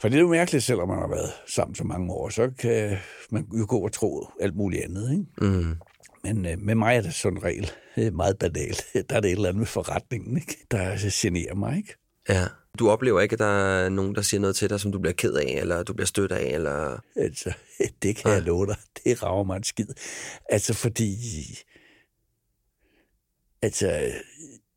For 0.01 0.10
det 0.10 0.18
er 0.18 0.22
jo 0.22 0.28
mærkeligt, 0.30 0.64
selvom 0.64 0.88
man 0.88 0.97
har 0.99 1.08
været 1.08 1.32
sammen 1.47 1.76
så 1.76 1.84
mange 1.84 2.14
år, 2.14 2.30
så 2.30 2.51
kan 2.60 2.97
man 3.32 3.47
jo 3.60 3.66
gå 3.70 3.78
og 3.78 3.91
tro 3.91 4.28
alt 4.41 4.56
muligt 4.56 4.84
andet, 4.84 5.12
ikke? 5.12 5.26
Mm. 5.58 5.76
Men 6.24 6.45
øh, 6.45 6.60
med 6.60 6.76
mig 6.76 6.95
er 6.97 7.01
det 7.01 7.14
sådan 7.14 7.38
en 7.38 7.43
regel 7.43 7.72
øh, 7.97 8.14
meget 8.14 8.38
banalt. 8.38 8.86
Der 9.10 9.16
er 9.16 9.20
det 9.20 9.32
et 9.32 9.36
eller 9.36 9.49
andet 9.49 9.60
med 9.60 9.66
forretningen, 9.68 10.38
ikke? 10.38 10.58
der 10.72 11.12
generer 11.12 11.56
mig. 11.56 11.78
Ikke? 11.78 11.95
Ja. 12.30 12.47
Du 12.80 12.89
oplever 12.89 13.21
ikke, 13.21 13.34
at 13.34 13.39
der 13.39 13.45
er 13.45 13.89
nogen, 13.89 14.15
der 14.15 14.21
siger 14.21 14.41
noget 14.41 14.55
til 14.55 14.69
dig, 14.69 14.80
som 14.80 14.91
du 14.91 14.99
bliver 14.99 15.13
ked 15.13 15.34
af, 15.34 15.57
eller 15.61 15.84
du 15.84 15.93
bliver 15.93 16.07
stødt 16.07 16.32
af, 16.32 16.45
eller... 16.45 17.03
Altså, 17.15 17.53
det 18.03 18.15
kan 18.15 18.30
ja. 18.30 18.34
jeg 18.34 18.41
love 18.41 18.67
dig. 18.67 18.76
Det 19.03 19.24
rager 19.24 19.43
mig 19.43 19.57
en 19.57 19.63
skid. 19.63 19.88
Altså, 20.49 20.74
fordi... 20.74 21.17
Altså, 23.61 24.11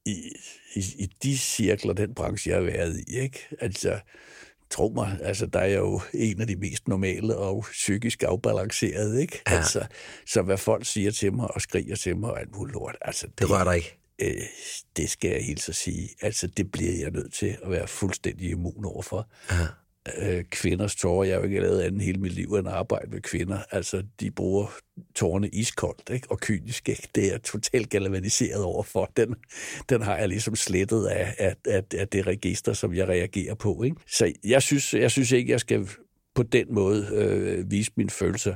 i, 0.07 0.33
i, 0.75 0.85
i 0.99 1.07
de 1.23 1.39
cirkler, 1.39 1.93
den 1.93 2.15
branche, 2.15 2.51
jeg 2.51 2.59
har 2.59 2.65
været 2.65 3.01
i, 3.09 3.19
ikke? 3.19 3.49
Altså, 3.61 4.01
tro 4.71 4.93
mig, 4.95 5.19
altså, 5.23 5.47
der 5.47 5.59
er 5.59 5.67
jeg 5.67 5.79
jo 5.79 6.01
en 6.15 6.41
af 6.41 6.47
de 6.47 6.57
mest 6.57 6.89
normale 6.89 7.37
og 7.37 7.65
psykisk 7.71 8.23
afbalancerede, 8.23 9.21
ikke? 9.21 9.43
Ja. 9.47 9.57
Altså, 9.57 9.87
så 10.27 10.43
hvad 10.43 10.59
folk 10.59 10.87
siger 10.87 11.11
til 11.11 11.33
mig 11.33 11.55
og 11.55 11.61
skriger 11.61 11.97
til 11.97 12.17
mig 12.17 12.31
og 12.31 12.41
alt 12.41 12.57
muligt 12.57 12.75
lort, 12.75 12.97
altså... 13.01 13.27
Det, 13.27 13.39
det 13.39 13.51
rører 13.51 13.65
dig 13.65 13.77
ikke? 13.77 13.99
Øh, 14.23 14.43
det 14.97 15.11
skal 15.11 15.31
jeg 15.31 15.45
helt 15.45 15.63
så 15.63 15.73
sige. 15.73 16.09
Altså, 16.23 16.47
det 16.47 16.73
bliver 16.73 16.93
jeg 17.01 17.11
nødt 17.11 17.33
til 17.33 17.57
at 17.63 17.71
være 17.71 17.89
fuldstændig 17.89 18.51
immun 18.51 18.85
overfor. 18.85 19.29
Ja 19.51 19.67
øh, 20.19 20.45
kvinders 20.51 20.97
tårer. 20.97 21.25
Jeg 21.25 21.35
har 21.35 21.41
jo 21.41 21.45
ikke 21.45 21.61
lavet 21.61 21.81
andet 21.81 22.03
hele 22.03 22.21
mit 22.21 22.33
liv 22.33 22.55
end 22.55 22.69
at 22.69 22.75
arbejde 22.75 23.11
med 23.11 23.21
kvinder. 23.21 23.59
Altså, 23.71 24.03
de 24.21 24.31
bruger 24.31 24.67
tårerne 25.15 25.49
iskoldt 25.49 26.11
ikke? 26.11 26.31
og 26.31 26.41
kynisk. 26.41 26.89
Ikke? 26.89 27.09
Det 27.15 27.35
er 27.35 27.39
totalt 27.39 27.91
galvaniseret 27.91 28.63
overfor. 28.63 29.13
Den, 29.17 29.35
den 29.89 30.03
har 30.03 30.17
jeg 30.17 30.29
ligesom 30.29 30.57
slettet 30.57 31.07
af, 31.07 31.35
af, 31.39 31.55
af, 31.67 31.83
af 31.95 32.09
det 32.09 32.27
register, 32.27 32.73
som 32.73 32.95
jeg 32.95 33.09
reagerer 33.09 33.55
på. 33.55 33.83
Ikke? 33.83 33.97
Så 34.07 34.33
jeg 34.45 34.63
synes, 34.63 34.95
jeg 34.95 35.11
synes 35.11 35.33
ikke, 35.33 35.53
jeg 35.53 35.61
skal 35.61 35.89
på 36.37 36.43
den 36.43 36.75
måde 36.75 37.07
øh, 37.13 37.71
vise 37.71 37.93
mine 37.97 38.11
følelser. 38.11 38.55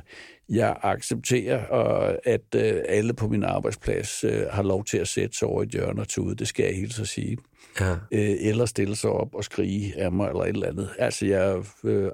Jeg 0.49 0.77
accepterer, 0.81 1.65
og 1.65 2.17
at 2.27 2.55
øh, 2.55 2.81
alle 2.87 3.13
på 3.13 3.27
min 3.27 3.43
arbejdsplads 3.43 4.23
øh, 4.23 4.43
har 4.51 4.63
lov 4.63 4.85
til 4.85 4.97
at 4.97 5.07
sætte 5.07 5.37
sig 5.37 5.47
over 5.47 5.63
et 5.63 5.69
hjørne 5.69 6.01
og 6.01 6.23
ud. 6.23 6.35
Det 6.35 6.47
skal 6.47 6.65
jeg 6.65 6.75
helt 6.75 6.93
så 6.93 7.05
sige. 7.05 7.37
Ja. 7.79 7.91
Øh, 7.91 8.35
eller 8.39 8.65
stille 8.65 8.95
sig 8.95 9.09
op 9.09 9.35
og 9.35 9.43
skrige 9.43 9.93
af 9.97 10.11
mig 10.11 10.27
eller 10.27 10.41
et 10.41 10.49
eller 10.49 10.67
andet. 10.67 10.89
Altså, 10.99 11.25
jeg 11.25 11.63
øh, 11.83 12.11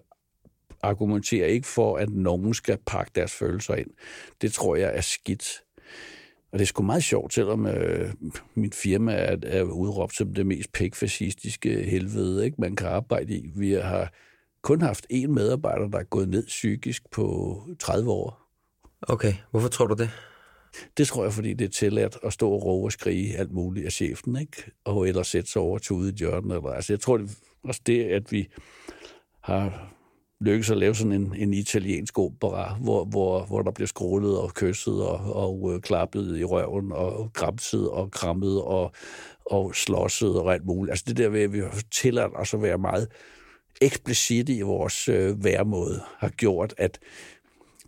argumenterer 0.83 1.47
ikke 1.47 1.67
for, 1.67 1.97
at 1.97 2.09
nogen 2.09 2.53
skal 2.53 2.77
pakke 2.85 3.11
deres 3.15 3.33
følelser 3.33 3.75
ind. 3.75 3.89
Det 4.41 4.53
tror 4.53 4.75
jeg 4.75 4.91
er 4.95 5.01
skidt. 5.01 5.61
Og 6.51 6.59
det 6.59 6.61
er 6.61 6.67
sgu 6.67 6.83
meget 6.83 7.03
sjovt, 7.03 7.33
selvom 7.33 7.65
øh, 7.65 8.13
mit 8.55 8.75
firma 8.75 9.13
er, 9.13 9.37
er 9.43 9.63
udråbt 9.63 10.15
som 10.15 10.33
det 10.33 10.45
mest 10.45 10.71
pækfascistiske 10.71 11.83
helvede, 11.83 12.45
ikke? 12.45 12.61
man 12.61 12.75
kan 12.75 12.87
arbejde 12.87 13.33
i. 13.33 13.51
Vi 13.55 13.71
har 13.73 14.13
kun 14.67 14.81
haft 14.81 15.07
én 15.13 15.27
medarbejder, 15.27 15.87
der 15.87 15.99
er 15.99 16.03
gået 16.03 16.29
ned 16.29 16.45
psykisk 16.45 17.11
på 17.11 17.61
30 17.79 18.11
år. 18.11 18.41
Okay, 19.01 19.33
hvorfor 19.51 19.67
tror 19.67 19.87
du 19.87 19.95
det? 19.95 20.09
Det 20.97 21.07
tror 21.07 21.23
jeg, 21.23 21.33
fordi 21.33 21.53
det 21.53 21.65
er 21.65 21.69
tilladt 21.69 22.17
at 22.23 22.33
stå 22.33 22.49
og 22.49 22.65
råbe 22.65 22.87
og 22.87 22.91
skrige 22.91 23.37
alt 23.37 23.51
muligt 23.51 23.85
af 23.85 23.91
chefen, 23.91 24.37
ikke? 24.41 24.71
Og 24.85 25.07
ellers 25.07 25.27
sætte 25.27 25.51
sig 25.51 25.61
over 25.61 25.77
til 25.77 25.93
ude 25.93 26.09
i 26.11 26.15
hjørnet. 26.15 26.55
Eller, 26.55 26.69
altså, 26.69 26.93
jeg 26.93 26.99
tror 26.99 27.17
det, 27.17 27.37
også 27.63 27.81
det, 27.85 28.03
at 28.03 28.31
vi 28.31 28.47
har 29.41 29.93
lykkes 30.41 30.69
at 30.69 30.77
lave 30.77 30.95
sådan 30.95 31.11
en, 31.11 31.35
en 31.35 31.53
italiensk 31.53 32.19
opera, 32.19 32.77
hvor, 32.81 33.05
hvor, 33.05 33.45
hvor 33.45 33.61
der 33.61 33.71
bliver 33.71 33.87
skrålet 33.87 34.37
og 34.37 34.53
kysset 34.53 35.07
og, 35.07 35.33
og 35.33 35.73
øh, 35.73 35.81
klappet 35.81 36.37
i 36.39 36.43
røven 36.43 36.91
og 36.91 37.33
græmset 37.33 37.89
og 37.89 38.11
krammet 38.11 38.61
og, 38.61 38.91
og 39.45 39.75
slåsset 39.75 40.39
og 40.39 40.53
alt 40.53 40.65
muligt. 40.65 40.91
Altså 40.91 41.05
det 41.07 41.17
der 41.17 41.29
ved, 41.29 41.41
at 41.41 41.53
vi 41.53 41.59
har 41.59 41.81
tilladt 41.91 42.31
os 42.35 42.53
at 42.53 42.61
være 42.61 42.77
meget 42.77 43.07
eksplicit 43.81 44.49
i 44.49 44.61
vores 44.61 45.09
øh, 45.09 45.43
væremåde, 45.43 46.01
har 46.17 46.29
gjort, 46.29 46.73
at 46.77 46.99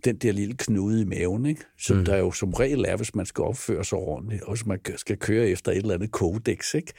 den 0.06 0.18
der 0.18 0.32
lille 0.32 0.56
knude 0.58 1.02
i 1.02 1.06
maven, 1.06 1.46
ikke? 1.46 1.62
som 1.80 1.98
mm. 1.98 2.06
der 2.06 2.18
jo 2.18 2.32
som 2.32 2.54
regel 2.54 2.86
er, 2.88 2.96
hvis 2.96 3.16
man 3.16 3.26
skal 3.26 3.44
opføre 3.44 3.86
sig 3.86 3.98
ordentligt, 3.98 4.44
og 4.44 4.54
hvis 4.54 4.66
man 4.66 4.80
skal 4.96 5.18
køre 5.18 5.48
efter 5.48 5.72
et 5.72 5.78
eller 5.78 5.94
andet 5.94 6.12
kodex, 6.12 6.74
ikke? 6.74 6.94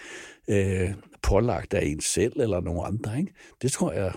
Øh, 0.48 0.90
pålagt 1.22 1.74
af 1.74 1.86
en 1.86 2.00
selv 2.00 2.40
eller 2.40 2.60
nogen 2.60 2.80
andre. 2.84 3.18
Ikke? 3.18 3.32
Det 3.62 3.72
tror 3.72 3.92
jeg, 3.92 4.12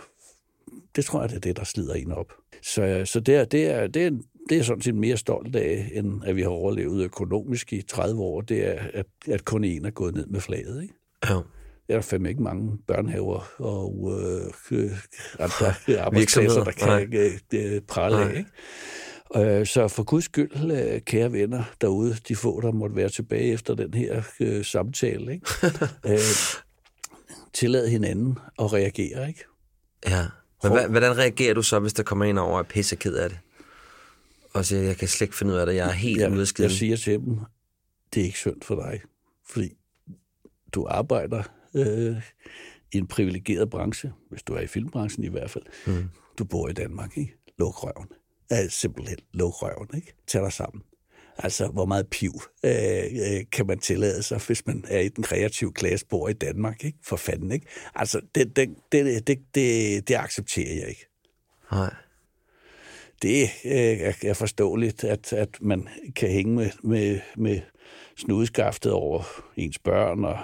det 0.96 1.06
tror 1.06 1.22
jeg, 1.22 1.30
det 1.30 1.36
er 1.36 1.42
det, 1.42 1.58
der 1.58 1.64
slider 1.64 1.94
en 1.94 2.12
op. 2.12 2.34
Så, 2.62 3.02
så 3.06 3.20
det, 3.20 3.36
er, 3.36 3.46
det, 3.46 3.66
er, 3.66 3.88
det, 3.88 4.06
er, 4.06 4.12
det 4.50 4.58
er 4.58 4.64
sådan 4.64 4.82
set 4.82 4.96
mere 4.96 5.18
stolt 5.18 5.56
af, 5.56 5.90
end 5.94 6.22
at 6.26 6.36
vi 6.36 6.42
har 6.42 6.50
overlevet 6.50 7.04
økonomisk 7.04 7.74
i 7.74 7.82
30 7.82 8.22
år, 8.22 8.42
det 8.42 8.68
er, 8.68 8.80
at, 8.94 9.06
at 9.28 9.46
kun 9.46 9.64
en 9.64 9.86
er 9.86 9.92
gået 9.92 10.14
ned 10.14 10.26
med 10.26 10.42
flaget. 10.42 10.82
Ikke? 10.82 10.94
Ja 11.30 11.40
er 11.94 11.98
der 11.98 12.02
fandme 12.02 12.30
ikke 12.30 12.44
mange 12.44 12.78
børnehaver 12.88 13.54
og 13.58 14.12
øh, 14.72 14.92
andre 15.40 16.00
arbejdspladser, 16.00 16.64
der 16.64 16.72
kan 16.72 17.02
ikke 17.02 17.40
øh, 17.54 17.82
prale 17.82 18.18
af. 18.18 18.38
Ikke? 18.38 18.50
Øh, 19.60 19.66
så 19.66 19.88
for 19.88 20.04
guds 20.04 20.26
skyld, 20.26 20.72
øh, 20.72 21.02
kære 21.02 21.32
venner 21.32 21.64
derude, 21.82 22.16
de 22.28 22.36
få, 22.36 22.62
der 22.62 22.72
måtte 22.72 22.96
være 22.96 23.10
tilbage 23.10 23.54
efter 23.54 23.74
den 23.76 23.94
her 23.94 24.24
øh, 24.40 24.66
samtale, 24.66 25.34
ikke? 25.34 25.48
øh, 26.08 26.20
tillad 27.54 27.88
hinanden 27.88 28.38
at 28.60 28.74
reagere, 28.74 29.28
ikke? 29.28 29.44
Ja. 30.08 30.26
Men 30.64 30.92
hvordan 30.92 31.18
reagerer 31.18 31.54
du 31.54 31.62
så, 31.62 31.80
hvis 31.80 31.94
der 31.94 32.04
kommer 32.04 32.26
en 32.26 32.38
over 32.38 32.54
og 32.54 32.60
er 32.60 32.64
pisseked 32.64 33.16
af 33.16 33.30
det? 33.30 33.40
Og 34.54 34.66
siger, 34.66 34.82
jeg 34.82 34.98
kan 34.98 35.08
slet 35.08 35.26
ikke 35.26 35.36
finde 35.36 35.54
ud 35.54 35.58
af 35.58 35.66
det, 35.66 35.76
jeg 35.76 35.88
er 35.88 35.92
helt 35.92 36.22
ja, 36.22 36.30
Jeg 36.60 36.72
siger 36.72 36.98
til 36.98 37.14
dem, 37.14 37.40
det 38.14 38.22
er 38.22 38.26
ikke 38.26 38.38
synd 38.38 38.62
for 38.62 38.76
dig, 38.76 39.02
fordi 39.50 39.70
du 40.74 40.88
arbejder 40.90 41.44
øh, 41.74 42.22
i 42.92 42.98
en 42.98 43.08
privilegeret 43.08 43.70
branche, 43.70 44.12
hvis 44.30 44.44
du 44.44 44.54
er 44.54 44.60
i 44.60 44.68
filmbranchen 44.68 45.24
i 45.24 45.30
hvert 45.30 45.50
fald. 45.50 45.64
Mm. 45.88 46.10
Du 46.38 46.44
bor 46.44 46.70
i 46.70 46.74
Danmark, 46.74 47.18
ikke? 47.18 47.34
Luk 47.60 47.84
røven. 47.84 48.08
Ja, 48.52 48.68
simpelthen 48.68 49.18
luk 49.34 49.54
røven, 49.62 49.88
ikke? 49.96 50.14
Tag 50.28 50.44
dig 50.44 50.54
sammen. 50.54 50.84
Altså, 51.38 51.68
hvor 51.68 51.86
meget 51.86 52.08
piv 52.08 52.32
øh, 52.66 52.72
øh, 52.74 53.44
kan 53.52 53.68
man 53.68 53.80
tillade 53.80 54.24
sig, 54.24 54.42
hvis 54.48 54.66
man 54.66 54.86
er 54.88 55.00
i 55.00 55.10
den 55.10 55.24
kreative 55.24 55.74
klasse, 55.74 56.06
bor 56.06 56.30
i 56.30 56.34
Danmark, 56.34 56.84
ikke? 56.84 56.98
For 57.04 57.16
fanden, 57.16 57.52
ikke? 57.52 57.68
Altså, 57.96 58.22
det, 58.36 58.56
det, 58.56 58.70
det, 58.92 59.28
det, 59.28 59.40
det, 59.56 60.08
det 60.08 60.16
accepterer 60.16 60.74
jeg 60.74 60.90
ikke. 60.90 61.08
Nej. 61.72 61.94
Det 63.24 63.44
øh, 63.66 64.14
er 64.30 64.34
forståeligt, 64.34 65.04
at, 65.04 65.34
at 65.34 65.50
man 65.62 65.88
kan 66.16 66.30
hænge 66.30 66.56
med, 66.56 66.70
med, 66.84 67.20
med 67.38 67.62
snudskaftet 68.18 68.92
over 68.92 69.24
ens 69.58 69.80
børn 69.80 70.26
og 70.26 70.38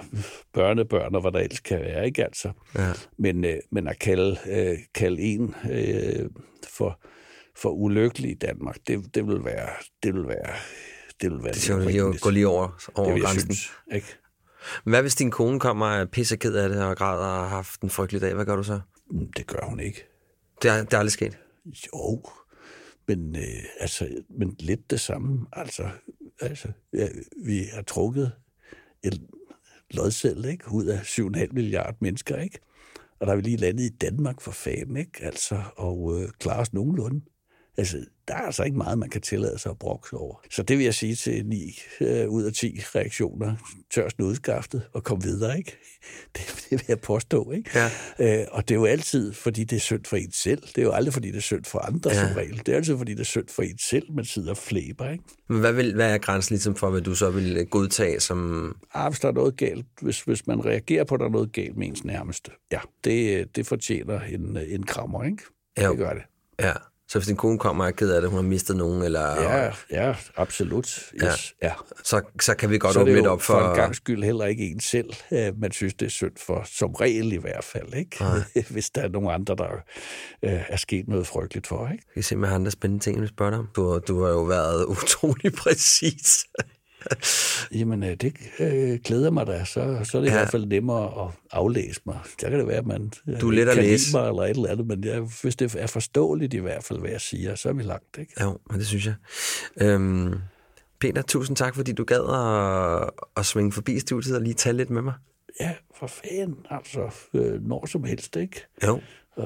børnebørn 0.52 1.14
og 1.14 1.20
hvad 1.20 1.32
der 1.32 1.38
ellers 1.38 1.60
kan 1.60 1.80
være, 1.80 2.06
ikke 2.06 2.24
altså? 2.24 2.52
Ja. 2.78 2.92
Men, 3.18 3.44
øh, 3.44 3.56
men 3.72 3.88
at 3.88 3.98
kalde, 3.98 4.38
øh, 4.48 4.78
kalde 4.94 5.22
en 5.22 5.54
øh, 5.70 6.30
for, 6.68 7.00
for 7.56 7.70
ulykkelig 7.70 8.30
i 8.30 8.34
Danmark, 8.34 8.76
det, 8.86 9.14
det 9.14 9.26
vil 9.26 9.44
være, 9.44 9.68
det 10.02 10.14
vil 10.14 10.28
være, 10.28 10.54
det 11.20 11.30
vil 11.30 11.44
være 11.44 11.52
det 11.52 11.76
vil 11.76 11.86
lige 11.86 12.18
gå 12.18 12.30
lige 12.30 12.48
over, 12.48 12.68
over 12.94 13.12
det 13.12 13.22
grænsen. 13.22 13.54
Synes, 13.54 13.72
ikke? 13.92 14.06
Hvad 14.84 15.02
hvis 15.02 15.14
din 15.14 15.30
kone 15.30 15.60
kommer 15.60 15.86
og 15.86 16.10
pisser 16.10 16.36
ked 16.36 16.54
af 16.54 16.68
det 16.68 16.84
og 16.84 16.96
græder 16.96 17.26
og 17.26 17.40
har 17.40 17.48
haft 17.48 17.80
en 17.80 17.90
frygtelig 17.90 18.22
dag? 18.22 18.34
Hvad 18.34 18.44
gør 18.44 18.56
du 18.56 18.62
så? 18.62 18.80
Mm, 19.10 19.32
det 19.36 19.46
gør 19.46 19.66
hun 19.68 19.80
ikke. 19.80 20.06
Det 20.62 20.70
er, 20.70 20.84
det 20.84 20.94
er 20.94 20.98
aldrig 20.98 21.12
sket? 21.12 21.38
Jo, 21.66 22.22
men, 23.16 23.36
øh, 23.36 23.64
altså, 23.80 24.08
men 24.28 24.56
lidt 24.58 24.90
det 24.90 25.00
samme. 25.00 25.46
Altså, 25.52 25.90
Altså, 26.40 26.72
ja, 26.92 27.08
vi 27.44 27.64
har 27.74 27.82
trukket 27.82 28.32
et 29.02 29.22
lodsel, 29.90 30.44
ikke, 30.44 30.72
ud 30.72 30.86
af 30.86 31.00
7,5 31.00 31.52
milliarder 31.52 31.96
mennesker, 32.00 32.36
ikke? 32.36 32.58
Og 33.18 33.26
der 33.26 33.32
er 33.32 33.36
vi 33.36 33.42
lige 33.42 33.56
landet 33.56 33.84
i 33.84 33.88
Danmark 33.88 34.40
for 34.40 34.50
fanden, 34.50 34.96
ikke? 34.96 35.24
Altså, 35.24 35.62
og 35.76 36.20
øh, 36.20 36.28
klarer 36.38 36.60
os 36.60 36.72
nogenlunde. 36.72 37.20
Altså, 37.76 38.04
der 38.28 38.34
er 38.34 38.40
altså 38.40 38.62
ikke 38.62 38.76
meget, 38.76 38.98
man 38.98 39.10
kan 39.10 39.20
tillade 39.20 39.58
sig 39.58 39.70
at 39.70 39.78
brokse 39.78 40.16
over. 40.16 40.36
Så 40.50 40.62
det 40.62 40.78
vil 40.78 40.84
jeg 40.84 40.94
sige 40.94 41.14
til 41.14 41.46
9 41.46 41.78
øh, 42.00 42.28
ud 42.28 42.42
af 42.42 42.52
10 42.52 42.80
reaktioner. 42.94 43.56
Tørst 43.94 44.20
udskaftet 44.20 44.82
og 44.92 45.04
kom 45.04 45.24
videre, 45.24 45.58
ikke? 45.58 45.78
Det, 46.36 46.66
det 46.70 46.70
vil 46.70 46.84
jeg 46.88 47.00
påstå, 47.00 47.50
ikke? 47.50 47.70
Ja. 47.74 47.90
Øh, 48.40 48.46
og 48.50 48.68
det 48.68 48.74
er 48.74 48.78
jo 48.78 48.84
altid, 48.84 49.32
fordi 49.32 49.64
det 49.64 49.76
er 49.76 49.80
synd 49.80 50.04
for 50.04 50.16
en 50.16 50.32
selv. 50.32 50.62
Det 50.62 50.78
er 50.78 50.82
jo 50.82 50.92
aldrig, 50.92 51.12
fordi 51.12 51.28
det 51.28 51.36
er 51.36 51.40
synd 51.40 51.64
for 51.64 51.78
andre 51.78 52.10
ja. 52.10 52.26
som 52.26 52.36
regel. 52.36 52.58
Det 52.58 52.68
er 52.68 52.76
altid, 52.76 52.98
fordi 52.98 53.12
det 53.12 53.20
er 53.20 53.24
synd 53.24 53.48
for 53.48 53.62
en 53.62 53.78
selv, 53.78 54.12
man 54.12 54.24
sidder 54.24 54.50
og 54.50 54.56
flæber, 54.56 55.10
ikke? 55.10 55.24
Men 55.48 55.60
hvad, 55.60 55.72
vil, 55.72 55.94
hvad 55.94 56.14
er 56.14 56.18
grænsen 56.18 56.54
ligesom 56.54 56.74
for, 56.74 56.90
hvad 56.90 57.00
du 57.00 57.14
så 57.14 57.30
vil 57.30 57.66
godtage 57.66 58.20
som... 58.20 58.76
Ah, 58.94 59.10
hvis 59.10 59.20
der 59.20 59.28
er 59.28 59.32
noget 59.32 59.56
galt, 59.56 59.86
hvis, 60.00 60.20
hvis 60.20 60.46
man 60.46 60.64
reagerer 60.64 61.04
på, 61.04 61.14
at 61.14 61.20
der 61.20 61.26
er 61.26 61.30
noget 61.30 61.52
galt 61.52 61.76
med 61.76 61.86
ens 61.86 62.04
nærmeste, 62.04 62.50
ja, 62.72 62.80
det, 63.04 63.56
det 63.56 63.66
fortjener 63.66 64.20
en, 64.20 64.56
en 64.56 64.82
krammer, 64.82 65.24
ikke? 65.24 65.42
Ja. 65.78 65.88
Det 65.88 65.98
gør 65.98 66.12
det. 66.12 66.22
Ja. 66.60 66.72
Så 67.10 67.18
hvis 67.18 67.26
din 67.26 67.36
kone 67.36 67.58
kommer 67.58 67.84
og 67.84 67.88
er 67.88 67.92
ked 67.92 68.10
af 68.10 68.20
det, 68.20 68.30
hun 68.30 68.36
har 68.36 68.42
mistet 68.42 68.76
nogen, 68.76 69.02
eller... 69.02 69.42
Ja, 69.42 69.72
ja, 69.90 70.14
absolut. 70.36 70.86
Yes, 71.14 71.54
ja. 71.62 71.66
ja. 71.68 71.72
Så, 72.04 72.22
så 72.40 72.54
kan 72.54 72.70
vi 72.70 72.78
godt 72.78 72.96
åbne 72.96 73.14
lidt 73.14 73.26
op 73.26 73.42
for... 73.42 73.52
for 73.52 73.70
en 73.70 73.76
gang 73.76 73.96
skyld 73.96 74.24
heller 74.24 74.46
ikke 74.46 74.70
en 74.70 74.80
selv, 74.80 75.10
man 75.56 75.72
synes, 75.72 75.94
det 75.94 76.06
er 76.06 76.10
synd 76.10 76.32
for, 76.46 76.62
som 76.66 76.90
regel 76.90 77.32
i 77.32 77.36
hvert 77.36 77.64
fald, 77.64 77.94
ikke? 77.94 78.24
hvis 78.72 78.90
der 78.90 79.02
er 79.02 79.08
nogen 79.08 79.30
andre, 79.30 79.54
der 79.56 79.68
øh, 80.42 80.62
er 80.68 80.76
sket 80.76 81.08
noget 81.08 81.26
frygteligt 81.26 81.66
for, 81.66 81.88
ikke? 81.88 82.04
Jeg 82.06 82.14
kan 82.14 82.22
se 82.22 82.36
med 82.36 82.48
andre 82.48 82.70
spændende 82.70 83.04
ting, 83.04 83.22
vi 83.22 83.26
spørger 83.26 83.50
dig 83.50 83.58
om. 83.58 83.68
Du, 83.76 84.00
du 84.08 84.22
har 84.22 84.30
jo 84.30 84.42
været 84.42 84.84
utrolig 84.94 85.52
præcis. 85.52 86.44
Jamen, 87.78 88.02
øh, 88.02 88.14
det 88.14 88.34
øh, 88.60 88.98
glæder 89.04 89.30
mig 89.30 89.46
da. 89.46 89.64
Så, 89.64 90.00
så 90.04 90.18
er 90.18 90.22
det 90.22 90.28
ja. 90.28 90.32
i 90.32 90.38
hvert 90.38 90.50
fald 90.50 90.66
nemmere 90.66 91.24
at 91.26 91.30
aflæse 91.52 92.00
mig. 92.04 92.18
Så 92.24 92.46
kan 92.48 92.58
det 92.58 92.66
være, 92.66 92.76
at 92.76 92.86
man 92.86 93.12
du 93.40 93.48
er 93.48 93.52
let 93.52 93.68
at 93.68 93.74
kan 93.74 93.84
læse. 93.84 94.16
mig 94.16 94.28
eller 94.28 94.42
et 94.42 94.50
eller 94.50 94.68
andet, 94.68 94.86
men 94.86 95.04
jeg, 95.04 95.20
hvis 95.42 95.56
det 95.56 95.74
er 95.78 95.86
forståeligt 95.86 96.54
i 96.54 96.58
hvert 96.58 96.84
fald, 96.84 96.98
hvad 96.98 97.10
jeg 97.10 97.20
siger, 97.20 97.54
så 97.54 97.68
er 97.68 97.72
vi 97.72 97.82
langt. 97.82 98.18
Ikke? 98.18 98.32
Jo, 98.42 98.58
men 98.70 98.78
det 98.78 98.86
synes 98.86 99.06
jeg. 99.06 99.14
Øhm, 99.80 100.34
Peter, 101.00 101.22
tusind 101.22 101.56
tak, 101.56 101.74
fordi 101.74 101.92
du 101.92 102.04
gad 102.04 102.20
at, 102.20 103.10
at 103.36 103.46
svinge 103.46 103.72
forbi 103.72 103.98
studiet 103.98 104.36
og 104.36 104.42
lige 104.42 104.54
tale 104.54 104.76
lidt 104.76 104.90
med 104.90 105.02
mig. 105.02 105.14
Ja, 105.60 105.74
for 105.94 106.06
fanden, 106.06 106.66
altså, 106.70 107.10
øh, 107.34 107.62
når 107.62 107.86
som 107.86 108.04
helst, 108.04 108.36
ikke? 108.36 108.66
Jo. 108.86 109.00
Uh, 109.36 109.44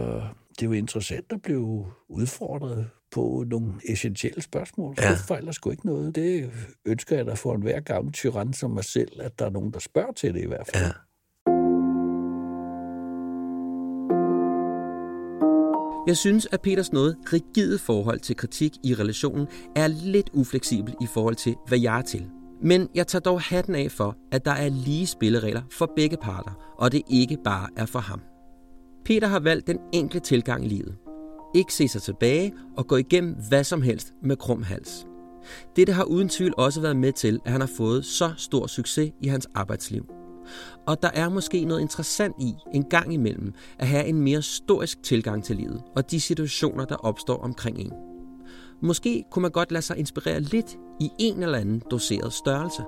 det 0.50 0.62
er 0.62 0.66
jo 0.66 0.72
interessant 0.72 1.26
at 1.30 1.42
blive 1.42 1.86
udfordret 2.08 2.90
på 3.14 3.44
nogle 3.46 3.72
essentielle 3.88 4.42
spørgsmål. 4.42 4.94
Ja. 4.98 5.08
Ja. 5.08 5.14
For 5.14 5.34
ellers 5.34 5.54
sgu 5.54 5.70
ikke 5.70 5.86
noget. 5.86 6.14
Det 6.14 6.50
ønsker 6.86 7.16
jeg 7.16 7.26
da 7.26 7.34
for 7.34 7.54
en 7.54 7.62
hver 7.62 7.80
gammel 7.80 8.12
tyran 8.12 8.52
som 8.52 8.70
mig 8.70 8.84
selv, 8.84 9.20
at 9.20 9.38
der 9.38 9.46
er 9.46 9.50
nogen, 9.50 9.72
der 9.72 9.78
spørger 9.78 10.12
til 10.12 10.34
det 10.34 10.42
i 10.42 10.46
hvert 10.46 10.66
fald. 10.74 10.84
Ja. 10.84 10.90
Jeg 16.06 16.16
synes, 16.16 16.48
at 16.52 16.60
Peters 16.60 16.92
noget 16.92 17.16
rigide 17.32 17.78
forhold 17.78 18.20
til 18.20 18.36
kritik 18.36 18.72
i 18.84 18.94
relationen 18.94 19.46
er 19.76 19.86
lidt 19.86 20.30
ufleksibel 20.32 20.94
i 21.00 21.06
forhold 21.14 21.34
til, 21.34 21.54
hvad 21.68 21.78
jeg 21.78 21.98
er 21.98 22.02
til. 22.02 22.26
Men 22.62 22.88
jeg 22.94 23.06
tager 23.06 23.20
dog 23.20 23.40
hatten 23.40 23.74
af 23.74 23.90
for, 23.90 24.16
at 24.32 24.44
der 24.44 24.50
er 24.50 24.68
lige 24.68 25.06
spilleregler 25.06 25.62
for 25.70 25.92
begge 25.96 26.16
parter, 26.16 26.74
og 26.78 26.92
det 26.92 27.02
ikke 27.10 27.38
bare 27.44 27.68
er 27.76 27.86
for 27.86 27.98
ham. 27.98 28.20
Peter 29.04 29.28
har 29.28 29.40
valgt 29.40 29.66
den 29.66 29.78
enkle 29.92 30.20
tilgang 30.20 30.64
i 30.64 30.68
livet. 30.68 30.96
Ikke 31.54 31.74
se 31.74 31.88
sig 31.88 32.02
tilbage 32.02 32.52
og 32.76 32.86
gå 32.86 32.96
igennem 32.96 33.36
hvad 33.48 33.64
som 33.64 33.82
helst 33.82 34.12
med 34.22 34.36
krum 34.36 34.62
hals. 34.62 35.06
Dette 35.76 35.92
har 35.92 36.04
uden 36.04 36.28
tvivl 36.28 36.54
også 36.56 36.80
været 36.80 36.96
med 36.96 37.12
til, 37.12 37.40
at 37.44 37.52
han 37.52 37.60
har 37.60 37.70
fået 37.76 38.04
så 38.04 38.32
stor 38.36 38.66
succes 38.66 39.12
i 39.20 39.28
hans 39.28 39.48
arbejdsliv. 39.54 40.06
Og 40.86 41.02
der 41.02 41.10
er 41.14 41.28
måske 41.28 41.64
noget 41.64 41.80
interessant 41.80 42.34
i 42.40 42.54
en 42.74 42.84
gang 42.84 43.14
imellem 43.14 43.52
at 43.78 43.88
have 43.88 44.06
en 44.06 44.20
mere 44.20 44.42
storisk 44.42 45.02
tilgang 45.02 45.44
til 45.44 45.56
livet 45.56 45.82
og 45.96 46.10
de 46.10 46.20
situationer, 46.20 46.84
der 46.84 46.96
opstår 46.96 47.38
omkring 47.38 47.78
en. 47.78 47.92
Måske 48.82 49.24
kunne 49.30 49.42
man 49.42 49.50
godt 49.50 49.72
lade 49.72 49.82
sig 49.82 49.98
inspirere 49.98 50.40
lidt 50.40 50.76
i 51.00 51.10
en 51.18 51.42
eller 51.42 51.58
anden 51.58 51.82
doseret 51.90 52.32
størrelse. 52.32 52.82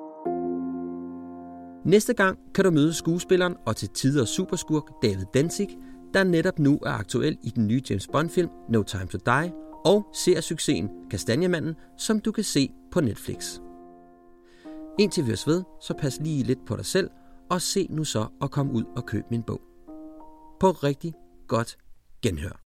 Næste 1.85 2.15
gang 2.15 2.39
kan 2.55 2.65
du 2.65 2.71
møde 2.71 2.93
skuespilleren 2.93 3.55
og 3.67 3.77
til 3.77 3.89
tider 3.89 4.25
superskurk 4.25 5.03
David 5.03 5.25
Danzig, 5.35 5.69
der 6.17 6.25
netop 6.25 6.59
nu 6.59 6.79
er 6.87 6.91
aktuel 6.91 7.39
i 7.43 7.51
den 7.51 7.67
nye 7.67 7.83
James 7.91 8.07
Bond-film 8.07 8.49
No 8.69 8.83
Time 8.83 9.07
to 9.07 9.19
Die, 9.27 9.53
og 9.85 10.07
ser 10.15 10.41
succesen 10.41 10.91
Kastanjemanden, 11.11 11.75
som 11.99 12.21
du 12.21 12.33
kan 12.33 12.45
se 12.45 12.71
på 12.93 13.01
Netflix. 13.01 13.61
Indtil 14.99 15.27
vi 15.27 15.33
os 15.33 15.47
ved, 15.47 15.65
så 15.81 15.95
pas 15.95 16.21
lige 16.21 16.43
lidt 16.43 16.67
på 16.67 16.77
dig 16.77 16.85
selv, 16.85 17.11
og 17.51 17.63
se 17.63 17.87
nu 17.91 18.05
så 18.05 18.27
at 18.43 18.51
komme 18.51 18.73
ud 18.73 18.85
og 18.97 19.07
købe 19.07 19.27
min 19.31 19.43
bog. 19.43 19.61
På 20.61 20.71
rigtig 20.71 21.15
godt 21.49 21.79
genhør. 22.23 22.66